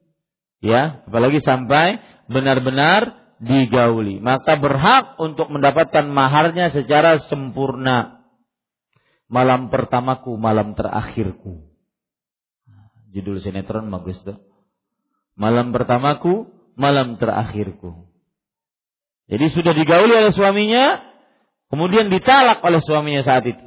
Ya, 0.60 1.04
apalagi 1.04 1.44
sampai 1.44 2.00
benar-benar 2.28 3.36
digauli. 3.40 4.20
Maka 4.20 4.56
berhak 4.56 5.20
untuk 5.20 5.52
mendapatkan 5.52 6.08
maharnya 6.08 6.72
secara 6.72 7.20
sempurna 7.28 8.20
malam 9.30 9.70
pertamaku, 9.70 10.34
malam 10.36 10.74
terakhirku. 10.74 11.70
Judul 13.14 13.38
sinetron 13.38 13.88
bagus 13.88 14.18
tuh. 14.26 14.38
Malam 15.38 15.72
pertamaku, 15.72 16.50
malam 16.76 17.16
terakhirku. 17.16 18.10
Jadi 19.30 19.46
sudah 19.54 19.72
digauli 19.72 20.10
oleh 20.10 20.34
suaminya, 20.34 21.09
kemudian 21.70 22.10
ditalak 22.10 22.60
oleh 22.60 22.82
suaminya 22.82 23.22
saat 23.22 23.46
itu. 23.46 23.66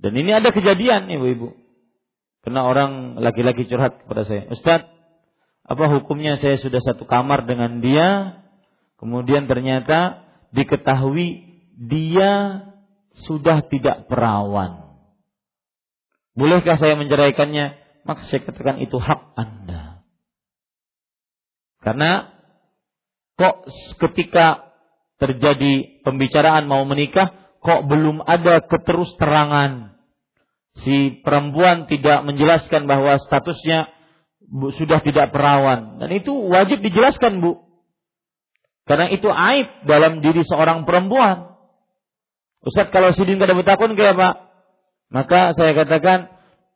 Dan 0.00 0.16
ini 0.16 0.32
ada 0.32 0.48
kejadian 0.48 1.12
ibu-ibu. 1.12 1.52
Pernah 2.40 2.64
orang 2.64 3.20
laki-laki 3.20 3.68
curhat 3.68 4.00
kepada 4.00 4.24
saya, 4.24 4.48
Ustadz, 4.48 4.88
apa 5.68 5.84
hukumnya 5.92 6.40
saya 6.40 6.56
sudah 6.56 6.80
satu 6.80 7.04
kamar 7.04 7.44
dengan 7.44 7.84
dia, 7.84 8.40
kemudian 8.96 9.44
ternyata 9.44 10.24
diketahui 10.56 11.60
dia 11.76 12.64
sudah 13.12 13.60
tidak 13.68 14.08
perawan. 14.08 14.90
Bolehkah 16.32 16.80
saya 16.80 16.96
menceraikannya? 16.96 17.76
Maka 18.08 18.24
saya 18.24 18.40
katakan 18.40 18.80
itu 18.80 18.96
hak 18.96 19.36
Anda. 19.36 20.00
Karena 21.84 22.39
kok 23.40 23.64
ketika 24.04 24.68
terjadi 25.16 26.04
pembicaraan 26.04 26.68
mau 26.68 26.84
menikah, 26.84 27.56
kok 27.64 27.88
belum 27.88 28.20
ada 28.20 28.60
keterus 28.60 29.16
terangan. 29.16 29.96
Si 30.84 31.24
perempuan 31.24 31.88
tidak 31.88 32.20
menjelaskan 32.28 32.84
bahwa 32.84 33.16
statusnya 33.16 33.88
sudah 34.76 35.00
tidak 35.00 35.32
perawan. 35.32 35.96
Dan 35.96 36.20
itu 36.20 36.36
wajib 36.52 36.84
dijelaskan, 36.84 37.40
Bu. 37.40 37.64
Karena 38.84 39.08
itu 39.08 39.28
aib 39.30 39.88
dalam 39.88 40.20
diri 40.20 40.44
seorang 40.44 40.84
perempuan. 40.84 41.56
Ustaz 42.60 42.92
kalau 42.92 43.16
sidin 43.16 43.40
kada 43.40 43.56
betakun 43.56 43.96
kayak 43.96 44.20
apa? 44.20 44.30
Maka 45.08 45.56
saya 45.56 45.72
katakan 45.72 46.28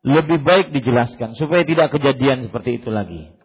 lebih 0.05 0.41
baik 0.41 0.73
dijelaskan 0.73 1.37
supaya 1.37 1.65
tidak 1.65 1.93
kejadian 1.93 2.49
seperti 2.49 2.81
itu 2.81 2.89
lagi. 2.89 3.44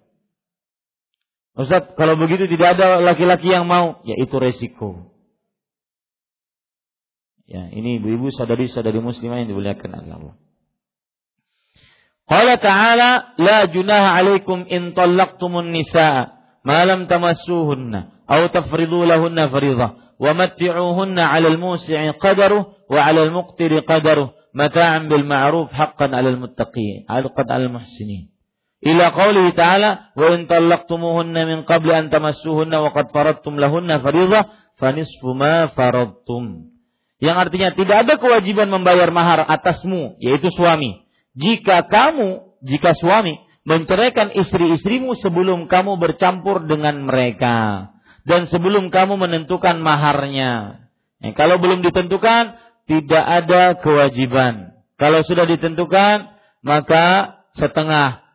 Ustaz, 1.57 1.91
kalau 1.97 2.15
begitu 2.15 2.45
tidak 2.45 2.77
ada 2.77 3.01
laki-laki 3.01 3.49
yang 3.49 3.65
mau, 3.65 3.99
ya 4.05 4.15
itu 4.19 4.35
resiko. 4.37 5.09
Ya, 7.49 7.65
ini 7.73 7.97
ibu-ibu 7.97 8.29
sadari-sadari 8.29 9.01
muslimah 9.01 9.41
yang 9.41 9.49
dimuliakan 9.49 9.89
oleh 9.89 10.13
Allah. 10.13 10.35
Qala 12.29 12.61
ta'ala 12.61 13.09
la 13.41 13.65
junaha 13.65 14.21
alaikum 14.21 14.69
in 14.69 14.93
tallaqtumun 14.93 15.73
nisaa 15.73 16.29
ma 16.61 16.85
lam 16.85 17.09
tamassuhunna 17.09 18.29
aw 18.29 18.41
tafridu 18.53 19.01
lahunna 19.01 19.49
fariidha 19.49 20.13
wa 20.21 20.29
matti'uhunna 20.37 21.25
'alal 21.25 21.57
musi'i 21.57 22.13
qadaruhu 22.21 22.69
wa 22.85 22.99
'alal 23.01 23.33
muqtiri 23.33 23.81
qadaruhu 23.81 24.29
mata'an 24.53 25.09
bil 25.09 25.25
ma'ruf 25.25 25.73
haqqan 25.73 26.13
'alal 26.13 26.37
muttaqin 26.37 27.09
'alqad 27.09 27.49
'alal 27.49 27.73
muhsinin 27.73 28.29
ila 28.79 29.05
qaulihi 29.11 29.51
ta'ala 29.55 30.15
wa 30.15 30.27
in 30.35 30.47
talaqtumuhunna 30.47 31.41
min 31.47 31.59
qabli 31.67 31.91
an 31.91 32.07
tamassuhunna 32.07 32.79
wa 32.79 32.89
qad 32.95 33.11
faradtum 33.11 33.59
lahunna 33.59 33.99
fariidhah 33.99 34.75
fanisfu 34.79 35.35
ma 35.35 35.67
faradtum. 35.75 36.71
Yang 37.19 37.37
artinya 37.47 37.69
tidak 37.75 37.97
ada 38.07 38.13
kewajiban 38.15 38.71
membayar 38.71 39.11
mahar 39.11 39.43
atasmu 39.43 40.15
yaitu 40.23 40.47
suami. 40.55 41.03
Jika 41.35 41.83
kamu 41.91 42.59
jika 42.63 42.95
suami 42.95 43.35
menceraikan 43.67 44.31
istri-istrimu 44.33 45.19
sebelum 45.19 45.67
kamu 45.67 45.99
bercampur 45.99 46.63
dengan 46.63 47.03
mereka 47.03 47.91
dan 48.23 48.47
sebelum 48.47 48.87
kamu 48.87 49.19
menentukan 49.19 49.83
maharnya. 49.83 50.85
Ya, 51.19 51.31
kalau 51.35 51.59
belum 51.59 51.83
ditentukan 51.83 52.55
tidak 52.87 53.25
ada 53.27 53.75
kewajiban. 53.83 54.79
Kalau 54.95 55.21
sudah 55.27 55.43
ditentukan 55.43 56.31
maka 56.63 57.37
setengah. 57.59 58.28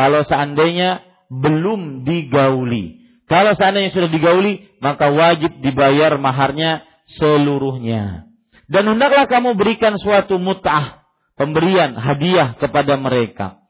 Kalau 0.00 0.24
seandainya 0.24 1.04
belum 1.28 2.08
digauli. 2.08 3.04
Kalau 3.28 3.52
seandainya 3.52 3.92
sudah 3.92 4.08
digauli, 4.08 4.72
maka 4.80 5.12
wajib 5.12 5.60
dibayar 5.60 6.16
maharnya 6.16 6.88
seluruhnya. 7.04 8.24
Dan 8.64 8.96
hendaklah 8.96 9.28
kamu 9.28 9.60
berikan 9.60 10.00
suatu 10.00 10.40
mut'ah, 10.40 11.04
pemberian, 11.36 12.00
hadiah 12.00 12.56
kepada 12.56 12.96
mereka. 12.96 13.60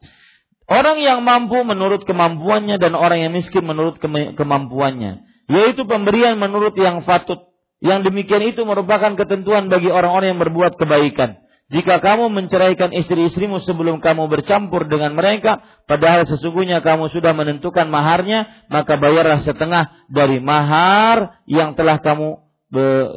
Orang 0.70 1.02
yang 1.02 1.26
mampu 1.26 1.66
menurut 1.66 2.06
kemampuannya 2.06 2.78
dan 2.78 2.94
orang 2.94 3.26
yang 3.26 3.34
miskin 3.34 3.66
menurut 3.66 3.98
kemampuannya 4.38 5.26
yaitu 5.50 5.82
pemberian 5.82 6.38
menurut 6.38 6.78
yang 6.78 7.02
fatut 7.02 7.50
yang 7.82 8.06
demikian 8.06 8.44
itu 8.46 8.62
merupakan 8.62 9.18
ketentuan 9.18 9.66
bagi 9.66 9.90
orang-orang 9.90 10.36
yang 10.36 10.40
berbuat 10.40 10.78
kebaikan. 10.78 11.42
Jika 11.70 12.02
kamu 12.02 12.34
menceraikan 12.34 12.90
istri-istrimu 12.90 13.62
sebelum 13.62 14.02
kamu 14.02 14.26
bercampur 14.26 14.90
dengan 14.90 15.14
mereka, 15.14 15.62
padahal 15.86 16.26
sesungguhnya 16.26 16.82
kamu 16.82 17.14
sudah 17.14 17.30
menentukan 17.30 17.86
maharnya, 17.86 18.66
maka 18.66 18.98
bayarlah 18.98 19.38
setengah 19.38 19.86
dari 20.10 20.42
mahar 20.42 21.38
yang 21.46 21.78
telah 21.78 22.02
kamu 22.02 22.42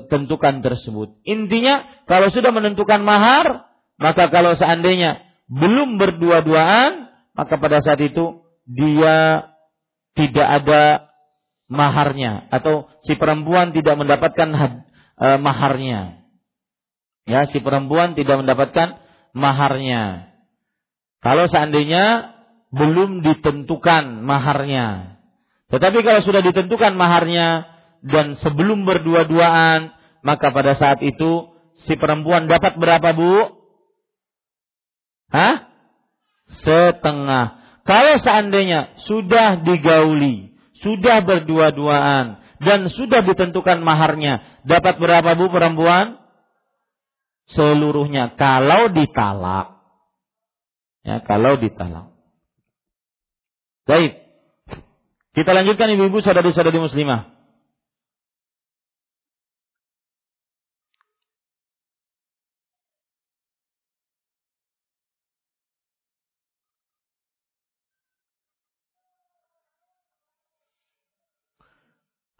tentukan 0.09 0.61
tersebut. 0.61 1.17
Intinya, 1.25 1.81
kalau 2.05 2.29
sudah 2.29 2.53
menentukan 2.53 3.01
mahar, 3.01 3.69
maka 3.97 4.29
kalau 4.29 4.53
seandainya 4.53 5.21
belum 5.49 5.97
berdua-duaan, 5.97 7.09
maka 7.33 7.57
pada 7.57 7.81
saat 7.81 8.01
itu 8.05 8.45
dia 8.69 9.49
tidak 10.13 10.47
ada 10.61 11.09
maharnya 11.69 12.45
atau 12.53 12.85
si 13.01 13.17
perempuan 13.17 13.73
tidak 13.73 13.97
mendapatkan 13.97 14.49
uh, 14.53 15.37
maharnya. 15.41 16.22
Ya, 17.23 17.47
si 17.47 17.63
perempuan 17.63 18.19
tidak 18.19 18.43
mendapatkan 18.43 18.99
maharnya. 19.31 20.33
Kalau 21.23 21.47
seandainya 21.47 22.35
belum 22.73 23.23
ditentukan 23.23 24.25
maharnya. 24.25 25.19
Tetapi 25.71 26.03
kalau 26.03 26.21
sudah 26.25 26.41
ditentukan 26.43 26.93
maharnya 26.97 27.69
dan 28.03 28.35
sebelum 28.43 28.83
berdua-duaan, 28.83 29.95
maka 30.25 30.51
pada 30.51 30.75
saat 30.75 30.99
itu 31.05 31.53
si 31.87 31.95
perempuan 31.95 32.51
dapat 32.51 32.75
berapa, 32.75 33.15
Bu? 33.15 33.33
Hah? 35.31 35.69
Setengah. 36.61 37.61
Kalau 37.83 38.15
seandainya 38.19 38.95
sudah 39.07 39.63
digauli, 39.63 40.55
sudah 40.83 41.23
berdua-duaan 41.23 42.39
dan 42.63 42.87
sudah 42.91 43.23
ditentukan 43.23 43.79
maharnya, 43.83 44.63
dapat 44.67 44.99
berapa 44.99 45.35
Bu 45.35 45.51
perempuan? 45.51 46.22
Seluruhnya 47.51 48.39
kalau 48.39 48.87
ditalak. 48.93 49.83
Ya, 51.03 51.19
kalau 51.27 51.59
ditalak. 51.59 52.15
Baik. 53.83 54.23
Kita 55.33 55.51
lanjutkan 55.51 55.91
ibu-ibu 55.91 56.23
saudari-saudari 56.23 56.79
muslimah. 56.79 57.33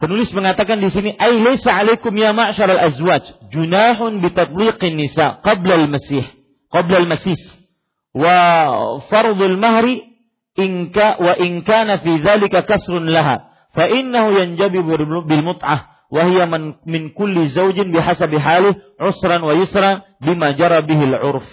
Penulis 0.04 0.28
mengatakan 0.36 0.84
di 0.84 0.92
sini, 0.92 1.16
"Ai 1.16 1.40
laisa 1.40 1.72
'alaikum 1.72 2.12
ya 2.12 2.36
ma'syaral 2.36 2.92
azwaj 2.92 3.24
junahun 3.48 4.20
bi 4.20 4.36
tatbiqin 4.36 5.00
nisa 5.00 5.40
qabla 5.40 5.80
al-masih, 5.80 6.28
qabla 6.68 7.00
al-masis 7.00 7.40
wa 8.12 8.36
fardul 9.08 9.56
mahri 9.56 10.04
inka 10.60 11.16
wa 11.24 11.40
in 11.40 11.64
kana 11.64 12.04
fi 12.04 12.20
dzalika 12.20 12.68
kasrun 12.68 13.08
laha 13.08 13.48
fa 13.72 13.88
innahu 13.88 14.36
yanjabi 14.36 14.84
bil 14.84 15.40
mut'ah 15.40 16.04
wa 16.12 16.20
hiya 16.28 16.52
man 16.52 16.76
min 16.84 17.16
kulli 17.16 17.48
zawjin 17.56 17.88
bihasabi 17.88 18.36
halih 18.36 18.76
usran 19.00 19.40
wa 19.40 19.56
yusran 19.56 20.04
bima 20.20 20.52
jara 20.52 20.84
bihil 20.84 21.16
urf." 21.16 21.48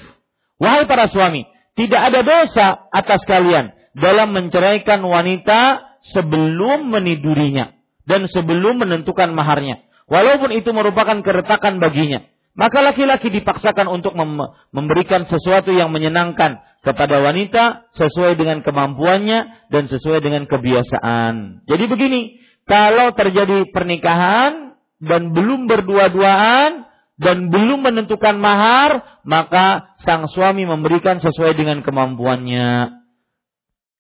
Wahai 0.60 0.92
para 0.92 1.08
suami, 1.08 1.48
tidak 1.80 2.04
ada 2.04 2.20
dosa 2.20 2.84
atas 2.92 3.24
kalian 3.24 3.72
dalam 3.96 4.36
menceraikan 4.36 5.00
wanita 5.08 5.88
sebelum 6.12 6.92
menidurinya 6.92 7.80
dan 8.06 8.26
sebelum 8.30 8.82
menentukan 8.82 9.32
maharnya. 9.34 9.84
Walaupun 10.12 10.52
itu 10.52 10.76
merupakan 10.76 11.16
keretakan 11.24 11.80
baginya. 11.80 12.28
Maka 12.52 12.84
laki-laki 12.84 13.32
dipaksakan 13.32 13.88
untuk 13.88 14.12
mem 14.12 14.44
memberikan 14.76 15.24
sesuatu 15.24 15.72
yang 15.72 15.88
menyenangkan 15.88 16.60
kepada 16.84 17.24
wanita 17.24 17.88
sesuai 17.96 18.36
dengan 18.36 18.60
kemampuannya 18.60 19.72
dan 19.72 19.88
sesuai 19.88 20.20
dengan 20.20 20.44
kebiasaan. 20.50 21.64
Jadi 21.64 21.84
begini, 21.88 22.22
kalau 22.68 23.16
terjadi 23.16 23.70
pernikahan 23.72 24.76
dan 25.00 25.32
belum 25.32 25.72
berdua-duaan 25.72 26.92
dan 27.22 27.54
belum 27.54 27.86
menentukan 27.86 28.36
mahar, 28.42 29.22
maka 29.22 29.94
sang 30.02 30.26
suami 30.26 30.66
memberikan 30.66 31.22
sesuai 31.22 31.54
dengan 31.54 31.86
kemampuannya. 31.86 32.98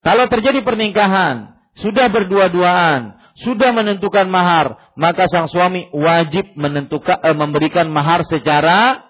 Kalau 0.01 0.25
terjadi 0.25 0.65
pernikahan, 0.65 1.53
sudah 1.77 2.09
berdua-duaan, 2.09 3.20
sudah 3.39 3.71
menentukan 3.71 4.27
mahar, 4.27 4.93
maka 4.99 5.27
sang 5.31 5.47
suami 5.47 5.87
wajib 5.95 6.55
menentukan 6.59 7.19
eh, 7.23 7.35
memberikan 7.35 7.87
mahar 7.87 8.27
secara 8.27 9.07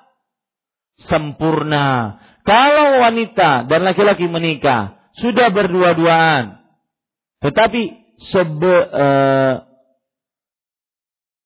sempurna. 1.09 2.19
Kalau 2.41 3.01
wanita 3.05 3.69
dan 3.69 3.85
laki-laki 3.85 4.25
menikah 4.25 4.97
sudah 5.17 5.53
berdua-duaan, 5.53 6.61
tetapi 7.41 7.81
sebe, 8.21 8.75
eh, 8.89 9.55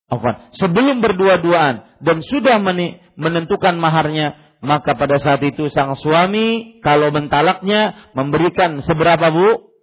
apa, 0.05 0.32
sebelum 0.55 1.03
berdua-duaan 1.03 1.99
dan 2.03 2.17
sudah 2.23 2.59
menentukan 3.15 3.76
maharnya, 3.80 4.59
maka 4.63 4.97
pada 4.97 5.21
saat 5.21 5.43
itu 5.45 5.67
sang 5.71 5.93
suami 5.93 6.80
kalau 6.82 7.13
mentalaknya 7.13 8.11
memberikan 8.17 8.82
seberapa 8.82 9.30
bu? 9.30 9.74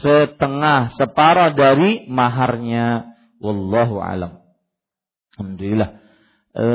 Setengah 0.00 0.92
separuh 0.96 1.56
dari 1.56 2.06
maharnya. 2.06 3.16
Wallahu 3.40 4.04
alam. 4.04 4.44
Alhamdulillah. 5.36 5.96
E, 6.52 6.66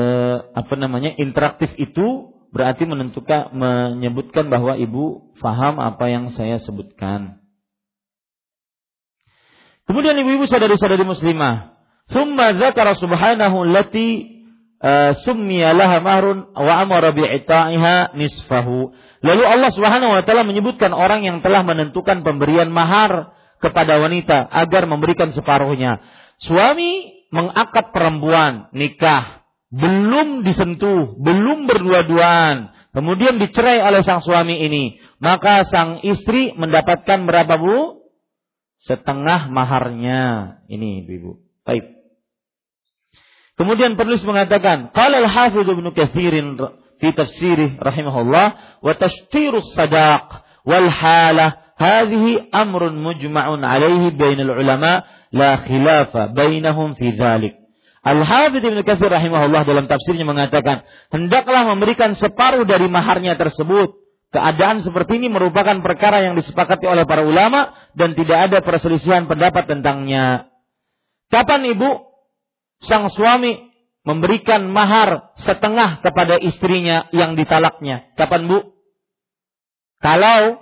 apa 0.55 0.73
namanya 0.79 1.13
interaktif 1.13 1.69
itu 1.77 2.33
berarti 2.49 2.87
menentukan 2.87 3.51
menyebutkan 3.51 4.47
bahwa 4.47 4.79
ibu 4.79 5.35
faham 5.37 5.77
apa 5.77 6.07
yang 6.09 6.33
saya 6.33 6.57
sebutkan. 6.63 7.43
Kemudian 9.85 10.17
ibu-ibu 10.17 10.49
saudari-saudari 10.49 11.05
muslimah 11.05 11.77
summa 12.09 12.57
zakara 12.57 12.97
subhanahu 12.97 13.69
allati 13.69 14.35
uh, 14.81 15.13
summiya 15.25 15.77
laha 15.77 16.01
mahrun 16.01 16.49
wa 16.53 16.73
amara 16.81 17.13
bi'ita'iha 17.13 18.17
nisfahu 18.17 18.93
Lalu 19.25 19.41
Allah 19.41 19.73
Subhanahu 19.73 20.13
wa 20.13 20.21
taala 20.21 20.45
menyebutkan 20.45 20.93
orang 20.93 21.25
yang 21.25 21.41
telah 21.41 21.65
menentukan 21.65 22.21
pemberian 22.21 22.69
mahar 22.69 23.33
kepada 23.57 23.97
wanita 23.97 24.45
agar 24.45 24.85
memberikan 24.85 25.33
separuhnya. 25.33 25.97
Suami 26.37 27.25
mengakad 27.33 27.89
perempuan 27.89 28.69
nikah, 28.77 29.41
belum 29.73 30.45
disentuh, 30.45 31.17
belum 31.17 31.65
berdua-duaan, 31.65 32.69
kemudian 32.93 33.41
dicerai 33.41 33.81
oleh 33.81 34.05
sang 34.05 34.21
suami 34.21 34.61
ini, 34.61 35.01
maka 35.17 35.65
sang 35.65 36.05
istri 36.05 36.53
mendapatkan 36.53 37.25
berapa 37.25 37.57
Bu? 37.57 38.05
Setengah 38.85 39.49
maharnya. 39.49 40.61
Ini 40.69 41.09
Ibu. 41.09 41.41
Baik. 41.65 41.85
Kemudian 43.57 43.97
penulis 43.97 44.21
mengatakan, 44.21 44.93
qala 44.93 45.25
al-Hafidz 45.25 45.65
Ibnu 45.65 45.89
Katsirin 45.97 46.59
fi 47.05 47.13
tafsirih 47.13 47.77
rahimahullah 47.77 48.81
wa 48.81 48.91
tashtiru 48.97 49.61
sadaq 49.77 50.41
wal 50.65 50.89
halah 50.89 51.77
hadhihi 51.77 52.49
amrun 52.49 52.97
mujma'un 52.97 53.61
alaihi 53.61 54.17
bainal 54.17 54.57
ulama 54.57 55.05
la 55.29 55.61
khilafa 55.61 56.33
bainahum 56.33 56.97
fi 56.97 57.13
dhalik 57.13 57.61
Al-Hafidh 58.05 58.61
Ibn 58.61 58.85
Katsir 58.85 59.09
rahimahullah 59.09 59.65
dalam 59.65 59.89
tafsirnya 59.89 60.29
mengatakan, 60.29 60.85
hendaklah 61.09 61.65
memberikan 61.65 62.13
separuh 62.13 62.61
dari 62.61 62.85
maharnya 62.85 63.33
tersebut. 63.33 63.97
Keadaan 64.29 64.85
seperti 64.85 65.17
ini 65.17 65.33
merupakan 65.33 65.73
perkara 65.81 66.21
yang 66.21 66.37
disepakati 66.37 66.85
oleh 66.85 67.09
para 67.09 67.25
ulama 67.25 67.73
dan 67.97 68.13
tidak 68.13 68.37
ada 68.45 68.57
perselisihan 68.61 69.25
pendapat 69.25 69.65
tentangnya. 69.65 70.53
Kapan 71.33 71.65
ibu 71.73 71.89
sang 72.85 73.09
suami 73.09 73.73
memberikan 74.05 74.69
mahar 74.69 75.33
setengah 75.41 75.99
kepada 76.05 76.37
istrinya 76.37 77.09
yang 77.09 77.33
ditalaknya. 77.33 78.13
Kapan 78.13 78.45
Bu? 78.45 78.71
Kalau 79.99 80.61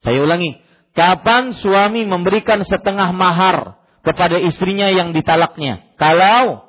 saya 0.00 0.18
ulangi, 0.24 0.56
kapan 0.96 1.52
suami 1.52 2.08
memberikan 2.08 2.64
setengah 2.64 3.12
mahar 3.12 3.76
kepada 4.00 4.40
istrinya 4.40 4.88
yang 4.88 5.12
ditalaknya? 5.12 5.92
Kalau 6.00 6.64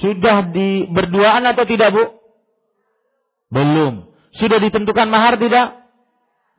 sudah 0.00 0.48
di 0.48 0.88
berduaan 0.88 1.44
atau 1.44 1.68
tidak, 1.68 1.92
Bu? 1.92 2.04
Belum. 3.52 4.08
Sudah 4.32 4.56
ditentukan 4.56 5.12
mahar 5.12 5.36
tidak? 5.36 5.77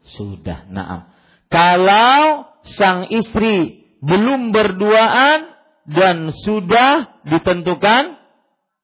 Sudah, 0.03 0.65
naam. 0.71 1.11
Kalau 1.49 2.45
sang 2.77 3.09
istri 3.09 3.87
belum 3.99 4.55
berduaan 4.55 5.55
dan 5.89 6.31
sudah 6.45 7.23
ditentukan 7.27 8.19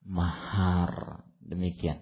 mahar. 0.04 1.24
Demikian. 1.46 2.02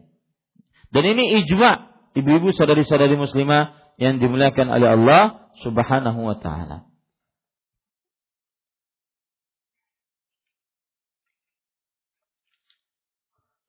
Dan 0.94 1.04
ini 1.04 1.44
ijma 1.44 1.94
ibu-ibu 2.16 2.54
saudari-saudari 2.56 3.18
muslimah 3.18 3.76
yang 4.00 4.18
dimuliakan 4.18 4.70
oleh 4.72 4.90
Allah 4.96 5.24
Subhanahu 5.62 6.20
wa 6.26 6.38
taala. 6.40 6.88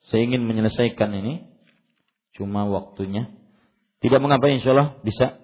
Saya 0.09 0.31
ingin 0.31 0.47
menyelesaikan 0.47 1.11
ini. 1.11 1.51
Cuma 2.39 2.71
waktunya. 2.71 3.35
Tidak 4.05 4.21
mengapa 4.21 4.53
insya 4.53 4.77
Allah 4.77 5.01
bisa. 5.01 5.41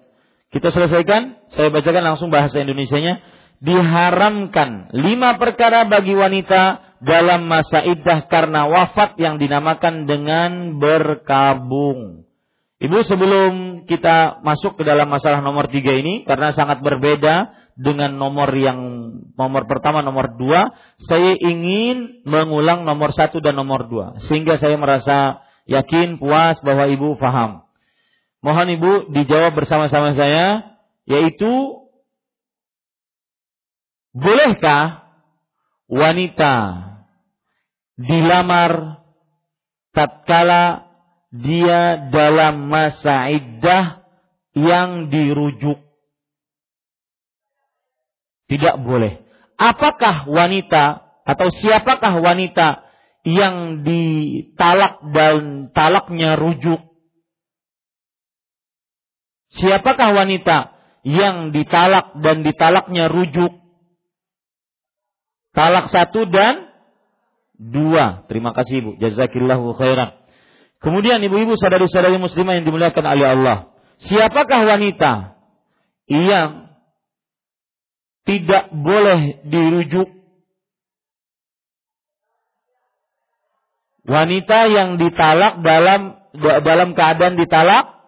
Kita 0.53 0.69
selesaikan. 0.69 1.49
Saya 1.57 1.73
bacakan 1.73 2.13
langsung 2.13 2.29
bahasa 2.29 2.61
Indonesia-nya. 2.61 3.25
Diharamkan 3.57 4.93
lima 4.93 5.41
perkara 5.41 5.89
bagi 5.89 6.13
wanita 6.13 6.93
dalam 7.01 7.49
masa 7.49 7.81
iddah 7.81 8.29
karena 8.29 8.69
wafat 8.69 9.17
yang 9.17 9.41
dinamakan 9.41 10.05
dengan 10.05 10.77
berkabung. 10.77 12.29
Ibu 12.81 12.97
sebelum 13.05 13.51
kita 13.85 14.41
masuk 14.41 14.77
ke 14.77 14.83
dalam 14.85 15.09
masalah 15.09 15.41
nomor 15.41 15.69
tiga 15.69 15.93
ini 15.93 16.25
karena 16.25 16.53
sangat 16.53 16.81
berbeda 16.81 17.53
dengan 17.77 18.17
nomor 18.17 18.49
yang 18.57 18.77
nomor 19.37 19.65
pertama 19.69 20.01
nomor 20.05 20.37
dua, 20.37 20.73
saya 21.05 21.37
ingin 21.37 22.25
mengulang 22.25 22.85
nomor 22.85 23.13
satu 23.13 23.41
dan 23.41 23.57
nomor 23.57 23.85
dua 23.89 24.17
sehingga 24.25 24.57
saya 24.57 24.77
merasa 24.81 25.45
yakin 25.69 26.17
puas 26.21 26.57
bahwa 26.61 26.89
ibu 26.89 27.17
faham. 27.17 27.65
Mohon 28.41 28.67
ibu 28.73 28.91
dijawab 29.13 29.53
bersama-sama 29.53 30.17
saya 30.17 30.77
yaitu 31.05 31.81
bolehkah 34.17 35.05
wanita 35.85 36.53
dilamar 38.01 39.05
tatkala 39.93 40.89
dia 41.31 42.11
dalam 42.11 42.67
masa 42.67 43.31
iddah 43.31 44.03
yang 44.57 45.07
dirujuk. 45.07 45.79
Tidak 48.51 48.83
boleh. 48.83 49.23
Apakah 49.55 50.27
wanita 50.27 51.07
atau 51.23 51.47
siapakah 51.55 52.19
wanita 52.19 52.83
yang 53.23 53.87
ditalak 53.87 54.99
dan 55.15 55.71
talaknya 55.71 56.35
rujuk? 56.35 56.90
Siapakah 59.51 60.15
wanita 60.15 60.71
yang 61.03 61.51
ditalak 61.51 62.15
dan 62.23 62.47
ditalaknya 62.47 63.11
rujuk? 63.11 63.51
Talak 65.51 65.91
satu 65.91 66.23
dan 66.31 66.71
dua. 67.59 68.23
Terima 68.31 68.55
kasih 68.55 68.79
Ibu. 68.79 68.91
Jazakillahu 69.03 69.75
khairan. 69.75 70.15
Kemudian 70.81 71.21
ibu-ibu 71.21 71.59
saudari-saudari 71.59 72.17
muslimah 72.17 72.57
yang 72.57 72.65
dimuliakan 72.65 73.05
oleh 73.05 73.27
Allah. 73.37 73.57
Siapakah 74.01 74.65
wanita 74.65 75.37
yang 76.09 76.73
tidak 78.25 78.73
boleh 78.73 79.45
dirujuk? 79.45 80.09
Wanita 84.09 84.59
yang 84.73 84.97
ditalak 84.97 85.61
dalam 85.61 86.17
dalam 86.65 86.97
keadaan 86.97 87.37
ditalak 87.37 88.00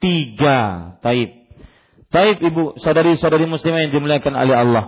tiga. 0.00 0.58
Taib. 1.04 1.30
Taib 2.10 2.36
ibu 2.42 2.74
saudari-saudari 2.82 3.46
muslimah 3.46 3.86
yang 3.86 3.92
dimuliakan 3.94 4.34
oleh 4.34 4.56
Allah. 4.56 4.84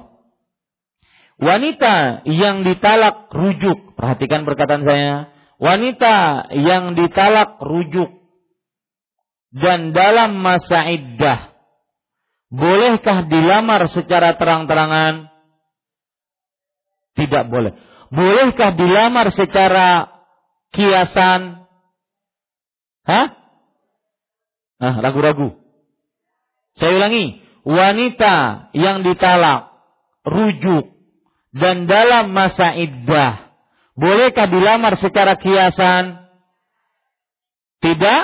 Wanita 1.39 2.27
yang 2.27 2.67
ditalak 2.67 3.31
rujuk, 3.31 3.95
perhatikan 3.95 4.43
perkataan 4.47 4.83
saya, 4.87 5.31
wanita 5.59 6.49
yang 6.55 6.95
ditalak 6.99 7.59
rujuk 7.63 8.11
dan 9.53 9.93
dalam 9.93 10.39
masa 10.41 10.87
iddah 10.89 11.53
bolehkah 12.53 13.27
dilamar 13.27 13.89
secara 13.89 14.37
terang-terangan? 14.37 15.33
Tidak 17.17 17.45
boleh. 17.49 17.73
Bolehkah 18.13 18.77
dilamar 18.77 19.33
secara 19.33 20.09
kiasan? 20.73 21.65
Hah? 23.09 23.41
Ah, 24.83 24.99
ragu-ragu. 24.99 25.55
Saya 26.75 26.99
ulangi, 26.99 27.39
wanita 27.63 28.69
yang 28.75 29.07
ditalak 29.07 29.71
rujuk 30.27 30.91
dan 31.55 31.87
dalam 31.87 32.35
masa 32.35 32.75
iddah 32.75 33.53
Bolehkah 33.93 34.49
dilamar 34.49 34.97
secara 34.97 35.37
kiasan? 35.37 36.25
Tidak? 37.85 38.23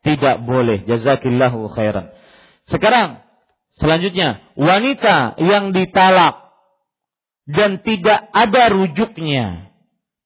Tidak 0.00 0.36
boleh. 0.48 0.88
Jazakillahu 0.88 1.68
khairan. 1.76 2.16
Sekarang, 2.64 3.20
selanjutnya, 3.76 4.40
wanita 4.56 5.36
yang 5.36 5.76
ditalak 5.76 6.48
dan 7.44 7.82
tidak 7.84 8.30
ada 8.32 8.72
rujuknya, 8.72 9.74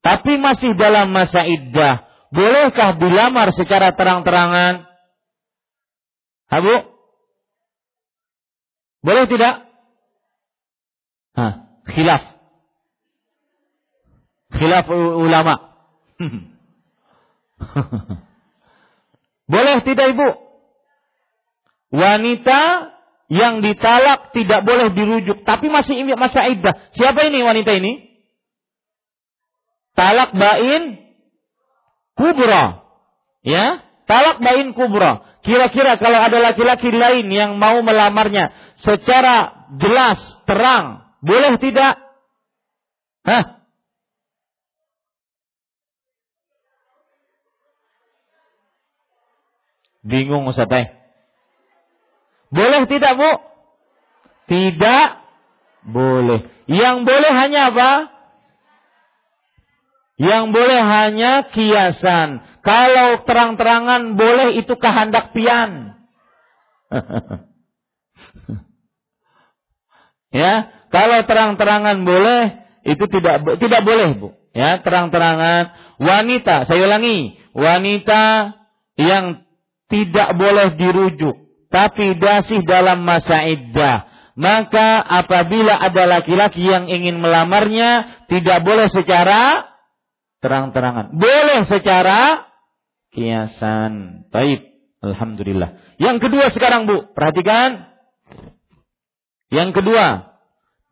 tapi 0.05 0.37
masih 0.37 0.77
dalam 0.77 1.11
masa 1.11 1.43
iddah, 1.49 2.05
bolehkah 2.31 3.01
dilamar 3.01 3.51
secara 3.57 3.97
terang-terangan? 3.97 4.87
Abu? 6.55 6.75
Boleh 9.03 9.27
tidak? 9.27 9.55
Hah, 11.35 11.67
khilaf. 11.91 12.23
Khilaf 14.55 14.87
ulama. 14.95 15.55
boleh 19.53 19.77
tidak 19.83 20.07
ibu? 20.15 20.29
Wanita 21.91 22.61
yang 23.29 23.67
ditalak 23.67 24.31
tidak 24.31 24.63
boleh 24.63 24.95
dirujuk, 24.95 25.43
tapi 25.43 25.67
masih 25.69 26.07
masa 26.15 26.47
iddah. 26.47 26.79
Siapa 26.95 27.27
ini 27.27 27.43
wanita 27.43 27.75
ini? 27.75 28.15
Talak 29.99 30.35
bain 30.35 31.03
kubra. 32.15 32.83
Ya, 33.43 33.83
talak 34.07 34.39
bain 34.39 34.71
kubra. 34.75 35.34
Kira-kira 35.45 36.01
kalau 36.01 36.25
ada 36.25 36.41
laki-laki 36.41 36.89
lain 36.89 37.29
yang 37.29 37.61
mau 37.61 37.85
melamarnya 37.85 38.49
secara 38.81 39.69
jelas, 39.77 40.17
terang, 40.49 41.05
boleh 41.21 41.61
tidak? 41.61 42.01
Hah? 43.29 43.61
Bingung 50.05 50.49
Ustaz 50.49 50.69
teh. 50.69 50.89
Boleh 52.53 52.89
tidak 52.89 53.13
Bu? 53.17 53.33
Tidak 54.49 55.09
boleh. 55.89 56.41
Yang 56.69 56.97
boleh 57.05 57.33
hanya 57.37 57.73
apa? 57.73 58.14
Yang 60.15 60.45
boleh 60.55 60.79
hanya 60.79 61.51
kiasan. 61.51 62.43
Kalau 62.63 63.27
terang-terangan 63.27 64.15
boleh 64.15 64.55
itu 64.63 64.79
kehendak 64.79 65.35
pian. 65.35 65.99
ya, 70.39 70.71
kalau 70.95 71.19
terang-terangan 71.27 72.07
boleh 72.07 72.43
itu 72.87 73.05
tidak 73.11 73.43
tidak 73.59 73.83
boleh, 73.83 74.15
Bu. 74.15 74.29
Ya, 74.55 74.79
terang-terangan 74.87 75.75
wanita, 75.99 76.71
saya 76.71 76.87
ulangi, 76.87 77.35
wanita 77.51 78.55
yang 78.95 79.43
tidak 79.91 80.31
boleh 80.39 80.79
dirujuk, 80.79 81.67
tapi 81.75 82.15
dasih 82.15 82.63
dalam 82.63 83.03
masa 83.03 83.43
iddah. 83.51 84.07
Maka 84.39 84.99
apabila 85.03 85.79
ada 85.79 86.07
laki-laki 86.07 86.63
yang 86.63 86.87
ingin 86.87 87.19
melamarnya, 87.19 88.23
tidak 88.31 88.63
boleh 88.63 88.87
secara 88.91 89.74
terang-terangan. 90.45 91.17
Boleh 91.17 91.65
secara 91.65 92.45
kiasan. 93.17 94.29
Taib. 94.29 94.61
Alhamdulillah. 95.01 95.97
Yang 95.97 96.29
kedua 96.29 96.53
sekarang 96.53 96.85
Bu, 96.85 97.13
perhatikan. 97.17 97.89
Yang 99.49 99.81
kedua, 99.81 100.37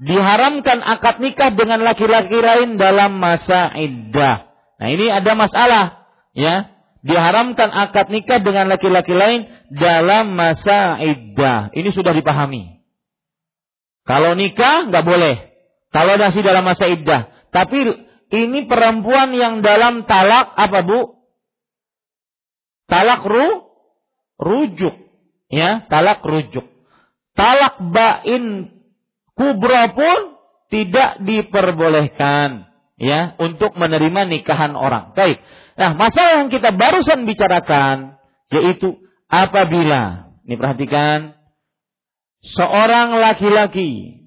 diharamkan 0.00 0.80
akad 0.80 1.20
nikah 1.20 1.52
dengan 1.52 1.84
laki-laki 1.84 2.40
lain 2.40 2.80
dalam 2.80 3.20
masa 3.20 3.72
iddah. 3.76 4.48
Nah 4.80 4.88
ini 4.92 5.08
ada 5.08 5.32
masalah, 5.34 5.84
ya 6.36 6.72
diharamkan 7.02 7.68
akad 7.70 8.08
nikah 8.14 8.38
dengan 8.40 8.70
laki-laki 8.70 9.12
lain 9.12 9.50
dalam 9.68 10.38
masa 10.38 11.02
iddah. 11.02 11.74
Ini 11.74 11.90
sudah 11.90 12.14
dipahami. 12.14 12.82
Kalau 14.06 14.34
nikah 14.34 14.90
nggak 14.90 15.04
boleh. 15.06 15.34
Kalau 15.92 16.16
masih 16.16 16.40
dalam 16.40 16.64
masa 16.64 16.88
iddah. 16.88 17.28
Tapi 17.52 17.84
ini 18.32 18.64
perempuan 18.64 19.36
yang 19.36 19.60
dalam 19.60 20.08
talak 20.08 20.56
apa 20.56 20.80
bu? 20.80 21.20
Talak 22.88 23.22
ru, 23.28 23.68
rujuk. 24.40 24.96
Ya, 25.52 25.84
talak 25.92 26.24
rujuk. 26.24 26.64
Talak 27.36 27.76
bain 27.92 28.72
kubra 29.36 29.92
pun 29.92 30.40
tidak 30.72 31.20
diperbolehkan 31.20 32.72
ya 32.96 33.36
untuk 33.36 33.76
menerima 33.76 34.28
nikahan 34.28 34.72
orang. 34.72 35.12
Baik. 35.12 35.44
Nah, 35.76 35.92
masalah 35.92 36.44
yang 36.44 36.48
kita 36.48 36.72
barusan 36.72 37.28
bicarakan 37.28 38.16
yaitu 38.52 39.00
apabila 39.28 40.32
Ini 40.42 40.58
perhatikan. 40.58 41.38
Seorang 42.42 43.14
laki-laki, 43.22 44.26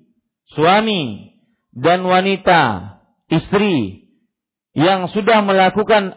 suami 0.55 1.35
dan 1.75 2.07
wanita, 2.07 2.94
istri 3.29 4.05
yang 4.75 5.07
sudah 5.09 5.41
melakukan 5.41 6.13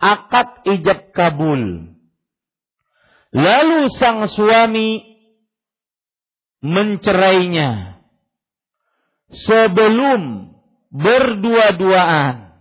akad 0.00 0.64
ijab 0.64 1.12
kabul. 1.12 1.92
Lalu 3.30 3.80
sang 3.94 4.26
suami 4.26 5.06
mencerainya 6.60 8.02
sebelum 9.30 10.50
berdua-duaan 10.90 12.58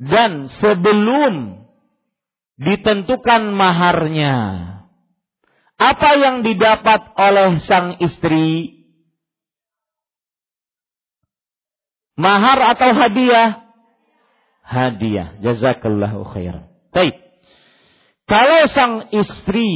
dan 0.00 0.48
sebelum 0.48 1.66
ditentukan 2.58 3.52
maharnya. 3.52 4.36
Apa 5.78 6.10
yang 6.18 6.42
didapat 6.42 7.14
oleh 7.14 7.62
sang 7.62 8.02
istri? 8.02 8.77
Mahar 12.18 12.74
atau 12.74 12.90
hadiah? 12.90 13.62
Hadiah. 14.66 15.38
Jazakallahu 15.38 16.26
khair. 16.34 16.66
Baik. 16.90 17.14
Kalau 18.26 18.66
sang 18.74 19.08
istri 19.14 19.70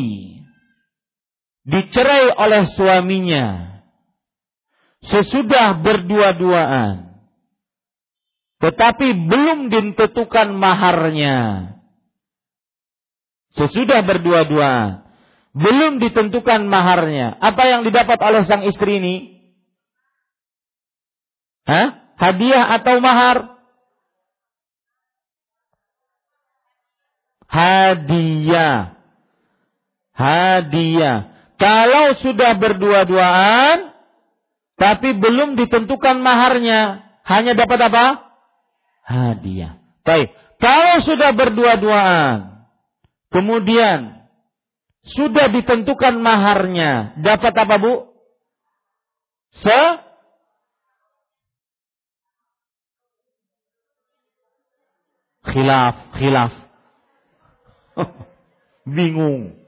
dicerai 1.63 2.35
oleh 2.35 2.67
suaminya 2.75 3.79
sesudah 5.07 5.79
berdua-duaan 5.79 7.23
tetapi 8.59 9.31
belum 9.31 9.71
ditentukan 9.71 10.59
maharnya 10.59 11.71
sesudah 13.55 14.03
berdua-duaan 14.03 15.03
belum 15.53 16.01
ditentukan 16.01 16.65
maharnya. 16.65 17.37
Apa 17.37 17.69
yang 17.69 17.85
didapat 17.85 18.17
oleh 18.25 18.43
sang 18.49 18.65
istri 18.65 18.99
ini? 18.99 19.15
Hah? 21.69 22.02
Hadiah 22.17 22.65
atau 22.81 22.97
mahar? 22.99 23.53
Hadiah. 27.53 28.97
Hadiah. 30.17 31.19
Kalau 31.61 32.17
sudah 32.25 32.57
berdua-duaan, 32.59 33.93
tapi 34.81 35.15
belum 35.15 35.55
ditentukan 35.61 36.19
maharnya, 36.19 37.07
hanya 37.29 37.53
dapat 37.55 37.93
apa? 37.93 38.05
Hadiah. 39.05 39.79
Baik. 40.03 40.35
Kalau 40.59 40.97
sudah 41.03 41.31
berdua-duaan, 41.35 42.67
kemudian 43.31 44.27
sudah 45.03 45.51
ditentukan 45.51 46.15
maharnya. 46.23 47.19
Dapat 47.19 47.55
apa 47.67 47.75
bu? 47.79 47.95
Se 49.59 49.81
khilaf, 55.47 55.97
khilaf. 56.17 56.53
Bingung. 58.97 59.59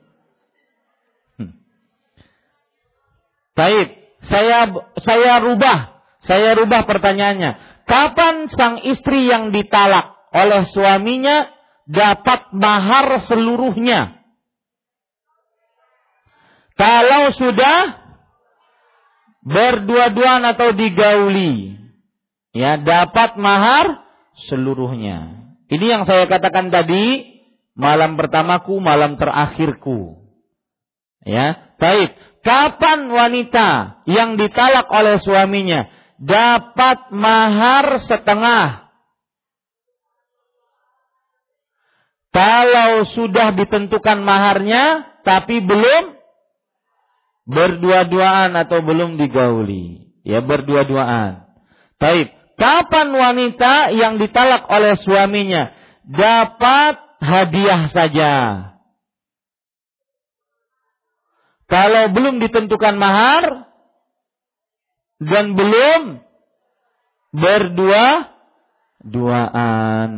Hmm. 1.39 1.53
Baik, 3.55 3.89
saya 4.27 4.73
saya 5.03 5.43
rubah, 5.43 6.03
saya 6.25 6.57
rubah 6.57 6.89
pertanyaannya. 6.89 7.75
Kapan 7.85 8.49
sang 8.49 8.81
istri 8.81 9.29
yang 9.29 9.53
ditalak 9.53 10.17
oleh 10.33 10.65
suaminya 10.73 11.53
dapat 11.85 12.49
mahar 12.57 13.21
seluruhnya? 13.29 14.25
Kalau 16.75 17.31
sudah 17.37 18.03
berdua-duaan 19.45 20.43
atau 20.49 20.73
digauli, 20.73 21.77
ya 22.57 22.81
dapat 22.81 23.37
mahar 23.39 24.03
seluruhnya. 24.49 25.44
Ini 25.69 25.87
yang 25.87 26.03
saya 26.05 26.29
katakan 26.29 26.69
tadi, 26.69 27.25
malam 27.77 28.21
pertamaku, 28.21 28.79
malam 28.83 29.17
terakhirku. 29.17 30.29
Ya, 31.25 31.77
baik. 31.81 32.13
Kapan 32.45 33.09
wanita 33.09 34.03
yang 34.05 34.37
ditalak 34.37 34.85
oleh 34.93 35.17
suaminya 35.17 35.89
dapat 36.21 37.09
mahar 37.09 37.97
setengah? 38.05 38.93
Kalau 42.35 43.09
sudah 43.17 43.57
ditentukan 43.57 44.21
maharnya 44.21 45.17
tapi 45.25 45.65
belum 45.65 46.15
Berdua-duaan 47.45 48.57
atau 48.57 48.81
belum 48.81 49.21
digauli? 49.21 50.17
Ya 50.25 50.41
berdua-duaan. 50.41 51.45
Baik. 52.01 52.33
Kapan 52.55 53.09
wanita 53.11 53.91
yang 53.91 54.23
ditalak 54.23 54.71
oleh 54.71 54.95
suaminya 55.01 55.75
dapat 56.07 57.03
hadiah 57.19 57.91
saja? 57.91 58.33
Kalau 61.65 62.13
belum 62.15 62.39
ditentukan 62.39 62.95
mahar 63.01 63.67
dan 65.19 65.59
belum 65.59 66.23
berdua 67.35 68.35
duaan. 69.03 70.11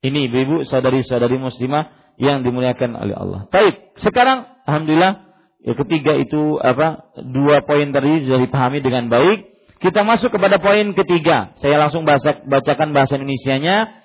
Ini 0.00 0.32
ibu-ibu, 0.32 0.64
saudari-saudari 0.64 1.36
muslimah 1.36 2.16
yang 2.16 2.40
dimuliakan 2.40 2.96
oleh 2.96 3.12
Allah. 3.12 3.40
Baik, 3.52 3.92
sekarang 4.00 4.48
alhamdulillah 4.64 5.28
yang 5.60 5.76
ketiga 5.84 6.16
itu 6.16 6.56
apa? 6.56 7.12
Dua 7.20 7.60
poin 7.68 7.92
tadi 7.92 8.24
sudah 8.24 8.40
dipahami 8.40 8.80
dengan 8.80 9.12
baik. 9.12 9.59
Kita 9.80 10.04
masuk 10.04 10.36
kepada 10.36 10.60
poin 10.60 10.92
ketiga. 10.92 11.56
Saya 11.56 11.80
langsung 11.80 12.04
bahasa, 12.04 12.36
bacakan 12.44 12.92
bahasa 12.92 13.16
Indonesia-nya. 13.16 13.96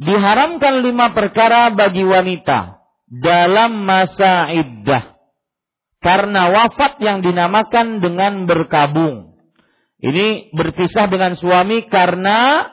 Diharamkan 0.00 0.86
lima 0.86 1.12
perkara 1.12 1.68
bagi 1.74 2.06
wanita 2.06 2.78
dalam 3.10 3.84
masa 3.84 4.48
iddah. 4.54 5.18
Karena 6.00 6.48
wafat 6.48 7.02
yang 7.02 7.20
dinamakan 7.20 8.00
dengan 8.00 8.48
berkabung. 8.48 9.36
Ini 10.00 10.56
berpisah 10.56 11.12
dengan 11.12 11.36
suami 11.36 11.84
karena 11.90 12.70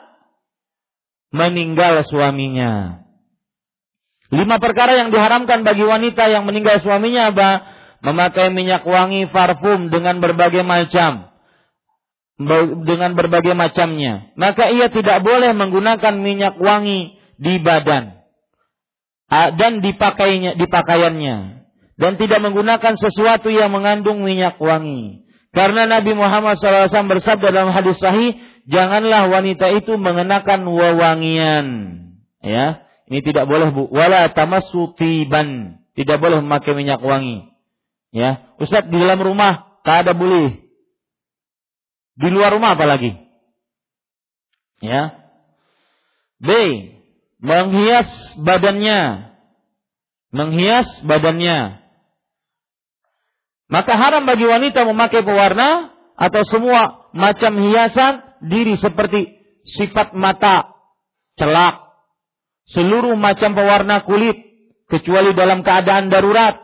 meninggal 1.34 2.00
suaminya. 2.08 3.04
Lima 4.32 4.56
perkara 4.56 4.96
yang 4.96 5.12
diharamkan 5.12 5.60
bagi 5.60 5.84
wanita 5.84 6.32
yang 6.32 6.48
meninggal 6.48 6.80
suaminya 6.80 7.34
apa? 7.34 7.50
memakai 7.98 8.54
minyak 8.54 8.86
wangi 8.86 9.26
parfum 9.26 9.90
dengan 9.90 10.22
berbagai 10.22 10.62
macam 10.62 11.27
dengan 12.86 13.18
berbagai 13.18 13.52
macamnya. 13.52 14.30
Maka 14.38 14.70
ia 14.70 14.86
tidak 14.88 15.26
boleh 15.26 15.50
menggunakan 15.52 16.14
minyak 16.22 16.54
wangi 16.56 17.18
di 17.36 17.58
badan. 17.58 18.22
Dan 19.28 19.84
dipakainya 19.84 20.56
dipakaiannya. 20.56 21.36
Dan 21.98 22.12
tidak 22.14 22.40
menggunakan 22.40 22.94
sesuatu 22.94 23.50
yang 23.50 23.74
mengandung 23.74 24.22
minyak 24.22 24.56
wangi. 24.62 25.26
Karena 25.50 25.90
Nabi 25.90 26.14
Muhammad 26.14 26.60
SAW 26.60 27.10
bersabda 27.10 27.50
dalam 27.50 27.74
hadis 27.74 27.98
sahih 27.98 28.38
janganlah 28.70 29.26
wanita 29.26 29.74
itu 29.74 29.98
mengenakan 29.98 30.62
wewangian. 30.70 31.66
Ya 32.38 32.88
ini 33.08 33.24
tidak 33.24 33.48
boleh 33.48 33.72
bu. 33.72 33.88
Wala 33.88 34.28
tamassu 34.36 34.92
tiban. 34.94 35.80
Tidak 35.96 36.20
boleh 36.20 36.44
memakai 36.44 36.76
minyak 36.76 37.00
wangi. 37.00 37.48
Ya, 38.12 38.54
Ustaz 38.60 38.86
di 38.86 38.96
dalam 38.96 39.18
rumah 39.18 39.82
tak 39.82 40.06
ada 40.06 40.12
boleh. 40.14 40.67
Di 42.18 42.28
luar 42.34 42.50
rumah 42.50 42.74
apalagi? 42.74 43.14
Ya. 44.82 45.14
B. 46.42 46.50
Menghias 47.38 48.10
badannya. 48.42 49.30
Menghias 50.34 50.88
badannya. 51.06 51.78
Maka 53.70 53.92
haram 53.94 54.26
bagi 54.26 54.48
wanita 54.48 54.82
memakai 54.82 55.22
pewarna 55.22 55.94
atau 56.18 56.42
semua 56.48 57.12
macam 57.14 57.54
hiasan 57.62 58.42
diri 58.42 58.74
seperti 58.74 59.38
sifat 59.68 60.16
mata, 60.16 60.72
celak, 61.36 61.88
seluruh 62.72 63.14
macam 63.14 63.52
pewarna 63.52 64.02
kulit 64.02 64.34
kecuali 64.88 65.36
dalam 65.36 65.60
keadaan 65.60 66.08
darurat 66.08 66.56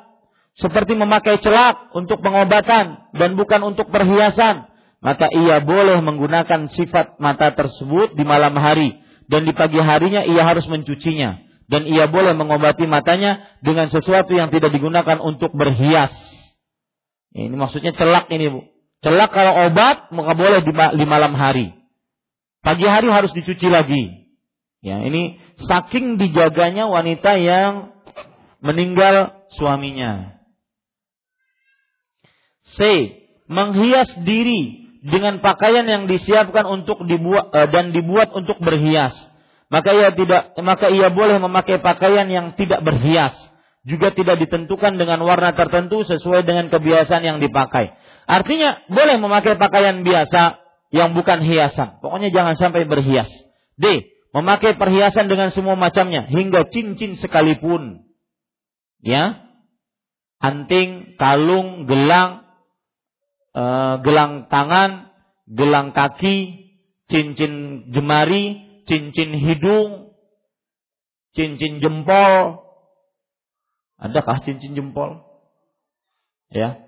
seperti 0.56 0.96
memakai 0.96 1.38
celak 1.44 1.92
untuk 1.92 2.24
pengobatan 2.24 3.10
dan 3.14 3.36
bukan 3.36 3.60
untuk 3.74 3.90
perhiasan, 3.92 4.70
maka 5.04 5.28
ia 5.28 5.60
boleh 5.60 6.00
menggunakan 6.00 6.72
sifat 6.72 7.20
mata 7.20 7.52
tersebut 7.52 8.16
di 8.16 8.24
malam 8.24 8.56
hari 8.56 8.96
dan 9.28 9.44
di 9.44 9.52
pagi 9.52 9.76
harinya 9.76 10.24
ia 10.24 10.48
harus 10.48 10.64
mencucinya 10.64 11.44
dan 11.68 11.84
ia 11.84 12.08
boleh 12.08 12.32
mengobati 12.32 12.88
matanya 12.88 13.44
dengan 13.60 13.92
sesuatu 13.92 14.32
yang 14.32 14.48
tidak 14.48 14.72
digunakan 14.72 15.20
untuk 15.20 15.52
berhias. 15.52 16.12
Ini 17.36 17.52
maksudnya 17.52 17.92
celak 17.96 18.32
ini, 18.32 18.52
Bu. 18.52 18.60
Celak 19.04 19.30
kalau 19.36 19.68
obat 19.68 20.08
maka 20.12 20.32
boleh 20.32 20.64
di, 20.64 21.04
malam 21.04 21.36
hari. 21.36 21.76
Pagi 22.64 22.88
hari 22.88 23.12
harus 23.12 23.32
dicuci 23.36 23.68
lagi. 23.68 24.32
Ya, 24.80 25.04
ini 25.04 25.40
saking 25.68 26.16
dijaganya 26.16 26.88
wanita 26.88 27.36
yang 27.36 27.92
meninggal 28.64 29.44
suaminya. 29.52 30.40
C. 32.76 32.80
Menghias 33.44 34.08
diri 34.24 34.83
dengan 35.04 35.44
pakaian 35.44 35.84
yang 35.84 36.08
disiapkan 36.08 36.64
untuk 36.64 37.04
dibuat 37.04 37.52
uh, 37.52 37.68
dan 37.68 37.92
dibuat 37.92 38.32
untuk 38.32 38.56
berhias. 38.64 39.12
Maka 39.68 39.92
ia 39.92 40.16
tidak 40.16 40.56
maka 40.64 40.88
ia 40.88 41.12
boleh 41.12 41.36
memakai 41.44 41.84
pakaian 41.84 42.24
yang 42.24 42.56
tidak 42.56 42.80
berhias. 42.80 43.36
Juga 43.84 44.16
tidak 44.16 44.40
ditentukan 44.40 44.96
dengan 44.96 45.20
warna 45.28 45.52
tertentu 45.52 46.08
sesuai 46.08 46.48
dengan 46.48 46.72
kebiasaan 46.72 47.20
yang 47.20 47.36
dipakai. 47.36 47.92
Artinya 48.24 48.80
boleh 48.88 49.20
memakai 49.20 49.60
pakaian 49.60 50.00
biasa 50.00 50.56
yang 50.88 51.12
bukan 51.12 51.44
hiasan. 51.44 52.00
Pokoknya 52.00 52.32
jangan 52.32 52.56
sampai 52.56 52.88
berhias. 52.88 53.28
D. 53.76 54.08
Memakai 54.32 54.80
perhiasan 54.80 55.28
dengan 55.28 55.52
semua 55.52 55.76
macamnya 55.76 56.24
hingga 56.32 56.64
cincin 56.72 57.20
sekalipun. 57.20 58.08
Ya. 59.04 59.44
Anting, 60.40 61.20
kalung, 61.20 61.84
gelang, 61.84 62.43
uh, 63.54 64.02
gelang 64.02 64.50
tangan, 64.50 65.14
gelang 65.48 65.94
kaki, 65.94 66.68
cincin 67.08 67.86
jemari, 67.94 68.60
cincin 68.84 69.32
hidung, 69.38 70.12
cincin 71.32 71.80
jempol. 71.80 72.60
Adakah 73.98 74.42
cincin 74.44 74.74
jempol? 74.74 75.22
Ya. 76.52 76.82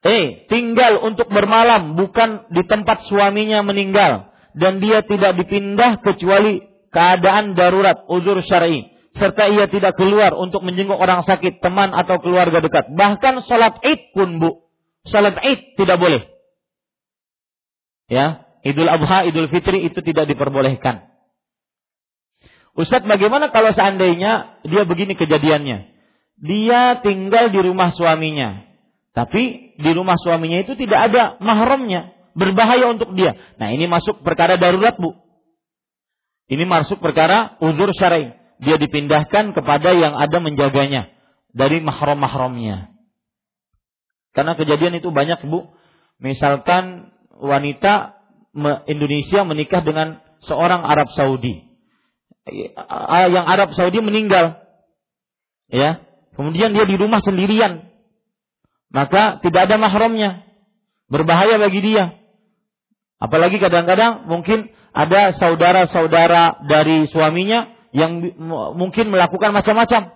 Eh, 0.00 0.48
tinggal 0.48 0.96
untuk 1.04 1.28
bermalam 1.28 1.92
bukan 1.92 2.48
di 2.48 2.64
tempat 2.64 3.04
suaminya 3.04 3.60
meninggal 3.60 4.32
dan 4.56 4.80
dia 4.80 5.04
tidak 5.04 5.36
dipindah 5.36 6.00
kecuali 6.00 6.64
keadaan 6.88 7.52
darurat 7.52 8.08
uzur 8.08 8.40
syar'i 8.40 8.89
serta 9.14 9.50
ia 9.50 9.66
tidak 9.66 9.98
keluar 9.98 10.34
untuk 10.38 10.62
menjenguk 10.62 10.98
orang 10.98 11.26
sakit, 11.26 11.58
teman 11.58 11.90
atau 11.90 12.22
keluarga 12.22 12.62
dekat. 12.62 12.94
Bahkan 12.94 13.42
salat 13.46 13.82
Id 13.82 14.14
pun, 14.14 14.38
Bu. 14.38 14.50
Salat 15.06 15.38
Id 15.42 15.74
tidak 15.74 15.98
boleh. 15.98 16.22
Ya, 18.10 18.46
Idul 18.62 18.90
Adha, 18.90 19.26
Idul 19.26 19.50
Fitri 19.50 19.86
itu 19.86 19.98
tidak 20.02 20.30
diperbolehkan. 20.30 21.10
Ustadz, 22.78 23.06
bagaimana 23.06 23.50
kalau 23.50 23.74
seandainya 23.74 24.62
dia 24.62 24.82
begini 24.86 25.18
kejadiannya? 25.18 25.90
Dia 26.40 27.02
tinggal 27.02 27.50
di 27.50 27.60
rumah 27.60 27.90
suaminya. 27.92 28.66
Tapi 29.10 29.74
di 29.74 29.90
rumah 29.90 30.14
suaminya 30.16 30.62
itu 30.62 30.78
tidak 30.78 31.10
ada 31.10 31.36
mahramnya. 31.42 32.14
Berbahaya 32.32 32.94
untuk 32.94 33.12
dia. 33.18 33.34
Nah 33.58 33.74
ini 33.74 33.90
masuk 33.90 34.22
perkara 34.22 34.54
darurat 34.54 34.94
bu. 34.96 35.18
Ini 36.46 36.62
masuk 36.62 37.02
perkara 37.02 37.58
uzur 37.58 37.90
syar'i 37.90 38.39
dia 38.60 38.76
dipindahkan 38.76 39.56
kepada 39.56 39.96
yang 39.96 40.14
ada 40.20 40.38
menjaganya 40.38 41.08
dari 41.56 41.80
mahram-mahramnya. 41.80 42.92
Karena 44.36 44.54
kejadian 44.54 45.00
itu 45.00 45.10
banyak, 45.10 45.42
Bu. 45.48 45.72
Misalkan 46.20 47.10
wanita 47.40 48.20
Indonesia 48.86 49.42
menikah 49.48 49.80
dengan 49.80 50.20
seorang 50.44 50.84
Arab 50.84 51.08
Saudi. 51.16 51.64
Yang 53.32 53.46
Arab 53.48 53.70
Saudi 53.74 53.98
meninggal. 54.04 54.60
Ya. 55.72 56.04
Kemudian 56.36 56.76
dia 56.76 56.84
di 56.84 56.96
rumah 57.00 57.24
sendirian. 57.24 57.88
Maka 58.92 59.40
tidak 59.40 59.70
ada 59.70 59.80
mahramnya. 59.80 60.44
Berbahaya 61.08 61.56
bagi 61.58 61.80
dia. 61.80 62.20
Apalagi 63.20 63.58
kadang-kadang 63.60 64.28
mungkin 64.28 64.70
ada 64.90 65.34
saudara-saudara 65.36 66.66
dari 66.66 67.06
suaminya 67.10 67.79
yang 67.90 68.22
mungkin 68.74 69.10
melakukan 69.10 69.50
macam-macam. 69.50 70.14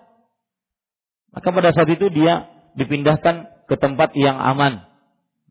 Maka 1.34 1.48
pada 1.50 1.70
saat 1.74 1.90
itu 1.90 2.06
dia 2.10 2.46
dipindahkan 2.78 3.66
ke 3.66 3.74
tempat 3.78 4.14
yang 4.14 4.38
aman. 4.38 4.86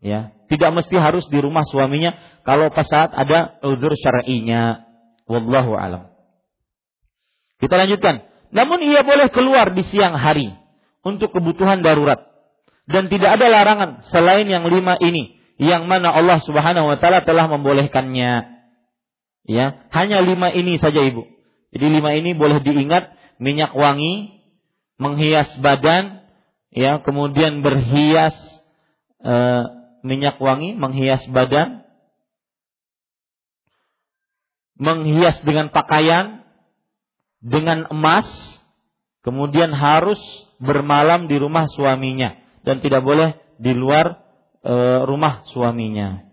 Ya, 0.03 0.35
tidak 0.51 0.83
mesti 0.83 0.95
harus 0.99 1.23
di 1.31 1.39
rumah 1.39 1.63
suaminya 1.63 2.15
kalau 2.43 2.67
pas 2.71 2.87
saat 2.87 3.11
ada 3.15 3.59
uzur 3.63 3.95
syar'inya. 3.95 4.83
Wallahu 5.27 5.75
alam. 5.79 6.11
Kita 7.63 7.79
lanjutkan. 7.79 8.27
Namun 8.51 8.83
ia 8.83 9.01
boleh 9.07 9.31
keluar 9.31 9.71
di 9.71 9.81
siang 9.87 10.19
hari 10.19 10.51
untuk 11.01 11.31
kebutuhan 11.31 11.81
darurat 11.81 12.21
dan 12.85 13.07
tidak 13.07 13.39
ada 13.39 13.47
larangan 13.47 13.89
selain 14.11 14.45
yang 14.45 14.67
lima 14.67 14.99
ini 14.99 15.39
yang 15.57 15.87
mana 15.87 16.11
Allah 16.11 16.43
Subhanahu 16.43 16.91
wa 16.91 16.97
taala 16.99 17.23
telah 17.23 17.47
membolehkannya. 17.47 18.51
Ya, 19.43 19.65
hanya 19.91 20.23
lima 20.23 20.51
ini 20.51 20.79
saja 20.79 21.03
Ibu. 21.03 21.32
Jadi 21.73 21.85
lima 21.89 22.13
ini 22.13 22.37
boleh 22.37 22.61
diingat 22.61 23.17
minyak 23.41 23.73
wangi, 23.73 24.45
menghias 25.01 25.49
badan, 25.57 26.21
ya 26.69 27.01
kemudian 27.01 27.65
berhias 27.65 28.37
e, 29.17 29.35
minyak 30.05 30.37
wangi, 30.37 30.77
menghias 30.77 31.25
badan, 31.33 31.81
menghias 34.77 35.41
dengan 35.41 35.73
pakaian, 35.73 36.45
dengan 37.41 37.89
emas, 37.89 38.29
kemudian 39.25 39.73
harus 39.73 40.21
bermalam 40.61 41.25
di 41.25 41.41
rumah 41.41 41.65
suaminya 41.73 42.37
dan 42.61 42.79
tidak 42.85 43.01
boleh 43.01 43.33
di 43.57 43.73
luar 43.73 44.21
e, 44.61 44.73
rumah 45.09 45.41
suaminya. 45.49 46.32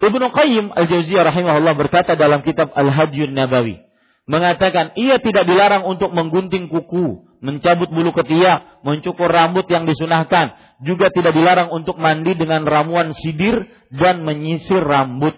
Ibnu 0.00 0.32
Qayyim 0.32 0.72
Al-Jauziyah 0.72 1.28
rahimahullah 1.28 1.76
berkata 1.76 2.16
dalam 2.16 2.40
kitab 2.40 2.72
Al-Hajjun 2.72 3.36
Nabawi 3.36 3.84
mengatakan 4.24 4.96
ia 4.96 5.20
tidak 5.20 5.44
dilarang 5.44 5.84
untuk 5.84 6.14
menggunting 6.16 6.72
kuku, 6.72 7.28
mencabut 7.44 7.92
bulu 7.92 8.14
ketiak, 8.16 8.80
mencukur 8.80 9.28
rambut 9.28 9.68
yang 9.68 9.84
disunahkan, 9.84 10.56
juga 10.86 11.12
tidak 11.12 11.36
dilarang 11.36 11.68
untuk 11.68 12.00
mandi 12.00 12.32
dengan 12.32 12.64
ramuan 12.64 13.12
sidir 13.12 13.68
dan 13.92 14.24
menyisir 14.24 14.80
rambut. 14.80 15.36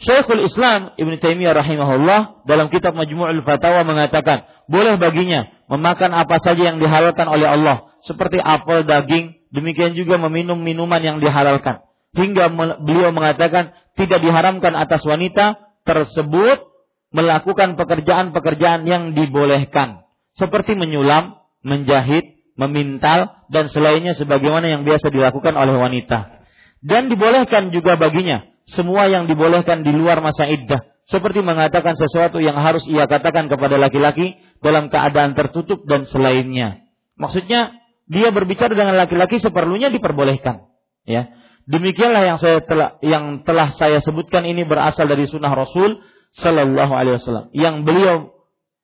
Syekhul 0.00 0.48
Islam 0.48 0.96
Ibn 0.96 1.12
Taimiyah 1.20 1.52
rahimahullah 1.52 2.48
dalam 2.48 2.72
kitab 2.72 2.96
Majmu'ul 2.96 3.44
Fatawa 3.44 3.84
mengatakan, 3.84 4.48
boleh 4.72 4.96
baginya 4.96 5.52
memakan 5.68 6.16
apa 6.16 6.40
saja 6.40 6.72
yang 6.72 6.80
dihalalkan 6.80 7.28
oleh 7.28 7.44
Allah, 7.44 7.92
seperti 8.08 8.40
apel, 8.40 8.88
daging, 8.88 9.36
demikian 9.52 9.92
juga 9.98 10.16
meminum 10.16 10.56
minuman 10.56 11.02
yang 11.02 11.18
dihalalkan 11.20 11.84
hingga 12.12 12.52
beliau 12.80 13.10
mengatakan 13.12 13.72
tidak 13.96 14.20
diharamkan 14.20 14.72
atas 14.76 15.04
wanita 15.04 15.60
tersebut 15.84 16.72
melakukan 17.12 17.76
pekerjaan-pekerjaan 17.76 18.88
yang 18.88 19.12
dibolehkan 19.12 20.08
seperti 20.36 20.72
menyulam, 20.72 21.36
menjahit, 21.60 22.40
memintal 22.56 23.44
dan 23.52 23.68
selainnya 23.68 24.16
sebagaimana 24.16 24.68
yang 24.68 24.82
biasa 24.88 25.12
dilakukan 25.12 25.52
oleh 25.52 25.76
wanita. 25.76 26.40
Dan 26.82 27.12
dibolehkan 27.12 27.70
juga 27.70 28.00
baginya 28.00 28.48
semua 28.66 29.06
yang 29.10 29.28
dibolehkan 29.28 29.84
di 29.84 29.92
luar 29.92 30.24
masa 30.24 30.48
iddah 30.48 30.80
seperti 31.06 31.42
mengatakan 31.42 31.98
sesuatu 31.98 32.38
yang 32.38 32.56
harus 32.58 32.86
ia 32.86 33.10
katakan 33.10 33.50
kepada 33.50 33.76
laki-laki 33.76 34.38
dalam 34.62 34.88
keadaan 34.88 35.34
tertutup 35.34 35.82
dan 35.84 36.06
selainnya. 36.06 36.86
Maksudnya 37.18 37.74
dia 38.06 38.28
berbicara 38.30 38.72
dengan 38.72 38.98
laki-laki 38.98 39.42
seperlunya 39.42 39.90
diperbolehkan, 39.90 40.70
ya. 41.06 41.41
Demikianlah 41.70 42.22
yang 42.26 42.38
saya 42.42 42.58
telah 42.66 42.98
yang 43.04 43.46
telah 43.46 43.70
saya 43.78 44.02
sebutkan 44.02 44.42
ini 44.42 44.66
berasal 44.66 45.06
dari 45.06 45.30
sunnah 45.30 45.54
Rasul 45.54 46.02
Sallallahu 46.34 46.90
Alaihi 46.90 47.22
Wasallam 47.22 47.46
yang 47.54 47.86
beliau 47.86 48.34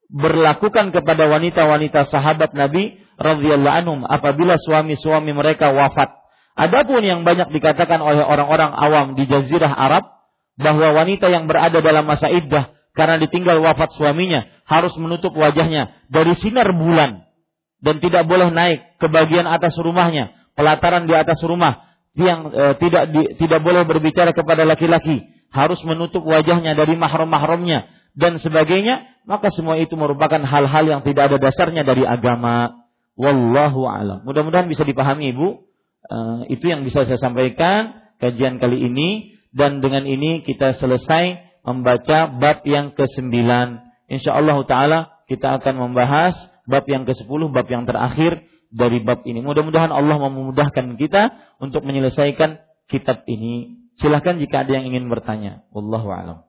berlakukan 0.08 0.94
kepada 0.94 1.26
wanita-wanita 1.26 2.06
sahabat 2.06 2.54
Nabi 2.54 3.02
radhiyallahu 3.18 3.76
anhum 3.82 4.00
apabila 4.06 4.56
suami-suami 4.56 5.34
mereka 5.34 5.74
wafat. 5.74 6.16
Adapun 6.58 7.02
yang 7.02 7.22
banyak 7.22 7.50
dikatakan 7.54 8.02
oleh 8.02 8.22
orang-orang 8.22 8.74
awam 8.74 9.06
di 9.14 9.26
jazirah 9.26 9.70
Arab 9.70 10.10
bahwa 10.58 10.90
wanita 10.90 11.30
yang 11.30 11.46
berada 11.46 11.78
dalam 11.78 12.02
masa 12.06 12.30
iddah 12.30 12.74
karena 12.94 13.18
ditinggal 13.22 13.62
wafat 13.62 13.94
suaminya 13.94 14.46
harus 14.66 14.90
menutup 14.98 15.30
wajahnya 15.34 15.94
dari 16.10 16.34
sinar 16.34 16.74
bulan 16.74 17.26
dan 17.78 18.02
tidak 18.02 18.26
boleh 18.26 18.50
naik 18.50 18.98
ke 18.98 19.06
bagian 19.06 19.46
atas 19.46 19.78
rumahnya, 19.78 20.34
pelataran 20.58 21.06
di 21.06 21.14
atas 21.14 21.38
rumah 21.46 21.87
yang 22.20 22.50
e, 22.50 22.64
tidak 22.82 23.04
di, 23.14 23.22
tidak 23.38 23.60
boleh 23.62 23.86
berbicara 23.86 24.34
kepada 24.34 24.66
laki-laki, 24.66 25.22
harus 25.54 25.80
menutup 25.86 26.26
wajahnya 26.26 26.74
dari 26.74 26.98
mahram-mahramnya 26.98 27.86
dan 28.18 28.42
sebagainya, 28.42 29.22
maka 29.30 29.52
semua 29.54 29.78
itu 29.78 29.94
merupakan 29.94 30.42
hal-hal 30.42 30.84
yang 30.84 31.00
tidak 31.06 31.30
ada 31.32 31.38
dasarnya 31.38 31.86
dari 31.86 32.02
agama. 32.02 32.84
Wallahu 33.18 33.86
alam. 33.86 34.22
Mudah-mudahan 34.26 34.70
bisa 34.70 34.86
dipahami 34.86 35.34
Ibu. 35.34 35.48
E, 36.06 36.18
itu 36.54 36.70
yang 36.70 36.82
bisa 36.82 37.06
saya 37.06 37.18
sampaikan 37.18 37.98
kajian 38.18 38.58
kali 38.58 38.90
ini 38.90 39.38
dan 39.54 39.78
dengan 39.78 40.06
ini 40.06 40.42
kita 40.42 40.78
selesai 40.78 41.38
membaca 41.66 42.30
bab 42.30 42.62
yang 42.66 42.94
ke-9. 42.94 43.34
Insyaallah 44.08 44.58
taala 44.66 44.98
kita 45.28 45.60
akan 45.60 45.74
membahas 45.88 46.34
bab 46.64 46.84
yang 46.88 47.04
ke-10, 47.04 47.40
bab 47.52 47.66
yang 47.68 47.84
terakhir 47.84 48.44
dari 48.68 49.00
bab 49.00 49.24
ini. 49.24 49.40
Mudah-mudahan 49.40 49.92
Allah 49.92 50.16
memudahkan 50.20 50.96
kita 51.00 51.56
untuk 51.58 51.84
menyelesaikan 51.84 52.60
kitab 52.88 53.24
ini. 53.26 53.80
Silahkan 53.98 54.38
jika 54.38 54.62
ada 54.62 54.78
yang 54.78 54.94
ingin 54.94 55.10
bertanya. 55.10 55.66
Wallahu 55.74 56.08
a'lam. 56.12 56.48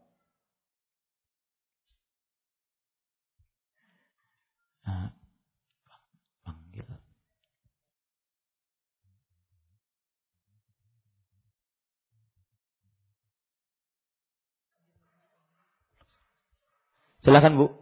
Silahkan 17.20 17.54
Bu. 17.54 17.76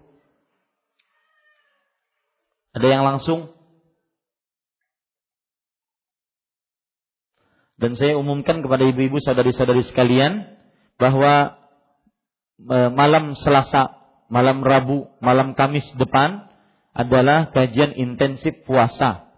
Ada 2.74 2.88
yang 2.90 3.04
langsung? 3.06 3.57
Dan 7.78 7.94
saya 7.94 8.18
umumkan 8.18 8.66
kepada 8.66 8.90
ibu-ibu 8.90 9.22
saudari-saudari 9.22 9.86
sekalian 9.86 10.50
bahwa 10.98 11.62
e, 12.58 12.78
malam 12.90 13.38
Selasa, 13.38 13.94
malam 14.34 14.66
Rabu, 14.66 15.06
malam 15.22 15.54
Kamis 15.54 15.86
depan 15.94 16.50
adalah 16.98 17.54
kajian 17.54 17.94
intensif 17.94 18.66
puasa 18.66 19.30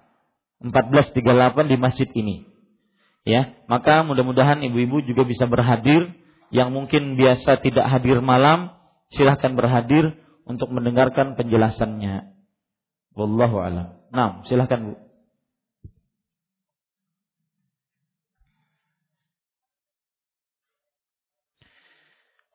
1438 0.64 1.72
di 1.72 1.76
masjid 1.76 2.10
ini. 2.16 2.48
Ya, 3.28 3.60
maka 3.68 4.08
mudah-mudahan 4.08 4.64
ibu-ibu 4.64 5.04
juga 5.04 5.28
bisa 5.28 5.44
berhadir 5.44 6.16
yang 6.50 6.72
mungkin 6.72 7.20
biasa 7.20 7.60
tidak 7.60 7.86
hadir 7.92 8.24
malam, 8.24 8.72
silahkan 9.12 9.54
berhadir 9.54 10.16
untuk 10.48 10.72
mendengarkan 10.72 11.36
penjelasannya. 11.36 12.32
Wallahu 13.14 13.60
a'lam. 13.60 13.88
Nah, 14.10 14.42
silahkan 14.48 14.80
Bu. 14.82 15.09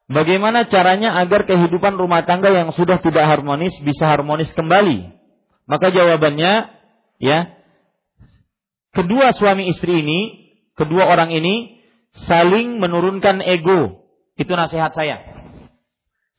Bagaimana 0.05 0.69
caranya 0.69 1.17
agar 1.17 1.49
kehidupan 1.49 1.97
rumah 1.97 2.29
tangga 2.29 2.53
yang 2.53 2.77
sudah 2.77 3.01
tidak 3.01 3.25
harmonis 3.25 3.73
bisa 3.81 4.05
harmonis 4.05 4.53
kembali? 4.53 5.17
Maka 5.65 5.89
jawabannya 5.89 6.69
ya 7.25 7.57
kedua 8.93 9.33
suami 9.33 9.73
istri 9.73 10.05
ini, 10.05 10.21
kedua 10.77 11.09
orang 11.09 11.33
ini 11.33 11.81
saling 12.29 12.77
menurunkan 12.77 13.41
ego. 13.41 14.05
Itu 14.37 14.53
nasihat 14.53 14.93
saya. 14.93 15.25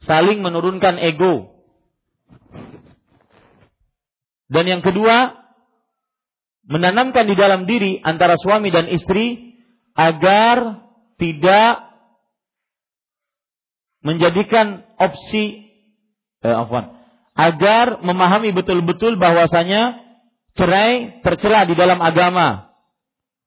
Saling 0.05 0.45
menurunkan 0.45 1.01
ego. 1.01 1.57
Dan 4.45 4.69
yang 4.69 4.85
kedua, 4.85 5.41
menanamkan 6.69 7.25
di 7.25 7.33
dalam 7.33 7.65
diri 7.65 7.97
antara 8.05 8.37
suami 8.37 8.69
dan 8.69 8.85
istri 8.93 9.57
agar 9.97 10.85
tidak 11.17 11.94
menjadikan 14.05 14.85
opsi 15.01 15.65
eh, 16.45 16.53
afwan, 16.53 16.93
agar 17.33 18.05
memahami 18.05 18.53
betul-betul 18.53 19.17
bahwasanya 19.17 20.05
cerai 20.53 21.19
tercela 21.25 21.65
di 21.65 21.73
dalam 21.73 21.97
agama 21.99 22.69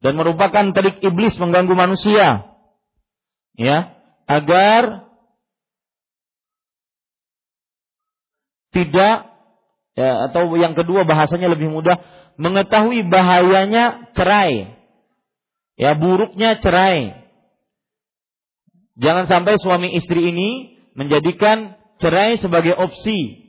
dan 0.03 0.19
merupakan 0.19 0.75
terik 0.75 0.99
iblis 0.99 1.39
mengganggu 1.39 1.75
manusia. 1.79 2.51
Ya, 3.59 3.99
agar 4.27 5.09
tidak 8.71 9.27
ya, 9.99 10.31
atau 10.31 10.55
yang 10.55 10.79
kedua 10.79 11.03
bahasanya 11.03 11.51
lebih 11.51 11.71
mudah 11.71 11.99
mengetahui 12.39 13.03
bahayanya 13.11 14.15
cerai. 14.15 14.79
Ya, 15.75 15.95
buruknya 15.99 16.59
cerai. 16.63 17.28
Jangan 18.99 19.31
sampai 19.31 19.55
suami 19.63 19.95
istri 19.95 20.35
ini 20.35 20.75
menjadikan 20.99 21.79
cerai 22.03 22.35
sebagai 22.43 22.75
opsi. 22.75 23.47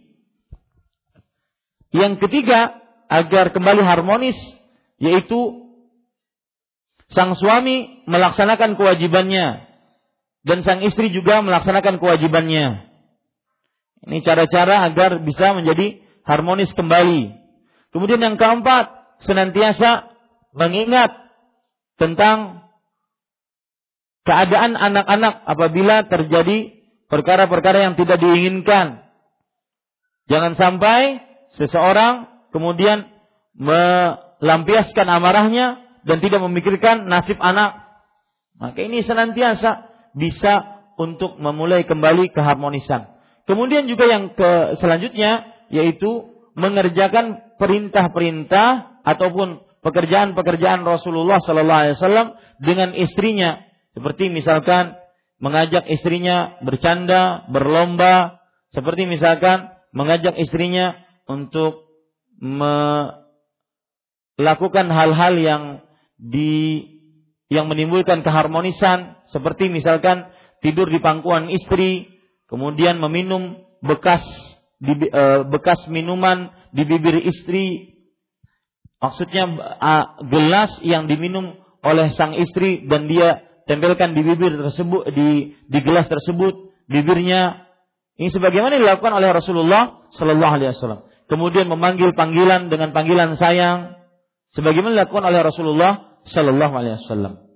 Yang 1.90 2.22
ketiga, 2.22 2.78
agar 3.10 3.50
kembali 3.50 3.82
harmonis, 3.82 4.38
yaitu 5.02 5.66
sang 7.10 7.34
suami 7.34 8.06
melaksanakan 8.06 8.78
kewajibannya 8.78 9.66
dan 10.46 10.62
sang 10.62 10.86
istri 10.86 11.10
juga 11.10 11.42
melaksanakan 11.42 11.98
kewajibannya. 11.98 12.86
Ini 14.06 14.18
cara-cara 14.22 14.86
agar 14.86 15.20
bisa 15.26 15.58
menjadi 15.58 16.00
harmonis 16.24 16.72
kembali. 16.78 17.34
Kemudian 17.90 18.22
yang 18.22 18.38
keempat, 18.38 19.18
senantiasa 19.26 20.14
mengingat 20.54 21.12
tentang 22.00 22.69
keadaan 24.30 24.78
anak-anak 24.78 25.42
apabila 25.50 26.06
terjadi 26.06 26.78
perkara-perkara 27.10 27.90
yang 27.90 27.98
tidak 27.98 28.22
diinginkan. 28.22 29.02
Jangan 30.30 30.54
sampai 30.54 31.26
seseorang 31.58 32.30
kemudian 32.54 33.10
melampiaskan 33.58 35.10
amarahnya 35.10 35.82
dan 36.06 36.22
tidak 36.22 36.46
memikirkan 36.46 37.10
nasib 37.10 37.42
anak. 37.42 37.90
Maka 38.62 38.78
ini 38.86 39.02
senantiasa 39.02 39.90
bisa 40.14 40.86
untuk 41.02 41.42
memulai 41.42 41.90
kembali 41.90 42.30
keharmonisan. 42.30 43.10
Kemudian 43.50 43.90
juga 43.90 44.06
yang 44.06 44.38
ke 44.38 44.78
selanjutnya 44.78 45.50
yaitu 45.74 46.30
mengerjakan 46.54 47.58
perintah-perintah 47.58 49.02
ataupun 49.02 49.66
pekerjaan-pekerjaan 49.82 50.86
Rasulullah 50.86 51.42
Sallallahu 51.42 51.82
Alaihi 51.82 51.96
Wasallam 51.98 52.28
dengan 52.62 52.94
istrinya 52.94 53.69
seperti 54.00 54.32
misalkan 54.32 54.96
mengajak 55.44 55.84
istrinya 55.92 56.56
bercanda, 56.64 57.44
berlomba, 57.52 58.40
seperti 58.72 59.12
misalkan 59.12 59.76
mengajak 59.92 60.40
istrinya 60.40 60.96
untuk 61.28 61.84
melakukan 62.40 63.28
hal-hal 64.88 65.36
yang 65.36 65.84
di 66.16 66.88
yang 67.52 67.68
menimbulkan 67.68 68.24
keharmonisan 68.24 69.20
seperti 69.36 69.68
misalkan 69.68 70.32
tidur 70.64 70.88
di 70.88 71.04
pangkuan 71.04 71.52
istri, 71.52 72.08
kemudian 72.48 73.04
meminum 73.04 73.68
bekas 73.84 74.24
di, 74.80 74.96
e, 75.12 75.44
bekas 75.44 75.92
minuman 75.92 76.56
di 76.72 76.88
bibir 76.88 77.20
istri. 77.28 78.00
Maksudnya 79.00 79.48
gelas 80.28 80.76
yang 80.84 81.08
diminum 81.08 81.56
oleh 81.84 82.12
sang 82.16 82.36
istri 82.36 82.88
dan 82.88 83.08
dia 83.08 83.49
tempelkan 83.70 84.18
di 84.18 84.26
bibir 84.26 84.58
tersebut 84.58 85.14
di 85.14 85.54
di 85.70 85.80
gelas 85.86 86.10
tersebut 86.10 86.74
bibirnya 86.90 87.70
ini 88.20 88.34
sebagaimana 88.34 88.76
dilakukan 88.76 89.16
oleh 89.16 89.32
Rasulullah 89.32 90.12
Shallallahu 90.12 90.54
Alaihi 90.60 90.76
Wasallam. 90.76 91.08
Kemudian 91.32 91.72
memanggil 91.72 92.12
panggilan 92.18 92.68
dengan 92.68 92.92
panggilan 92.92 93.40
sayang, 93.40 93.96
sebagaimana 94.52 95.00
dilakukan 95.00 95.24
oleh 95.24 95.40
Rasulullah 95.40 96.20
Shallallahu 96.28 96.74
Alaihi 96.76 97.00
Wasallam. 97.00 97.48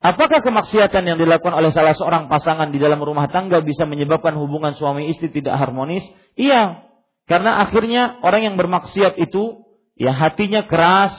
Apakah 0.00 0.40
kemaksiatan 0.42 1.04
yang 1.04 1.20
dilakukan 1.20 1.52
oleh 1.52 1.70
salah 1.76 1.92
seorang 1.92 2.26
pasangan 2.26 2.72
di 2.72 2.80
dalam 2.80 2.98
rumah 3.04 3.28
tangga 3.28 3.60
bisa 3.60 3.84
menyebabkan 3.84 4.32
hubungan 4.34 4.72
suami 4.74 5.12
istri 5.12 5.28
tidak 5.28 5.60
harmonis? 5.60 6.02
Iya, 6.34 6.88
karena 7.28 7.62
akhirnya 7.62 8.18
orang 8.24 8.50
yang 8.50 8.56
bermaksiat 8.56 9.20
itu 9.20 9.62
ya 9.94 10.10
hatinya 10.16 10.64
keras, 10.64 11.14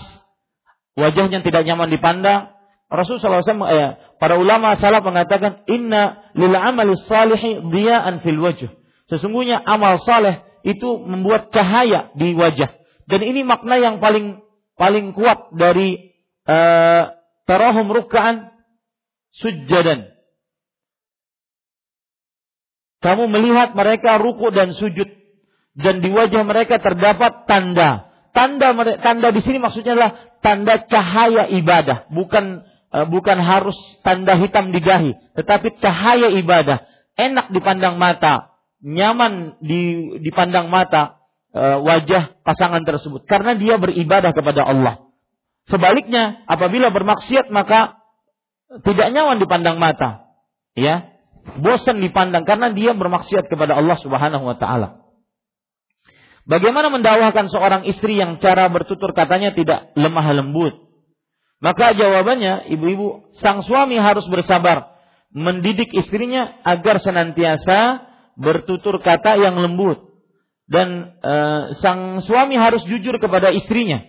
wajahnya 0.98 1.46
tidak 1.46 1.64
nyaman 1.64 1.94
dipandang, 1.94 2.52
Rasulullah 2.92 3.40
SAW, 3.40 3.72
eh, 3.72 3.92
para 4.22 4.38
ulama 4.38 4.78
salah 4.78 5.02
mengatakan 5.02 5.66
inna 5.66 6.30
lil 6.38 6.54
amali 6.54 6.94
salihi 7.10 7.66
diya'an 7.74 8.22
fil 8.22 8.38
wajh. 8.38 8.70
Sesungguhnya 9.10 9.58
amal 9.58 9.98
saleh 9.98 10.46
itu 10.62 11.02
membuat 11.02 11.50
cahaya 11.50 12.14
di 12.14 12.38
wajah. 12.38 12.70
Dan 13.10 13.26
ini 13.26 13.42
makna 13.42 13.82
yang 13.82 13.98
paling 13.98 14.46
paling 14.78 15.18
kuat 15.18 15.50
dari 15.58 16.14
uh, 16.46 17.18
tarahum 17.50 17.90
sujjadan. 19.34 20.14
Kamu 23.02 23.26
melihat 23.26 23.74
mereka 23.74 24.22
ruku 24.22 24.54
dan 24.54 24.78
sujud 24.78 25.10
dan 25.74 26.06
di 26.06 26.14
wajah 26.14 26.46
mereka 26.46 26.78
terdapat 26.78 27.50
tanda. 27.50 28.14
Tanda 28.32 28.72
tanda 29.02 29.28
di 29.34 29.42
sini 29.44 29.60
maksudnya 29.60 29.98
adalah 29.98 30.14
tanda 30.40 30.88
cahaya 30.88 31.52
ibadah, 31.52 32.08
bukan 32.14 32.64
bukan 32.92 33.40
harus 33.40 33.76
tanda 34.04 34.36
hitam 34.36 34.76
di 34.76 34.84
dahi, 34.84 35.16
tetapi 35.40 35.80
cahaya 35.80 36.28
ibadah, 36.36 36.84
enak 37.16 37.56
dipandang 37.56 37.96
mata, 37.96 38.52
nyaman 38.84 39.56
di, 39.64 40.12
dipandang 40.20 40.68
mata 40.68 41.24
uh, 41.56 41.80
wajah 41.80 42.36
pasangan 42.44 42.84
tersebut. 42.84 43.24
Karena 43.32 43.56
dia 43.56 43.80
beribadah 43.80 44.36
kepada 44.36 44.68
Allah. 44.68 45.08
Sebaliknya, 45.72 46.44
apabila 46.52 46.92
bermaksiat 46.92 47.48
maka 47.48 47.96
tidak 48.84 49.08
nyaman 49.16 49.40
dipandang 49.40 49.80
mata, 49.80 50.28
ya, 50.76 51.16
bosan 51.64 52.04
dipandang 52.04 52.44
karena 52.44 52.76
dia 52.76 52.92
bermaksiat 52.92 53.48
kepada 53.48 53.80
Allah 53.80 53.96
Subhanahu 54.04 54.52
wa 54.52 54.60
taala. 54.60 55.00
Bagaimana 56.44 56.92
mendakwakan 56.92 57.48
seorang 57.48 57.88
istri 57.88 58.20
yang 58.20 58.42
cara 58.44 58.68
bertutur 58.68 59.16
katanya 59.16 59.56
tidak 59.56 59.96
lemah 59.96 60.28
lembut, 60.36 60.91
maka 61.62 61.94
jawabannya, 61.94 62.74
ibu-ibu, 62.74 63.38
sang 63.38 63.62
suami 63.62 64.02
harus 64.02 64.26
bersabar. 64.26 64.98
Mendidik 65.30 65.94
istrinya 65.94 66.58
agar 66.66 66.98
senantiasa 66.98 68.02
bertutur 68.34 68.98
kata 68.98 69.38
yang 69.38 69.62
lembut. 69.62 70.10
Dan 70.66 71.14
e, 71.22 71.36
sang 71.78 72.26
suami 72.26 72.58
harus 72.58 72.82
jujur 72.90 73.22
kepada 73.22 73.54
istrinya, 73.54 74.02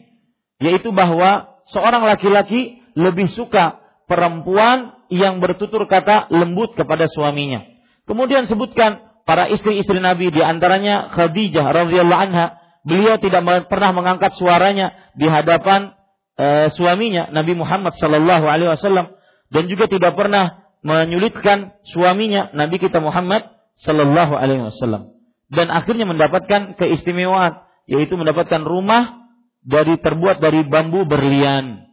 yaitu 0.64 0.94
bahwa 0.96 1.60
seorang 1.68 2.08
laki-laki 2.08 2.80
lebih 2.96 3.28
suka 3.28 3.82
perempuan 4.08 5.04
yang 5.12 5.42
bertutur 5.42 5.84
kata 5.84 6.32
lembut 6.32 6.72
kepada 6.72 7.04
suaminya. 7.12 7.68
Kemudian 8.08 8.48
sebutkan 8.48 9.22
para 9.28 9.52
istri-istri 9.52 10.00
Nabi 10.00 10.32
di 10.32 10.40
antaranya 10.40 11.12
Khadijah 11.12 11.68
radhiyallahu 11.68 12.22
anha, 12.30 12.56
beliau 12.86 13.20
tidak 13.20 13.68
pernah 13.68 13.92
mengangkat 13.92 14.32
suaranya 14.40 14.94
di 15.18 15.28
hadapan 15.28 15.92
uh, 16.38 16.68
suaminya 16.72 17.28
Nabi 17.32 17.56
Muhammad 17.56 17.96
sallallahu 17.96 18.46
alaihi 18.46 18.70
wasallam 18.72 19.16
dan 19.52 19.68
juga 19.68 19.88
tidak 19.88 20.16
pernah 20.16 20.64
menyulitkan 20.82 21.76
suaminya 21.88 22.50
Nabi 22.52 22.80
kita 22.82 22.98
Muhammad 22.98 23.48
sallallahu 23.80 24.34
alaihi 24.36 24.68
wasallam 24.68 25.14
dan 25.52 25.68
akhirnya 25.68 26.08
mendapatkan 26.08 26.76
keistimewaan 26.76 27.64
yaitu 27.86 28.14
mendapatkan 28.16 28.62
rumah 28.64 29.28
dari 29.62 29.98
terbuat 30.00 30.42
dari 30.42 30.66
bambu 30.66 31.06
berlian 31.06 31.86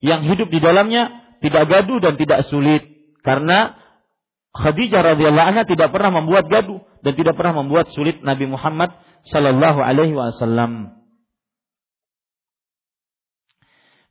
yang 0.00 0.24
hidup 0.24 0.48
di 0.48 0.60
dalamnya 0.60 1.34
tidak 1.44 1.68
gaduh 1.68 1.98
dan 2.00 2.16
tidak 2.16 2.46
sulit 2.48 2.84
karena 3.20 3.76
Khadijah 4.56 5.02
radhiyallahu 5.04 5.48
anha 5.52 5.62
tidak 5.68 5.92
pernah 5.92 6.08
membuat 6.16 6.48
gaduh 6.48 6.80
dan 7.04 7.12
tidak 7.12 7.36
pernah 7.36 7.60
membuat 7.60 7.92
sulit 7.92 8.24
Nabi 8.24 8.48
Muhammad 8.48 8.96
sallallahu 9.28 9.84
alaihi 9.84 10.16
wasallam. 10.16 10.95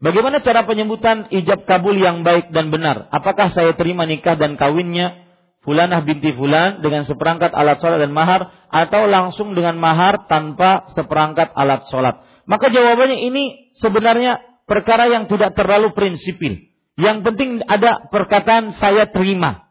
Bagaimana 0.03 0.43
cara 0.43 0.67
penyebutan 0.67 1.31
ijab 1.31 1.63
kabul 1.63 1.95
yang 1.95 2.27
baik 2.27 2.51
dan 2.51 2.67
benar? 2.67 3.07
Apakah 3.15 3.55
saya 3.55 3.73
terima 3.79 4.03
nikah 4.03 4.35
dan 4.35 4.59
kawinnya 4.59 5.23
Fulanah 5.65 6.05
binti 6.05 6.29
Fulan 6.35 6.85
dengan 6.85 7.09
seperangkat 7.09 7.49
alat 7.49 7.81
sholat 7.81 7.97
dan 7.97 8.13
mahar 8.13 8.69
atau 8.69 9.09
langsung 9.09 9.57
dengan 9.57 9.79
mahar 9.81 10.29
tanpa 10.29 10.93
seperangkat 10.93 11.49
alat 11.57 11.89
sholat? 11.89 12.21
Maka 12.45 12.69
jawabannya 12.69 13.25
ini 13.25 13.73
sebenarnya 13.81 14.45
perkara 14.69 15.09
yang 15.09 15.25
tidak 15.25 15.57
terlalu 15.57 15.89
prinsipil. 15.97 16.69
Yang 16.95 17.17
penting 17.25 17.49
ada 17.65 18.07
perkataan 18.13 18.77
saya 18.77 19.09
terima. 19.09 19.67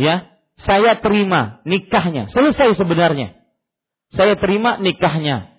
Ya, 0.00 0.34
saya 0.58 0.98
terima 0.98 1.62
nikahnya. 1.68 2.32
Selesai 2.32 2.74
sebenarnya. 2.74 3.36
Saya 4.10 4.40
terima 4.40 4.80
nikahnya. 4.80 5.52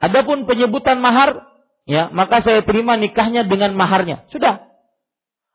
Adapun 0.00 0.44
penyebutan 0.44 1.00
mahar, 1.00 1.45
ya, 1.86 2.10
maka 2.12 2.42
saya 2.42 2.60
terima 2.66 2.98
nikahnya 2.98 3.46
dengan 3.46 3.72
maharnya. 3.78 4.26
Sudah. 4.28 4.66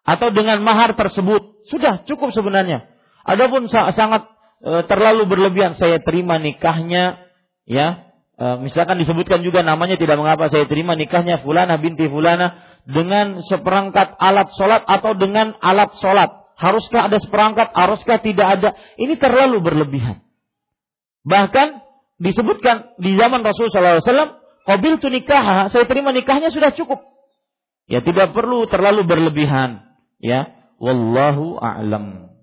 Atau 0.02 0.34
dengan 0.34 0.58
mahar 0.66 0.98
tersebut 0.98 1.68
sudah 1.70 2.02
cukup 2.10 2.34
sebenarnya. 2.34 2.90
Adapun 3.22 3.70
sangat 3.70 4.26
e, 4.66 4.82
terlalu 4.90 5.30
berlebihan 5.30 5.78
saya 5.78 6.02
terima 6.02 6.42
nikahnya 6.42 7.22
ya. 7.70 8.10
E, 8.34 8.46
misalkan 8.66 8.98
disebutkan 8.98 9.46
juga 9.46 9.62
namanya 9.62 10.02
tidak 10.02 10.18
mengapa 10.18 10.50
saya 10.50 10.66
terima 10.66 10.98
nikahnya 10.98 11.46
fulana 11.46 11.78
binti 11.78 12.10
fulana 12.10 12.58
dengan 12.90 13.46
seperangkat 13.46 14.18
alat 14.18 14.50
sholat 14.58 14.82
atau 14.90 15.14
dengan 15.14 15.54
alat 15.62 15.94
sholat. 16.02 16.34
Haruskah 16.58 17.10
ada 17.10 17.18
seperangkat? 17.22 17.74
Haruskah 17.74 18.18
tidak 18.22 18.48
ada? 18.58 18.70
Ini 18.98 19.18
terlalu 19.22 19.62
berlebihan. 19.62 20.22
Bahkan 21.26 21.68
disebutkan 22.22 22.98
di 23.02 23.18
zaman 23.18 23.42
Rasulullah 23.42 24.02
SAW, 24.02 24.41
Qabil 24.62 25.02
tu 25.02 25.10
nikah, 25.10 25.70
saya 25.74 25.86
terima 25.90 26.14
nikahnya 26.14 26.54
sudah 26.54 26.72
cukup. 26.74 27.02
Ya 27.90 28.00
tidak 28.06 28.32
perlu 28.32 28.70
terlalu 28.70 29.04
berlebihan. 29.04 29.84
Ya, 30.22 30.62
Wallahu 30.82 31.62
a'lam. 31.62 32.34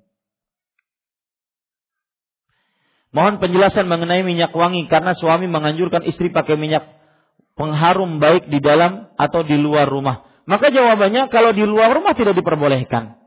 Mohon 3.11 3.35
penjelasan 3.41 3.89
mengenai 3.89 4.23
minyak 4.23 4.53
wangi 4.53 4.87
karena 4.87 5.17
suami 5.17 5.49
menganjurkan 5.49 6.05
istri 6.05 6.29
pakai 6.29 6.61
minyak 6.61 6.87
pengharum 7.59 8.21
baik 8.23 8.47
di 8.47 8.61
dalam 8.61 9.11
atau 9.19 9.43
di 9.43 9.57
luar 9.57 9.89
rumah. 9.91 10.29
Maka 10.45 10.71
jawabannya 10.71 11.33
kalau 11.33 11.51
di 11.57 11.65
luar 11.65 11.91
rumah 11.97 12.15
tidak 12.15 12.37
diperbolehkan. 12.39 13.19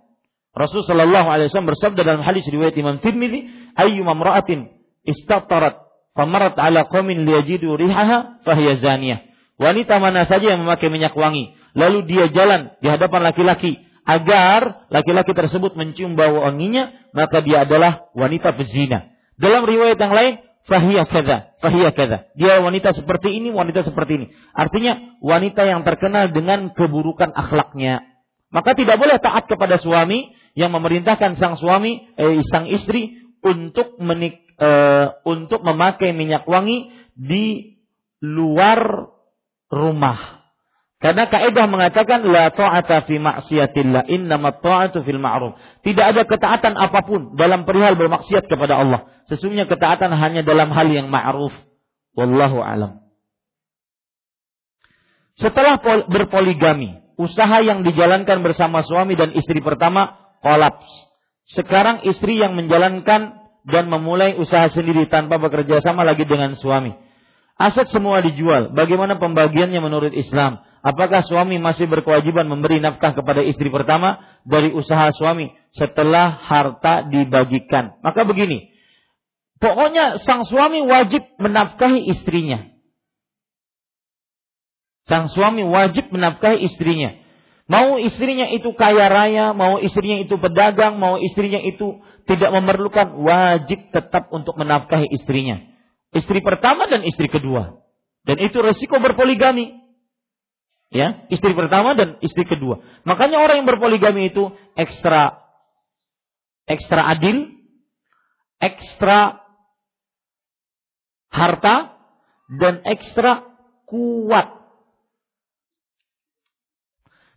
Rasul 0.52 0.86
sallallahu 0.86 1.28
alaihi 1.28 1.48
wasallam 1.50 1.72
bersabda 1.74 2.02
dalam 2.06 2.24
hadis 2.24 2.48
riwayat 2.48 2.76
Imam 2.78 3.00
Tirmizi, 3.04 3.52
"Ayyu 3.74 4.04
mamra'atin 4.06 4.70
istatarat 5.08 5.81
famarat 6.18 6.56
ala 6.60 6.88
qaumin 6.88 7.24
liyajidu 7.28 7.76
rihaha 7.78 8.42
fahiya 8.44 8.80
zaniyah." 8.82 9.20
Wanita 9.62 10.02
mana 10.02 10.26
saja 10.26 10.58
yang 10.58 10.66
memakai 10.66 10.90
minyak 10.90 11.14
wangi, 11.14 11.54
lalu 11.78 12.10
dia 12.10 12.34
jalan 12.34 12.74
di 12.82 12.90
hadapan 12.90 13.30
laki-laki 13.30 13.78
agar 14.02 14.90
laki-laki 14.90 15.38
tersebut 15.38 15.78
mencium 15.78 16.18
bau 16.18 16.42
wanginya, 16.42 16.90
maka 17.14 17.46
dia 17.46 17.64
adalah 17.70 18.10
wanita 18.18 18.58
pezina. 18.58 19.14
Dalam 19.38 19.62
riwayat 19.66 19.98
yang 20.02 20.14
lain, 20.14 20.34
fahiyah 20.66 21.06
kada, 21.06 21.38
fahiyah 21.62 21.94
kada. 21.94 22.18
Dia 22.34 22.62
wanita 22.62 22.94
seperti 22.98 23.38
ini, 23.38 23.54
wanita 23.54 23.86
seperti 23.86 24.12
ini. 24.18 24.26
Artinya 24.54 25.18
wanita 25.22 25.66
yang 25.66 25.82
terkenal 25.86 26.34
dengan 26.34 26.74
keburukan 26.74 27.30
akhlaknya. 27.34 28.02
Maka 28.52 28.76
tidak 28.76 29.00
boleh 29.00 29.18
taat 29.22 29.48
kepada 29.48 29.80
suami 29.80 30.36
yang 30.60 30.76
memerintahkan 30.76 31.40
sang 31.40 31.56
suami, 31.56 32.12
eh, 32.20 32.44
sang 32.52 32.68
istri 32.68 33.24
untuk 33.42 33.96
menik, 34.04 34.51
eh, 34.62 35.06
untuk 35.26 35.66
memakai 35.66 36.14
minyak 36.14 36.46
wangi 36.46 36.94
di 37.18 37.76
luar 38.22 39.10
rumah. 39.74 40.42
Karena 41.02 41.26
kaidah 41.26 41.66
mengatakan 41.66 42.22
la 42.30 42.54
ta'ata 42.54 43.10
fi 43.10 43.18
ma'siyatillah, 43.18 44.06
innamat 44.06 44.62
ta'atu 44.62 45.02
fil 45.02 45.18
ma'ruf. 45.18 45.58
Tidak 45.82 46.06
ada 46.06 46.22
ketaatan 46.30 46.78
apa 46.78 47.02
pun 47.02 47.34
dalam 47.34 47.66
perihal 47.66 47.98
bermaksiat 47.98 48.46
kepada 48.46 48.78
Allah. 48.78 49.10
Sesungguhnya 49.26 49.66
ketaatan 49.66 50.14
hanya 50.14 50.46
dalam 50.46 50.70
hal 50.70 50.86
yang 50.94 51.10
ma'ruf. 51.10 51.58
Wallahu 52.14 52.62
alam. 52.62 53.02
Setelah 55.42 55.82
berpoligami, 56.06 57.02
usaha 57.18 57.66
yang 57.66 57.82
dijalankan 57.82 58.46
bersama 58.46 58.86
suami 58.86 59.18
dan 59.18 59.34
istri 59.34 59.58
pertama 59.58 60.22
kolaps. 60.46 60.86
Sekarang 61.50 62.06
istri 62.06 62.38
yang 62.38 62.54
menjalankan 62.54 63.42
dan 63.66 63.90
memulai 63.90 64.38
usaha 64.38 64.70
sendiri 64.74 65.06
tanpa 65.10 65.38
bekerja 65.38 65.82
sama 65.86 66.02
lagi 66.02 66.26
dengan 66.26 66.58
suami. 66.58 66.94
Aset 67.62 67.94
semua 67.94 68.26
dijual. 68.26 68.74
Bagaimana 68.74 69.22
pembagiannya 69.22 69.78
menurut 69.78 70.14
Islam? 70.18 70.66
Apakah 70.82 71.22
suami 71.22 71.62
masih 71.62 71.86
berkewajiban 71.86 72.50
memberi 72.50 72.82
nafkah 72.82 73.14
kepada 73.14 73.46
istri 73.46 73.70
pertama 73.70 74.18
dari 74.42 74.74
usaha 74.74 75.14
suami 75.14 75.54
setelah 75.78 76.42
harta 76.42 77.06
dibagikan? 77.06 78.02
Maka 78.02 78.26
begini, 78.26 78.74
pokoknya 79.62 80.18
sang 80.26 80.42
suami 80.42 80.82
wajib 80.82 81.22
menafkahi 81.38 82.10
istrinya. 82.10 82.66
Sang 85.06 85.30
suami 85.30 85.62
wajib 85.62 86.10
menafkahi 86.10 86.66
istrinya. 86.66 87.22
Mau 87.70 88.02
istrinya 88.02 88.50
itu 88.50 88.74
kaya 88.74 89.06
raya, 89.06 89.54
mau 89.54 89.78
istrinya 89.78 90.18
itu 90.18 90.34
pedagang, 90.42 90.98
mau 90.98 91.22
istrinya 91.22 91.62
itu 91.62 92.02
tidak 92.32 92.52
memerlukan, 92.56 93.20
wajib 93.20 93.92
tetap 93.92 94.32
untuk 94.32 94.56
menafkahi 94.56 95.12
istrinya. 95.12 95.60
Istri 96.16 96.40
pertama 96.40 96.88
dan 96.88 97.04
istri 97.04 97.28
kedua. 97.28 97.84
Dan 98.24 98.40
itu 98.40 98.62
resiko 98.64 99.02
berpoligami 99.04 99.82
ya 100.92 101.24
istri 101.32 101.56
pertama 101.56 101.96
dan 101.96 102.20
istri 102.20 102.44
kedua 102.44 102.84
makanya 103.08 103.40
orang 103.40 103.64
yang 103.64 103.68
berpoligami 103.72 104.28
itu 104.28 104.52
ekstra 104.76 105.40
ekstra 106.68 107.08
adil 107.16 107.48
ekstra 108.60 109.40
harta 111.32 111.96
dan 112.60 112.84
ekstra 112.84 113.48
kuat 113.88 114.52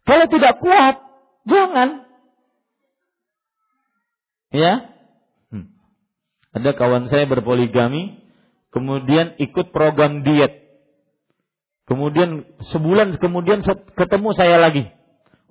kalau 0.03 0.27
tidak 0.27 0.59
kuat 0.59 0.99
jangan 1.47 2.03
ya 4.55 4.95
hmm. 5.51 5.67
ada 6.55 6.71
kawan 6.79 7.11
saya 7.11 7.27
berpoligami 7.27 8.23
kemudian 8.71 9.35
ikut 9.43 9.75
program 9.75 10.23
diet 10.23 10.65
Kemudian 11.85 12.49
sebulan 12.73 13.21
kemudian 13.21 13.61
ketemu 13.93 14.31
saya 14.33 14.57
lagi. 14.57 14.89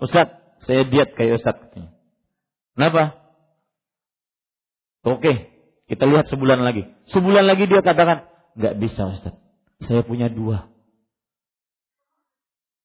Ustaz, 0.02 0.34
saya 0.66 0.82
diet 0.90 1.14
kayak 1.14 1.38
Ustaz. 1.38 1.62
Kenapa? 2.74 3.22
Oke, 5.06 5.54
kita 5.86 6.10
lihat 6.10 6.26
sebulan 6.34 6.66
lagi. 6.66 6.90
Sebulan 7.14 7.46
lagi 7.46 7.70
dia 7.70 7.86
katakan, 7.86 8.26
nggak 8.58 8.76
bisa 8.82 9.14
Ustaz. 9.14 9.38
Saya 9.86 10.02
punya 10.02 10.34
dua. 10.34 10.74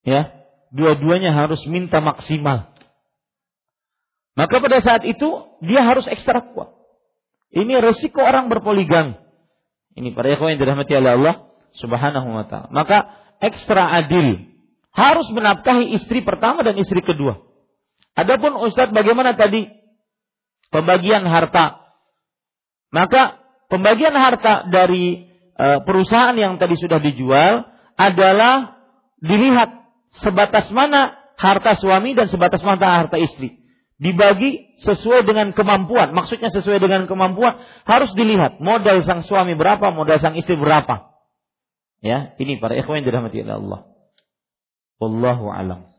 Ya, 0.05 0.45
dua-duanya 0.69 1.33
harus 1.33 1.65
minta 1.65 2.05
maksimal. 2.05 2.68
Maka 4.37 4.55
pada 4.61 4.77
saat 4.81 5.03
itu 5.05 5.29
dia 5.65 5.81
harus 5.85 6.05
ekstra 6.05 6.53
kuat. 6.53 6.73
Ini 7.49 7.81
resiko 7.81 8.21
orang 8.21 8.49
berpoligami. 8.49 9.17
Ini 9.97 10.13
para 10.13 10.29
ikhwan 10.29 10.55
yang 10.55 10.61
dirahmati 10.61 10.93
oleh 10.93 11.11
Allah 11.17 11.35
Subhanahu 11.77 12.29
wa 12.29 12.45
taala. 12.45 12.69
Maka 12.69 12.97
ekstra 13.41 13.89
adil. 13.89 14.49
Harus 14.89 15.29
menafkahi 15.31 15.95
istri 15.95 16.25
pertama 16.25 16.65
dan 16.65 16.77
istri 16.77 16.99
kedua. 17.01 17.41
Adapun 18.17 18.57
Ustadz 18.67 18.91
bagaimana 18.91 19.37
tadi 19.37 19.69
pembagian 20.73 21.23
harta? 21.23 21.77
Maka 22.89 23.37
pembagian 23.69 24.17
harta 24.17 24.65
dari 24.67 25.29
e, 25.53 25.65
perusahaan 25.85 26.33
yang 26.33 26.57
tadi 26.57 26.75
sudah 26.75 26.99
dijual 26.99 27.69
adalah 27.95 28.81
dilihat 29.21 29.87
sebatas 30.19 30.67
mana 30.73 31.15
harta 31.37 31.77
suami 31.77 32.17
dan 32.17 32.27
sebatas 32.27 32.65
mana 32.65 33.05
harta 33.05 33.21
istri. 33.21 33.58
Dibagi 33.99 34.79
sesuai 34.81 35.27
dengan 35.27 35.51
kemampuan. 35.51 36.15
Maksudnya 36.15 36.49
sesuai 36.55 36.79
dengan 36.79 37.05
kemampuan 37.05 37.59
harus 37.83 38.15
dilihat 38.15 38.63
modal 38.63 39.03
sang 39.03 39.21
suami 39.27 39.53
berapa, 39.59 39.91
modal 39.91 40.17
sang 40.23 40.39
istri 40.39 40.55
berapa. 40.55 41.11
Ya, 41.99 42.31
ini 42.39 42.57
para 42.63 42.79
ikhwan 42.79 43.03
yang 43.03 43.11
dirahmati 43.11 43.43
oleh 43.43 43.55
Allah. 43.59 43.79
Wallahu 45.03 45.51
alam. 45.51 45.91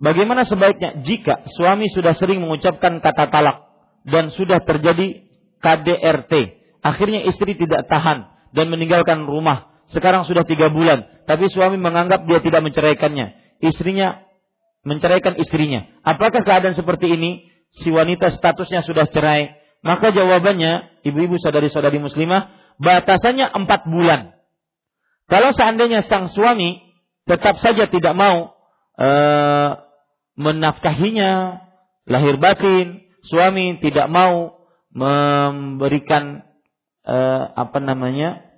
Bagaimana 0.00 0.48
sebaiknya 0.48 1.04
jika 1.04 1.44
suami 1.58 1.90
sudah 1.92 2.16
sering 2.16 2.40
mengucapkan 2.40 3.04
kata 3.04 3.28
talak 3.28 3.68
dan 4.08 4.32
sudah 4.32 4.62
terjadi 4.64 5.28
KDRT, 5.60 6.32
akhirnya 6.80 7.28
istri 7.28 7.52
tidak 7.58 7.84
tahan 7.90 8.30
dan 8.56 8.66
meninggalkan 8.72 9.28
rumah. 9.28 9.68
Sekarang 9.90 10.22
sudah 10.24 10.46
tiga 10.46 10.70
bulan, 10.70 11.04
tapi 11.26 11.50
suami 11.50 11.76
menganggap 11.76 12.24
dia 12.24 12.38
tidak 12.40 12.62
menceraikannya. 12.62 13.58
Istrinya 13.60 14.29
menceraikan 14.86 15.36
istrinya. 15.36 15.84
Apakah 16.04 16.44
keadaan 16.44 16.76
seperti 16.76 17.12
ini? 17.12 17.50
Si 17.70 17.88
wanita 17.92 18.32
statusnya 18.34 18.82
sudah 18.82 19.06
cerai. 19.06 19.54
Maka 19.80 20.12
jawabannya, 20.12 21.04
ibu-ibu 21.06 21.40
saudari-saudari 21.40 22.02
muslimah, 22.02 22.52
batasannya 22.80 23.48
empat 23.48 23.88
bulan. 23.88 24.36
Kalau 25.30 25.54
seandainya 25.54 26.04
sang 26.10 26.28
suami 26.28 26.82
tetap 27.24 27.62
saja 27.62 27.86
tidak 27.86 28.12
mau 28.18 28.50
e, 28.98 29.08
menafkahinya, 30.34 31.62
lahir 32.10 32.36
batin, 32.42 33.06
suami 33.24 33.78
tidak 33.78 34.10
mau 34.10 34.58
memberikan 34.90 36.42
e, 37.06 37.16
apa 37.54 37.78
namanya 37.78 38.49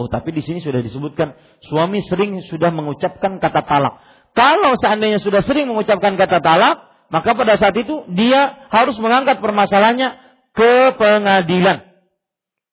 Oh, 0.00 0.08
tapi 0.08 0.32
di 0.32 0.40
sini 0.40 0.64
sudah 0.64 0.80
disebutkan 0.80 1.36
suami 1.68 2.00
sering 2.08 2.40
sudah 2.48 2.72
mengucapkan 2.72 3.36
kata 3.36 3.60
talak. 3.68 4.00
Kalau 4.32 4.72
seandainya 4.80 5.20
sudah 5.20 5.44
sering 5.44 5.68
mengucapkan 5.68 6.16
kata 6.16 6.40
talak, 6.40 6.88
maka 7.12 7.36
pada 7.36 7.60
saat 7.60 7.76
itu 7.76 8.08
dia 8.16 8.64
harus 8.72 8.96
mengangkat 8.96 9.44
permasalahannya 9.44 10.16
ke 10.56 10.96
pengadilan. 10.96 11.84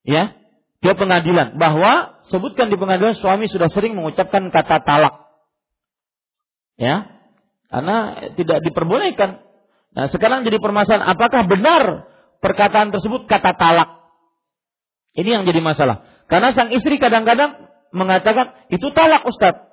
Ya, 0.08 0.40
ke 0.80 0.92
pengadilan 0.96 1.60
bahwa 1.60 2.24
sebutkan 2.32 2.72
di 2.72 2.80
pengadilan 2.80 3.20
suami 3.20 3.52
sudah 3.52 3.68
sering 3.76 4.00
mengucapkan 4.00 4.48
kata 4.48 4.88
talak. 4.88 5.28
Ya. 6.80 7.12
Karena 7.68 8.24
tidak 8.40 8.64
diperbolehkan. 8.64 9.44
Nah, 9.92 10.08
sekarang 10.08 10.48
jadi 10.48 10.64
permasalahan 10.64 11.12
apakah 11.12 11.44
benar 11.44 12.08
perkataan 12.40 12.96
tersebut 12.96 13.28
kata 13.28 13.52
talak? 13.60 14.00
Ini 15.12 15.42
yang 15.42 15.44
jadi 15.44 15.60
masalah. 15.60 16.17
Karena 16.28 16.52
sang 16.52 16.72
istri 16.76 17.00
kadang-kadang 17.00 17.68
mengatakan 17.96 18.68
itu 18.68 18.92
talak 18.92 19.24
Ustaz. 19.28 19.64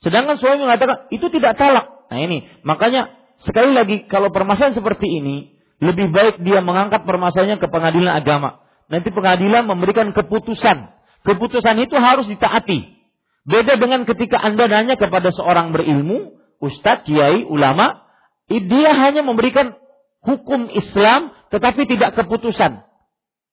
Sedangkan 0.00 0.40
suami 0.40 0.64
mengatakan 0.64 1.08
itu 1.12 1.28
tidak 1.30 1.60
talak. 1.60 2.08
Nah 2.10 2.18
ini, 2.18 2.44
makanya 2.66 3.12
sekali 3.44 3.70
lagi 3.70 4.08
kalau 4.08 4.32
permasalahan 4.34 4.74
seperti 4.74 5.06
ini, 5.06 5.56
lebih 5.78 6.10
baik 6.10 6.42
dia 6.42 6.64
mengangkat 6.64 7.04
permasalahannya 7.06 7.62
ke 7.62 7.68
pengadilan 7.70 8.12
agama. 8.12 8.64
Nanti 8.90 9.08
pengadilan 9.14 9.64
memberikan 9.68 10.10
keputusan. 10.10 10.90
Keputusan 11.22 11.76
itu 11.80 11.94
harus 11.96 12.26
ditaati. 12.26 12.98
Beda 13.46 13.78
dengan 13.78 14.02
ketika 14.06 14.42
Anda 14.42 14.66
nanya 14.66 14.98
kepada 14.98 15.30
seorang 15.30 15.70
berilmu, 15.70 16.34
ustadz, 16.58 17.06
kiai, 17.06 17.46
ulama, 17.46 18.02
dia 18.50 18.90
hanya 18.94 19.22
memberikan 19.22 19.78
hukum 20.22 20.70
Islam 20.70 21.34
tetapi 21.50 21.86
tidak 21.86 22.14
keputusan. 22.18 22.82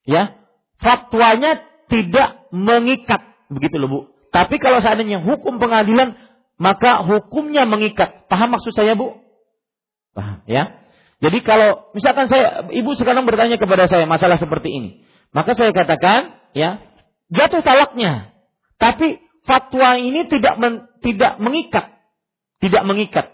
Ya. 0.05 0.39
Fatwanya 0.79 1.68
tidak 1.89 2.47
mengikat 2.53 3.21
begitu 3.49 3.75
loh 3.81 3.89
Bu. 3.89 3.99
Tapi 4.29 4.61
kalau 4.61 4.79
seandainya 4.79 5.25
hukum 5.25 5.57
pengadilan 5.57 6.15
maka 6.61 7.01
hukumnya 7.01 7.65
mengikat. 7.65 8.29
Paham 8.29 8.53
maksud 8.55 8.71
saya 8.77 8.93
Bu? 8.93 9.17
Paham 10.13 10.45
ya? 10.45 10.79
Jadi 11.19 11.43
kalau 11.43 11.91
misalkan 11.91 12.31
saya 12.31 12.71
ibu 12.71 12.95
sekarang 12.95 13.27
bertanya 13.27 13.59
kepada 13.59 13.91
saya 13.91 14.07
masalah 14.07 14.39
seperti 14.39 14.71
ini, 14.71 14.89
maka 15.35 15.51
saya 15.51 15.75
katakan 15.75 16.39
ya 16.55 16.79
jatuh 17.27 17.59
talaknya. 17.59 18.31
Tapi 18.79 19.19
fatwa 19.43 19.99
ini 19.99 20.23
tidak 20.31 20.55
men, 20.55 20.87
tidak 21.03 21.35
mengikat, 21.43 21.91
tidak 22.63 22.83
mengikat. 22.87 23.25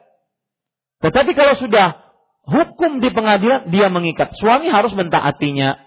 Tetapi 1.06 1.38
kalau 1.38 1.54
sudah 1.62 2.02
hukum 2.50 2.98
di 3.02 3.10
pengadilan 3.14 3.70
dia 3.70 3.94
mengikat. 3.94 4.34
Suami 4.38 4.70
harus 4.74 4.94
mentaatinya. 4.98 5.78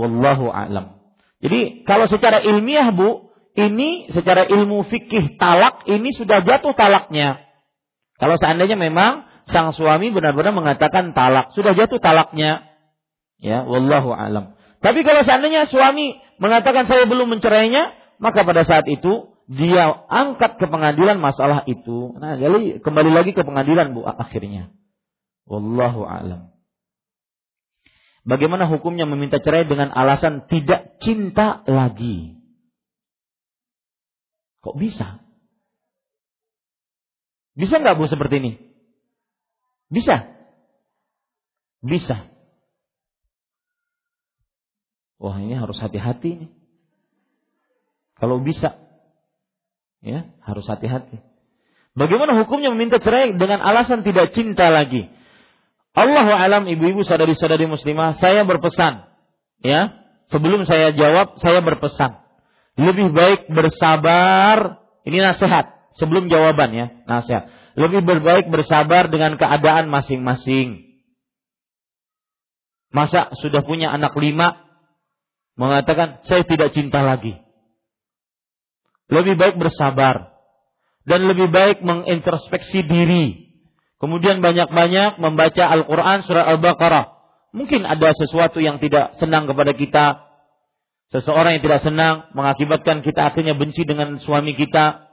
Wallahu 0.00 0.48
a'lam. 0.48 1.03
Jadi 1.44 1.84
kalau 1.84 2.08
secara 2.08 2.40
ilmiah 2.40 2.88
Bu, 2.88 3.28
ini 3.52 4.08
secara 4.08 4.48
ilmu 4.48 4.88
fikih 4.88 5.36
talak 5.36 5.84
ini 5.84 6.08
sudah 6.16 6.40
jatuh 6.40 6.72
talaknya. 6.72 7.44
Kalau 8.16 8.40
seandainya 8.40 8.80
memang 8.80 9.28
sang 9.44 9.76
suami 9.76 10.08
benar-benar 10.08 10.56
mengatakan 10.56 11.12
talak, 11.12 11.52
sudah 11.52 11.76
jatuh 11.76 12.00
talaknya. 12.00 12.64
Ya, 13.44 13.60
wallahu 13.60 14.16
alam. 14.16 14.56
Tapi 14.80 15.04
kalau 15.04 15.20
seandainya 15.28 15.68
suami 15.68 16.16
mengatakan 16.40 16.88
saya 16.88 17.04
belum 17.04 17.36
mencerainya, 17.36 17.92
maka 18.16 18.40
pada 18.48 18.64
saat 18.64 18.88
itu 18.88 19.36
dia 19.44 19.92
angkat 20.08 20.56
ke 20.56 20.64
pengadilan 20.64 21.20
masalah 21.20 21.68
itu. 21.68 22.16
Nah, 22.16 22.40
jadi 22.40 22.80
kembali 22.80 23.10
lagi 23.12 23.36
ke 23.36 23.44
pengadilan 23.44 23.92
Bu 23.92 24.08
akhirnya. 24.08 24.72
Wallahu 25.44 26.08
alam. 26.08 26.53
Bagaimana 28.24 28.64
hukumnya 28.72 29.04
meminta 29.04 29.36
cerai 29.36 29.68
dengan 29.68 29.92
alasan 29.92 30.48
tidak 30.48 30.96
cinta 31.04 31.60
lagi? 31.68 32.40
Kok 34.64 34.80
bisa? 34.80 35.20
Bisa 37.52 37.78
nggak 37.78 38.00
bu 38.00 38.08
seperti 38.08 38.40
ini? 38.40 38.52
Bisa. 39.92 40.24
Bisa. 41.84 42.24
Wah 45.20 45.36
ini 45.38 45.52
harus 45.52 45.76
hati-hati 45.76 46.48
nih. 46.48 46.50
Kalau 48.16 48.40
bisa, 48.40 48.78
ya 50.00 50.32
harus 50.40 50.64
hati-hati. 50.64 51.20
Bagaimana 51.94 52.40
hukumnya 52.42 52.72
meminta 52.72 52.98
cerai 52.98 53.36
dengan 53.36 53.60
alasan 53.60 54.00
tidak 54.02 54.32
cinta 54.32 54.72
lagi? 54.72 55.12
Allah 55.94 56.26
alam 56.26 56.66
ibu-ibu 56.66 57.06
sadari-sadari 57.06 57.70
muslimah, 57.70 58.18
saya 58.18 58.42
berpesan, 58.42 59.06
ya, 59.62 59.94
sebelum 60.26 60.66
saya 60.66 60.90
jawab, 60.90 61.38
saya 61.38 61.62
berpesan. 61.62 62.18
Lebih 62.74 63.14
baik 63.14 63.46
bersabar, 63.54 64.82
ini 65.06 65.22
nasihat, 65.22 65.70
sebelum 65.94 66.26
jawaban 66.26 66.74
ya, 66.74 66.86
nasihat. 67.06 67.46
Lebih 67.78 68.02
baik 68.02 68.50
bersabar 68.50 69.06
dengan 69.06 69.38
keadaan 69.38 69.86
masing-masing. 69.86 70.82
Masa 72.90 73.30
sudah 73.38 73.62
punya 73.62 73.94
anak 73.94 74.18
lima, 74.18 74.58
mengatakan, 75.54 76.26
saya 76.26 76.42
tidak 76.42 76.74
cinta 76.74 77.06
lagi. 77.06 77.38
Lebih 79.14 79.38
baik 79.38 79.62
bersabar. 79.62 80.34
Dan 81.06 81.28
lebih 81.30 81.52
baik 81.52 81.84
mengintrospeksi 81.84 82.82
diri 82.82 83.43
Kemudian 84.04 84.44
banyak-banyak 84.44 85.16
membaca 85.16 85.64
Al-Quran 85.64 86.28
surah 86.28 86.44
Al-Baqarah. 86.44 87.04
Mungkin 87.56 87.88
ada 87.88 88.12
sesuatu 88.12 88.60
yang 88.60 88.76
tidak 88.76 89.16
senang 89.16 89.48
kepada 89.48 89.72
kita. 89.72 90.28
Seseorang 91.08 91.56
yang 91.56 91.64
tidak 91.64 91.80
senang 91.80 92.28
mengakibatkan 92.36 93.00
kita 93.00 93.32
akhirnya 93.32 93.56
benci 93.56 93.88
dengan 93.88 94.20
suami 94.20 94.52
kita. 94.52 95.08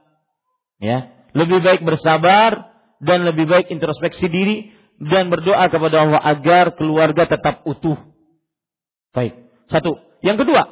Ya, 0.84 1.08
lebih 1.32 1.64
baik 1.64 1.88
bersabar 1.88 2.68
dan 3.00 3.24
lebih 3.24 3.48
baik 3.48 3.72
introspeksi 3.72 4.28
diri 4.28 4.76
dan 5.00 5.32
berdoa 5.32 5.72
kepada 5.72 6.04
Allah 6.04 6.20
agar 6.28 6.76
keluarga 6.76 7.32
tetap 7.32 7.64
utuh. 7.64 7.96
Baik, 9.16 9.40
satu. 9.72 10.04
Yang 10.20 10.44
kedua, 10.44 10.68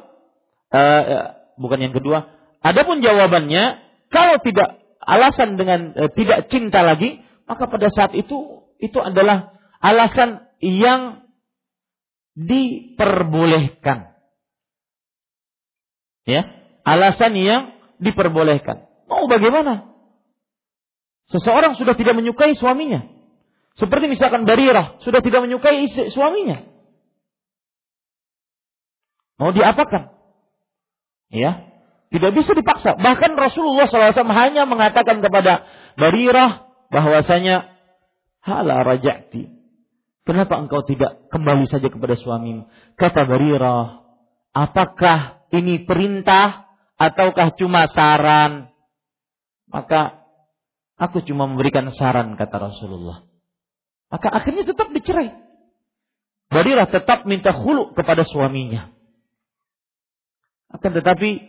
uh, 0.76 1.02
bukan 1.56 1.88
yang 1.88 1.96
kedua. 1.96 2.28
Adapun 2.60 3.00
jawabannya, 3.00 3.80
kalau 4.12 4.36
tidak 4.44 4.76
alasan 5.00 5.56
dengan 5.56 5.96
uh, 5.96 6.12
tidak 6.12 6.52
cinta 6.52 6.84
lagi, 6.84 7.29
maka 7.50 7.66
pada 7.66 7.90
saat 7.90 8.14
itu 8.14 8.62
itu 8.78 8.98
adalah 9.02 9.58
alasan 9.82 10.46
yang 10.62 11.26
diperbolehkan. 12.38 14.14
Ya, 16.30 16.46
alasan 16.86 17.34
yang 17.34 17.74
diperbolehkan. 17.98 18.86
Mau 19.10 19.26
bagaimana? 19.26 19.90
Seseorang 21.34 21.74
sudah 21.74 21.98
tidak 21.98 22.14
menyukai 22.14 22.54
suaminya. 22.54 23.02
Seperti 23.74 24.06
misalkan 24.06 24.46
Barirah 24.46 25.02
sudah 25.02 25.18
tidak 25.18 25.42
menyukai 25.42 25.90
istri, 25.90 26.06
suaminya. 26.14 26.62
Mau 29.42 29.50
diapakan? 29.50 30.14
Ya, 31.34 31.66
tidak 32.14 32.30
bisa 32.38 32.54
dipaksa. 32.54 32.94
Bahkan 32.94 33.34
Rasulullah 33.34 33.90
SAW 33.90 34.14
hanya 34.38 34.70
mengatakan 34.70 35.18
kepada 35.18 35.66
Barirah, 35.98 36.69
bahwasanya 36.90 37.70
hala 38.42 38.82
raja'ti. 38.82 39.48
Kenapa 40.26 40.60
engkau 40.60 40.84
tidak 40.84 41.30
kembali 41.32 41.64
saja 41.66 41.88
kepada 41.88 42.14
suamimu? 42.14 42.68
Kata 42.94 43.24
Barirah, 43.24 44.04
apakah 44.52 45.48
ini 45.50 45.82
perintah 45.88 46.68
ataukah 47.00 47.56
cuma 47.56 47.88
saran? 47.88 48.68
Maka 49.70 50.22
aku 51.00 51.24
cuma 51.24 51.48
memberikan 51.48 51.88
saran 51.94 52.36
kata 52.36 52.56
Rasulullah. 52.58 53.24
Maka 54.10 54.28
akhirnya 54.28 54.66
tetap 54.66 54.90
dicerai. 54.90 55.30
Badilah 56.50 56.90
tetap 56.90 57.24
minta 57.30 57.54
khulu 57.54 57.94
kepada 57.94 58.26
suaminya. 58.26 58.90
Akan 60.70 60.94
tetapi 60.94 61.46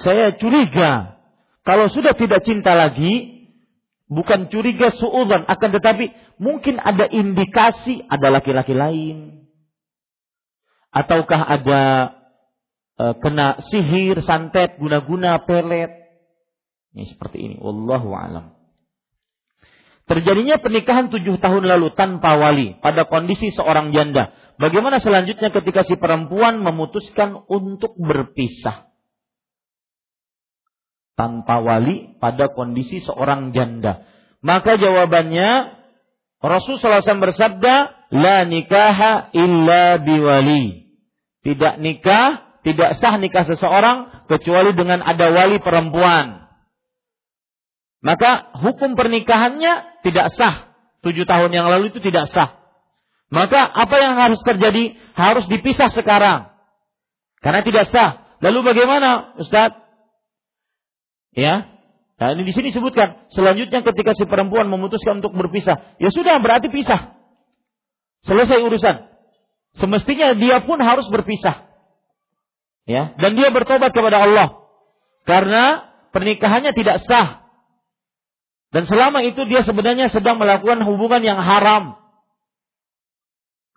saya 0.00 0.32
curiga 0.40 1.20
kalau 1.62 1.86
sudah 1.92 2.16
tidak 2.16 2.42
cinta 2.42 2.72
lagi, 2.74 3.41
bukan 4.10 4.48
curiga 4.52 4.90
suudzon, 4.94 5.46
akan 5.46 5.70
tetapi 5.78 6.10
mungkin 6.38 6.78
ada 6.78 7.06
indikasi 7.06 8.04
ada 8.06 8.28
laki-laki 8.30 8.74
lain. 8.74 9.46
Ataukah 10.92 11.40
ada 11.40 11.82
e, 13.00 13.04
kena 13.24 13.56
sihir, 13.72 14.20
santet, 14.20 14.76
guna-guna, 14.76 15.40
pelet. 15.48 15.88
Ini 16.92 17.08
seperti 17.08 17.40
ini. 17.40 17.56
Wallahu 17.56 18.12
alam. 18.12 18.52
Terjadinya 20.04 20.60
pernikahan 20.60 21.08
tujuh 21.08 21.40
tahun 21.40 21.64
lalu 21.64 21.96
tanpa 21.96 22.36
wali 22.36 22.76
pada 22.84 23.08
kondisi 23.08 23.48
seorang 23.56 23.96
janda. 23.96 24.36
Bagaimana 24.60 25.00
selanjutnya 25.00 25.48
ketika 25.48 25.88
si 25.88 25.96
perempuan 25.96 26.60
memutuskan 26.60 27.48
untuk 27.48 27.96
berpisah? 27.96 28.91
Tanpa 31.22 31.62
wali 31.62 32.18
pada 32.18 32.50
kondisi 32.50 32.98
seorang 32.98 33.54
janda. 33.54 34.02
Maka 34.42 34.74
jawabannya 34.74 35.78
Rasulullah 36.42 36.98
SAW 36.98 37.22
bersabda, 37.22 37.74
La 38.10 38.42
nikaha 38.42 39.30
illa 39.30 40.02
biwali. 40.02 40.90
Tidak 41.46 41.78
nikah, 41.78 42.58
tidak 42.66 42.98
sah 42.98 43.14
nikah 43.22 43.46
seseorang 43.46 44.26
kecuali 44.26 44.74
dengan 44.74 45.06
ada 45.06 45.30
wali 45.30 45.62
perempuan 45.62 46.42
maka 48.02 48.50
hukum 48.58 48.98
pernikahannya 48.98 50.02
tidak 50.02 50.34
sah. 50.34 50.74
Tujuh 51.06 51.22
tahun 51.22 51.54
yang 51.54 51.70
lalu 51.70 51.94
itu 51.94 52.02
tidak 52.02 52.26
sah. 52.34 52.58
Maka 53.30 53.62
apa 53.62 53.96
yang 54.02 54.18
harus 54.18 54.42
terjadi? 54.42 54.98
Harus 55.14 55.46
dipisah 55.46 55.88
sekarang. 55.94 56.50
Karena 57.40 57.62
tidak 57.62 57.88
sah. 57.88 58.38
Lalu 58.42 58.74
bagaimana 58.74 59.38
Ustaz? 59.38 59.78
Ya. 61.32 61.68
Nah 62.20 62.38
ini 62.38 62.46
di 62.46 62.52
sini 62.54 62.70
sebutkan. 62.70 63.28
Selanjutnya 63.32 63.82
ketika 63.82 64.14
si 64.14 64.24
perempuan 64.28 64.68
memutuskan 64.68 65.18
untuk 65.24 65.34
berpisah. 65.34 65.96
Ya 65.98 66.08
sudah 66.12 66.38
berarti 66.38 66.70
pisah. 66.70 67.18
Selesai 68.22 68.62
urusan. 68.62 69.10
Semestinya 69.76 70.36
dia 70.36 70.62
pun 70.62 70.78
harus 70.78 71.08
berpisah. 71.08 71.66
Ya, 72.82 73.14
dan 73.18 73.38
dia 73.38 73.48
bertobat 73.54 73.94
kepada 73.94 74.26
Allah. 74.26 74.48
Karena 75.22 75.86
pernikahannya 76.10 76.74
tidak 76.74 77.02
sah. 77.06 77.46
Dan 78.74 78.88
selama 78.88 79.22
itu 79.22 79.44
dia 79.46 79.62
sebenarnya 79.62 80.08
sedang 80.08 80.40
melakukan 80.40 80.82
hubungan 80.82 81.22
yang 81.22 81.38
haram. 81.38 82.00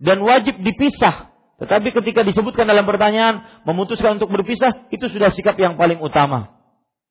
Dan 0.01 0.23
wajib 0.25 0.59
dipisah. 0.59 1.31
Tetapi 1.55 1.95
ketika 1.95 2.23
disebutkan 2.27 2.67
dalam 2.67 2.83
pertanyaan 2.83 3.63
memutuskan 3.63 4.19
untuk 4.19 4.27
berpisah, 4.27 4.91
itu 4.91 5.07
sudah 5.07 5.31
sikap 5.31 5.55
yang 5.55 5.79
paling 5.79 6.01
utama. 6.03 6.54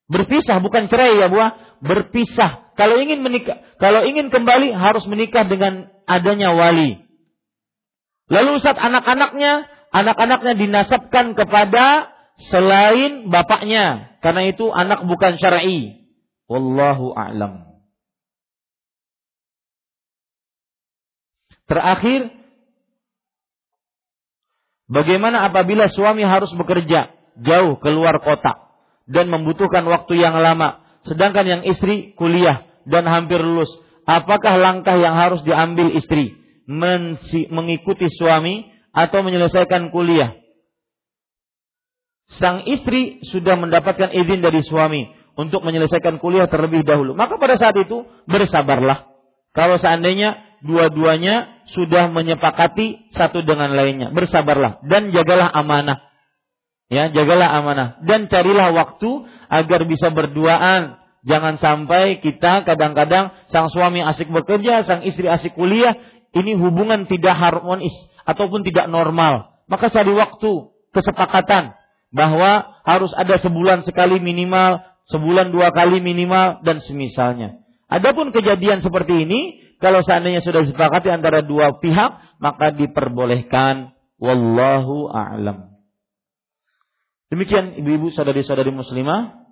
Berpisah 0.04 0.60
bukan 0.60 0.84
cerai 0.92 1.16
ya 1.16 1.32
buah, 1.32 1.80
berpisah. 1.80 2.76
Kalau 2.76 3.00
ingin 3.00 3.24
menikah, 3.24 3.64
kalau 3.80 4.04
ingin 4.04 4.28
kembali 4.28 4.74
harus 4.76 5.08
menikah 5.08 5.48
dengan 5.48 5.88
adanya 6.04 6.52
wali. 6.52 7.00
Lalu 8.28 8.60
saat 8.60 8.76
anak-anaknya, 8.76 9.68
anak-anaknya 9.94 10.52
dinasabkan 10.58 11.32
kepada 11.32 12.12
selain 12.50 13.30
bapaknya, 13.32 14.18
karena 14.20 14.50
itu 14.50 14.68
anak 14.68 15.06
bukan 15.08 15.40
syar'i. 15.40 16.04
Wallahu 16.50 17.16
a'lam. 17.16 17.64
Terakhir, 21.64 22.28
bagaimana 24.84 25.48
apabila 25.48 25.88
suami 25.88 26.28
harus 26.28 26.52
bekerja 26.52 27.08
jauh 27.40 27.80
keluar 27.80 28.20
kota 28.20 28.63
dan 29.04 29.28
membutuhkan 29.28 29.84
waktu 29.84 30.20
yang 30.20 30.36
lama, 30.36 30.80
sedangkan 31.04 31.44
yang 31.44 31.62
istri 31.64 32.16
kuliah 32.16 32.64
dan 32.88 33.04
hampir 33.08 33.40
lulus? 33.40 33.68
Apakah 34.04 34.60
langkah 34.60 34.96
yang 34.96 35.16
harus 35.16 35.40
diambil 35.44 35.96
istri? 35.96 36.36
mengikuti 37.52 38.08
suami 38.08 38.72
atau 38.96 39.20
menyelesaikan 39.20 39.92
kuliah? 39.92 40.32
Sang 42.40 42.64
istri 42.64 43.20
sudah 43.28 43.52
mendapatkan 43.60 44.08
izin 44.08 44.40
dari 44.40 44.64
suami 44.64 45.12
untuk 45.36 45.60
menyelesaikan 45.60 46.16
kuliah 46.22 46.48
terlebih 46.48 46.80
dahulu. 46.80 47.12
Maka 47.12 47.36
pada 47.36 47.60
saat 47.60 47.76
itu 47.76 48.08
bersabarlah. 48.24 49.12
Kalau 49.52 49.76
seandainya 49.76 50.40
dua-duanya 50.64 51.68
sudah 51.68 52.08
menyepakati 52.10 53.12
satu 53.12 53.44
dengan 53.44 53.76
lainnya. 53.76 54.08
Bersabarlah 54.10 54.82
dan 54.88 55.12
jagalah 55.12 55.52
amanah. 55.52 56.00
Ya, 56.92 57.08
jagalah 57.08 57.48
amanah 57.60 57.88
dan 58.04 58.28
carilah 58.28 58.70
waktu 58.76 59.10
agar 59.48 59.88
bisa 59.88 60.12
berduaan. 60.12 61.00
Jangan 61.24 61.56
sampai 61.56 62.20
kita 62.20 62.68
kadang-kadang 62.68 63.32
sang 63.48 63.72
suami 63.72 64.04
asik 64.04 64.28
bekerja, 64.28 64.84
sang 64.84 65.00
istri 65.08 65.24
asik 65.24 65.56
kuliah, 65.56 65.96
ini 66.36 66.52
hubungan 66.52 67.08
tidak 67.08 67.32
harmonis 67.32 67.96
ataupun 68.28 68.60
tidak 68.60 68.92
normal. 68.92 69.56
Maka 69.64 69.88
cari 69.88 70.12
waktu, 70.12 70.68
kesepakatan 70.92 71.72
bahwa 72.12 72.76
harus 72.84 73.16
ada 73.16 73.40
sebulan 73.40 73.88
sekali 73.88 74.20
minimal, 74.20 74.84
sebulan 75.08 75.48
dua 75.48 75.72
kali 75.72 76.04
minimal 76.04 76.60
dan 76.60 76.84
semisalnya. 76.84 77.64
Adapun 77.88 78.28
kejadian 78.28 78.84
seperti 78.84 79.24
ini 79.24 79.64
kalau 79.80 80.04
seandainya 80.04 80.44
sudah 80.44 80.60
disepakati 80.60 81.08
antara 81.08 81.40
dua 81.40 81.80
pihak, 81.80 82.36
maka 82.36 82.72
diperbolehkan. 82.76 83.96
Wallahu 84.20 85.10
a'lam. 85.10 85.73
Demikian 87.34 87.74
ibu-ibu 87.82 88.14
saudari-saudari 88.14 88.70
muslimah 88.70 89.42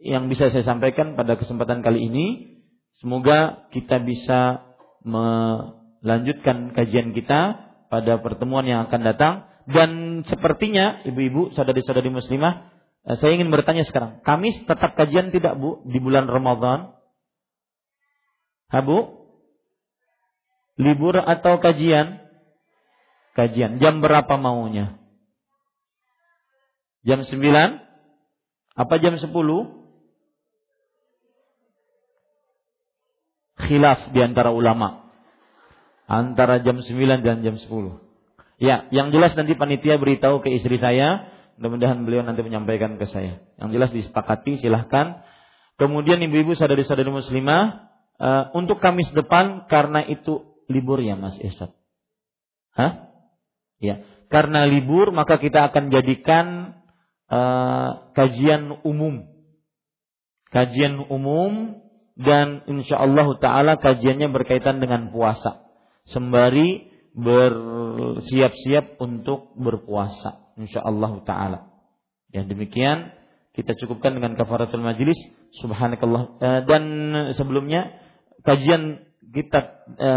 yang 0.00 0.32
bisa 0.32 0.48
saya 0.48 0.64
sampaikan 0.64 1.12
pada 1.12 1.36
kesempatan 1.36 1.84
kali 1.84 2.08
ini. 2.08 2.56
Semoga 3.04 3.68
kita 3.68 4.00
bisa 4.00 4.64
melanjutkan 5.04 6.72
kajian 6.72 7.12
kita 7.12 7.68
pada 7.92 8.16
pertemuan 8.24 8.64
yang 8.64 8.88
akan 8.88 9.00
datang. 9.04 9.44
Dan 9.68 10.24
sepertinya 10.24 11.04
ibu-ibu 11.04 11.52
saudari-saudari 11.52 12.08
muslimah, 12.08 12.72
eh, 13.04 13.16
saya 13.20 13.36
ingin 13.36 13.52
bertanya 13.52 13.84
sekarang. 13.84 14.24
Kamis 14.24 14.64
tetap 14.64 14.96
kajian 14.96 15.36
tidak 15.36 15.60
Bu 15.60 15.84
di 15.84 16.00
bulan 16.00 16.24
Ramadan? 16.24 16.96
Ha 18.72 18.80
Bu? 18.80 19.28
Libur 20.80 21.20
atau 21.20 21.60
kajian? 21.60 22.24
Kajian. 23.36 23.84
Jam 23.84 24.00
berapa 24.00 24.32
maunya? 24.40 25.01
Jam 27.02 27.26
9? 27.26 27.38
Apa 28.78 28.94
jam 29.02 29.18
10? 29.18 29.26
Khilaf 33.62 34.00
di 34.14 34.20
antara 34.22 34.54
ulama. 34.54 35.10
Antara 36.06 36.62
jam 36.62 36.78
9 36.78 37.26
dan 37.26 37.42
jam 37.42 37.56
10. 37.58 37.66
Ya, 38.62 38.86
yang 38.94 39.10
jelas 39.10 39.34
nanti 39.34 39.58
panitia 39.58 39.98
beritahu 39.98 40.38
ke 40.38 40.54
istri 40.54 40.78
saya. 40.78 41.26
Mudah-mudahan 41.58 42.06
beliau 42.06 42.22
nanti 42.22 42.46
menyampaikan 42.46 42.94
ke 42.96 43.10
saya. 43.10 43.42
Yang 43.58 43.70
jelas 43.74 43.90
disepakati 43.90 44.62
silahkan. 44.62 45.26
Kemudian 45.82 46.22
ibu-ibu 46.22 46.54
sadari-sadari 46.54 47.10
muslimah, 47.10 47.90
uh, 48.22 48.44
untuk 48.54 48.78
Kamis 48.78 49.10
depan 49.10 49.66
karena 49.66 50.06
itu 50.06 50.62
libur 50.70 51.02
ya 51.02 51.18
Mas 51.18 51.34
Esat? 51.42 51.74
Hah? 52.78 53.10
Ya, 53.82 54.06
karena 54.30 54.62
libur 54.64 55.10
maka 55.10 55.42
kita 55.42 55.66
akan 55.72 55.90
jadikan 55.90 56.78
uh, 57.32 58.12
kajian 58.12 58.84
umum. 58.84 59.24
Kajian 60.52 61.00
umum 61.08 61.80
dan 62.20 62.60
insya 62.68 63.00
Allah 63.00 63.32
taala 63.40 63.80
kajiannya 63.80 64.28
berkaitan 64.28 64.84
dengan 64.84 65.08
puasa. 65.08 65.64
Sembari 66.12 66.92
bersiap-siap 67.16 69.00
untuk 69.00 69.56
berpuasa 69.56 70.52
insya 70.60 70.84
Allah 70.84 71.24
taala. 71.24 71.58
Ya 72.28 72.44
demikian 72.44 73.16
kita 73.56 73.76
cukupkan 73.80 74.16
dengan 74.16 74.36
kafaratul 74.36 74.84
majlis 74.84 75.16
subhanakallah 75.60 76.22
uh, 76.40 76.60
dan 76.68 76.82
sebelumnya 77.36 77.96
kajian 78.44 79.12
kitab 79.32 79.88
e, 79.96 80.10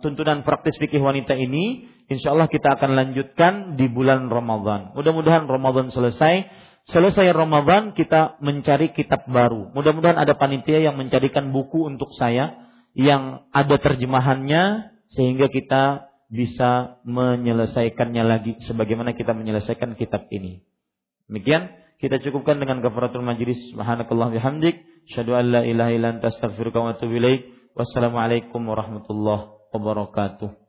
tuntunan 0.00 0.42
praktis 0.42 0.80
fikih 0.80 0.98
wanita 0.98 1.36
ini 1.36 1.86
insya 2.08 2.32
Allah 2.32 2.48
kita 2.48 2.80
akan 2.80 2.96
lanjutkan 2.96 3.52
di 3.76 3.86
bulan 3.86 4.32
Ramadan. 4.32 4.96
Mudah-mudahan 4.96 5.44
Ramadan 5.46 5.92
selesai. 5.92 6.61
Selesai 6.90 7.30
Ramadan 7.30 7.94
kita 7.94 8.42
mencari 8.42 8.90
kitab 8.90 9.30
baru. 9.30 9.70
Mudah-mudahan 9.70 10.18
ada 10.18 10.34
panitia 10.34 10.82
yang 10.82 10.98
mencarikan 10.98 11.54
buku 11.54 11.86
untuk 11.86 12.10
saya 12.18 12.58
yang 12.98 13.46
ada 13.54 13.78
terjemahannya 13.78 14.90
sehingga 15.14 15.46
kita 15.46 16.10
bisa 16.32 16.98
menyelesaikannya 17.06 18.24
lagi 18.24 18.52
sebagaimana 18.66 19.14
kita 19.14 19.30
menyelesaikan 19.30 19.94
kitab 19.94 20.26
ini. 20.34 20.66
Demikian 21.30 21.70
kita 22.02 22.18
cukupkan 22.18 22.58
dengan 22.58 22.82
kafaratul 22.82 23.22
majlis 23.22 23.70
subhanakallah 23.70 24.34
bihamdik 24.34 24.82
Asyhadu 25.10 25.34
an 25.34 25.50
la 25.50 25.60
ilaha 25.66 25.90
illa 25.90 26.08
anta 26.14 26.30
astaghfiruka 26.30 26.78
wa 26.78 26.94
atubu 26.94 27.18
ilaik. 27.18 27.74
Wassalamualaikum 27.74 28.62
warahmatullahi 28.62 29.50
wabarakatuh. 29.74 30.61